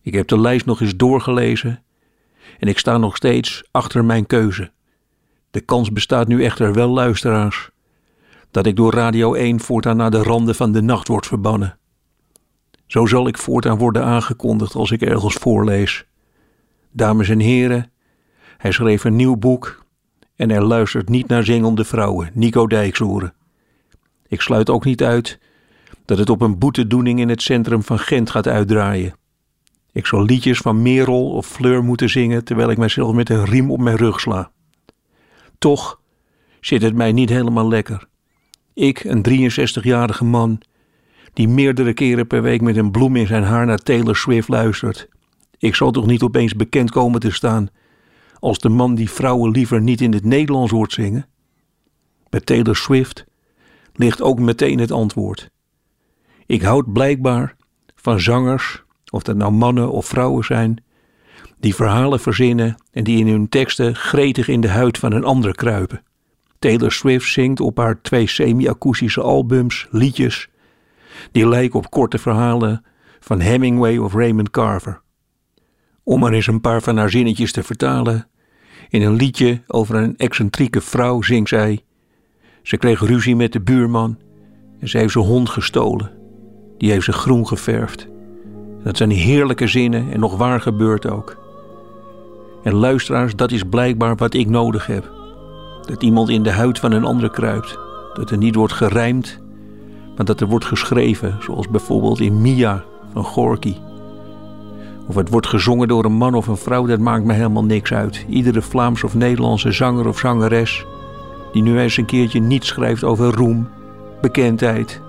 Ik 0.01 0.13
heb 0.13 0.27
de 0.27 0.39
lijst 0.39 0.65
nog 0.65 0.81
eens 0.81 0.95
doorgelezen 0.95 1.83
en 2.59 2.67
ik 2.67 2.79
sta 2.79 2.97
nog 2.97 3.15
steeds 3.15 3.63
achter 3.71 4.05
mijn 4.05 4.25
keuze. 4.25 4.71
De 5.51 5.61
kans 5.61 5.91
bestaat 5.91 6.27
nu 6.27 6.43
echter 6.43 6.73
wel, 6.73 6.89
luisteraars, 6.89 7.69
Dat 8.51 8.65
ik 8.65 8.75
door 8.75 8.93
Radio 8.93 9.33
1 9.33 9.59
voortaan 9.59 9.97
naar 9.97 10.11
de 10.11 10.23
randen 10.23 10.55
van 10.55 10.71
de 10.71 10.81
nacht 10.81 11.07
word 11.07 11.27
verbannen. 11.27 11.77
Zo 12.85 13.05
zal 13.05 13.27
ik 13.27 13.37
voortaan 13.37 13.77
worden 13.77 14.03
aangekondigd 14.03 14.75
als 14.75 14.91
ik 14.91 15.01
ergens 15.01 15.33
voorlees. 15.33 16.05
Dames 16.91 17.29
en 17.29 17.39
heren, 17.39 17.91
hij 18.57 18.71
schreef 18.71 19.03
een 19.03 19.15
nieuw 19.15 19.35
boek 19.35 19.85
en 20.35 20.49
hij 20.49 20.61
luistert 20.61 21.09
niet 21.09 21.27
naar 21.27 21.43
zingende 21.43 21.83
vrouwen, 21.83 22.29
Nico 22.33 22.67
Dijkshoeren. 22.67 23.33
Ik 24.27 24.41
sluit 24.41 24.69
ook 24.69 24.85
niet 24.85 25.03
uit 25.03 25.39
dat 26.05 26.17
het 26.17 26.29
op 26.29 26.41
een 26.41 26.57
boetedoening 26.57 27.19
in 27.19 27.29
het 27.29 27.41
centrum 27.41 27.83
van 27.83 27.99
Gent 27.99 28.29
gaat 28.29 28.47
uitdraaien. 28.47 29.15
Ik 29.97 30.05
zal 30.05 30.23
liedjes 30.23 30.57
van 30.57 30.81
Merel 30.81 31.31
of 31.31 31.47
Fleur 31.47 31.83
moeten 31.83 32.09
zingen 32.09 32.43
terwijl 32.43 32.69
ik 32.69 32.77
mijzelf 32.77 33.13
met 33.13 33.29
een 33.29 33.45
riem 33.45 33.71
op 33.71 33.79
mijn 33.79 33.95
rug 33.95 34.19
sla. 34.19 34.51
Toch 35.57 36.01
zit 36.59 36.81
het 36.81 36.95
mij 36.95 37.11
niet 37.11 37.29
helemaal 37.29 37.67
lekker. 37.67 38.07
Ik, 38.73 39.03
een 39.03 39.25
63-jarige 39.29 40.25
man, 40.25 40.61
die 41.33 41.47
meerdere 41.47 41.93
keren 41.93 42.27
per 42.27 42.41
week 42.41 42.61
met 42.61 42.77
een 42.77 42.91
bloem 42.91 43.15
in 43.15 43.27
zijn 43.27 43.43
haar 43.43 43.65
naar 43.65 43.77
Taylor 43.77 44.15
Swift 44.15 44.47
luistert. 44.47 45.09
Ik 45.57 45.75
zal 45.75 45.91
toch 45.91 46.05
niet 46.05 46.21
opeens 46.21 46.55
bekend 46.55 46.91
komen 46.91 47.19
te 47.19 47.31
staan 47.31 47.69
als 48.39 48.59
de 48.59 48.69
man 48.69 48.95
die 48.95 49.09
vrouwen 49.09 49.51
liever 49.51 49.81
niet 49.81 50.01
in 50.01 50.13
het 50.13 50.23
Nederlands 50.23 50.71
hoort 50.71 50.93
zingen? 50.93 51.25
Bij 52.29 52.39
Taylor 52.39 52.75
Swift 52.75 53.25
ligt 53.93 54.21
ook 54.21 54.39
meteen 54.39 54.79
het 54.79 54.91
antwoord. 54.91 55.49
Ik 56.45 56.61
houd 56.61 56.93
blijkbaar 56.93 57.55
van 57.95 58.19
zangers, 58.19 58.85
of 59.11 59.23
dat 59.23 59.35
nou 59.35 59.51
mannen 59.51 59.91
of 59.91 60.05
vrouwen 60.05 60.45
zijn, 60.45 60.83
die 61.59 61.75
verhalen 61.75 62.19
verzinnen 62.19 62.75
en 62.91 63.03
die 63.03 63.17
in 63.17 63.27
hun 63.27 63.49
teksten 63.49 63.95
gretig 63.95 64.47
in 64.47 64.61
de 64.61 64.69
huid 64.69 64.97
van 64.97 65.11
een 65.11 65.23
ander 65.23 65.55
kruipen. 65.55 66.01
Taylor 66.59 66.91
Swift 66.91 67.31
zingt 67.31 67.59
op 67.59 67.77
haar 67.77 68.01
twee 68.01 68.27
semi-akoestische 68.27 69.21
albums 69.21 69.87
liedjes 69.91 70.49
die 71.31 71.47
lijken 71.47 71.79
op 71.79 71.89
korte 71.89 72.17
verhalen 72.17 72.85
van 73.19 73.39
Hemingway 73.39 73.97
of 73.97 74.13
Raymond 74.13 74.49
Carver. 74.49 75.01
Om 76.03 76.19
maar 76.19 76.33
eens 76.33 76.47
een 76.47 76.61
paar 76.61 76.81
van 76.81 76.97
haar 76.97 77.09
zinnetjes 77.09 77.51
te 77.51 77.63
vertalen. 77.63 78.27
In 78.89 79.01
een 79.01 79.15
liedje 79.15 79.61
over 79.67 79.95
een 79.95 80.17
excentrieke 80.17 80.81
vrouw 80.81 81.21
zingt 81.21 81.49
zij: 81.49 81.83
Ze 82.63 82.77
kreeg 82.77 82.99
ruzie 82.99 83.35
met 83.35 83.51
de 83.51 83.61
buurman 83.61 84.17
en 84.79 84.89
ze 84.89 84.97
heeft 84.97 85.11
zijn 85.11 85.25
hond 85.25 85.49
gestolen. 85.49 86.11
Die 86.77 86.91
heeft 86.91 87.05
ze 87.05 87.11
groen 87.11 87.47
geverfd. 87.47 88.07
Dat 88.87 88.97
zijn 88.97 89.11
heerlijke 89.11 89.67
zinnen 89.67 90.11
en 90.11 90.19
nog 90.19 90.37
waar 90.37 90.61
gebeurt 90.61 91.09
ook. 91.09 91.35
En 92.63 92.73
luisteraars, 92.73 93.35
dat 93.35 93.51
is 93.51 93.63
blijkbaar 93.63 94.15
wat 94.15 94.33
ik 94.33 94.49
nodig 94.49 94.85
heb. 94.85 95.11
Dat 95.85 96.03
iemand 96.03 96.29
in 96.29 96.43
de 96.43 96.51
huid 96.51 96.79
van 96.79 96.91
een 96.91 97.03
ander 97.03 97.29
kruipt. 97.29 97.79
Dat 98.13 98.31
er 98.31 98.37
niet 98.37 98.55
wordt 98.55 98.73
gerijmd, 98.73 99.39
maar 100.15 100.25
dat 100.25 100.41
er 100.41 100.47
wordt 100.47 100.65
geschreven, 100.65 101.37
zoals 101.39 101.69
bijvoorbeeld 101.69 102.19
in 102.19 102.41
Mia 102.41 102.83
van 103.13 103.23
Gorky. 103.23 103.75
Of 105.07 105.15
het 105.15 105.29
wordt 105.29 105.47
gezongen 105.47 105.87
door 105.87 106.05
een 106.05 106.17
man 106.17 106.33
of 106.33 106.47
een 106.47 106.57
vrouw, 106.57 106.85
dat 106.85 106.99
maakt 106.99 107.25
me 107.25 107.33
helemaal 107.33 107.65
niks 107.65 107.93
uit. 107.93 108.25
Iedere 108.29 108.61
Vlaams 108.61 109.03
of 109.03 109.15
Nederlandse 109.15 109.71
zanger 109.71 110.07
of 110.07 110.19
zangeres 110.19 110.85
die 111.51 111.61
nu 111.61 111.79
eens 111.79 111.97
een 111.97 112.05
keertje 112.05 112.39
niet 112.39 112.65
schrijft 112.65 113.03
over 113.03 113.35
roem, 113.35 113.69
bekendheid, 114.21 115.01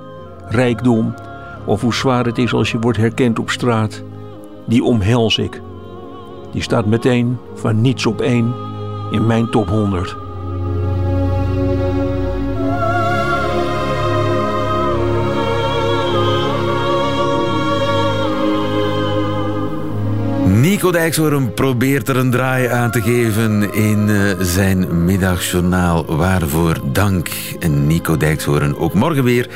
rijkdom 0.48 1.14
of 1.68 1.80
hoe 1.80 1.94
zwaar 1.94 2.24
het 2.24 2.38
is 2.38 2.52
als 2.52 2.70
je 2.70 2.78
wordt 2.78 2.98
herkend 2.98 3.38
op 3.38 3.50
straat, 3.50 4.02
die 4.66 4.82
omhels 4.82 5.38
ik. 5.38 5.60
Die 6.52 6.62
staat 6.62 6.86
meteen 6.86 7.36
van 7.54 7.80
niets 7.80 8.06
op 8.06 8.20
één 8.20 8.54
in 9.10 9.26
mijn 9.26 9.50
top 9.50 9.68
100. 9.68 10.16
Nico 20.60 20.90
Dijkshoorn 20.90 21.54
probeert 21.54 22.08
er 22.08 22.16
een 22.16 22.30
draai 22.30 22.66
aan 22.66 22.90
te 22.90 23.02
geven 23.02 23.72
in 23.74 24.08
uh, 24.08 24.32
zijn 24.40 25.04
middagjournaal. 25.04 26.16
Waarvoor 26.16 26.80
dank. 26.92 27.28
En 27.60 27.86
Nico 27.86 28.16
Dijkshoorn 28.16 28.76
ook 28.76 28.94
morgen 28.94 29.24
weer 29.24 29.48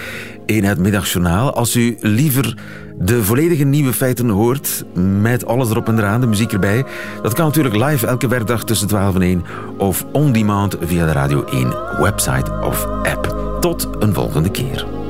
in 0.56 0.64
het 0.64 0.78
middagjournaal. 0.78 1.54
Als 1.54 1.76
u 1.76 1.96
liever 2.00 2.54
de 2.98 3.24
volledige 3.24 3.64
nieuwe 3.64 3.92
feiten 3.92 4.28
hoort, 4.28 4.84
met 5.20 5.46
alles 5.46 5.70
erop 5.70 5.88
en 5.88 5.98
eraan, 5.98 6.20
de 6.20 6.26
muziek 6.26 6.52
erbij, 6.52 6.84
dat 7.22 7.34
kan 7.34 7.46
natuurlijk 7.46 7.76
live 7.76 8.06
elke 8.06 8.28
werkdag 8.28 8.64
tussen 8.64 8.88
12 8.88 9.14
en 9.14 9.22
1 9.22 9.44
of 9.78 10.06
on 10.12 10.32
demand 10.32 10.76
via 10.80 11.06
de 11.06 11.12
Radio 11.12 11.44
1 11.44 11.74
website 11.98 12.52
of 12.64 12.86
app. 12.86 13.56
Tot 13.60 13.88
een 13.98 14.14
volgende 14.14 14.50
keer. 14.50 15.01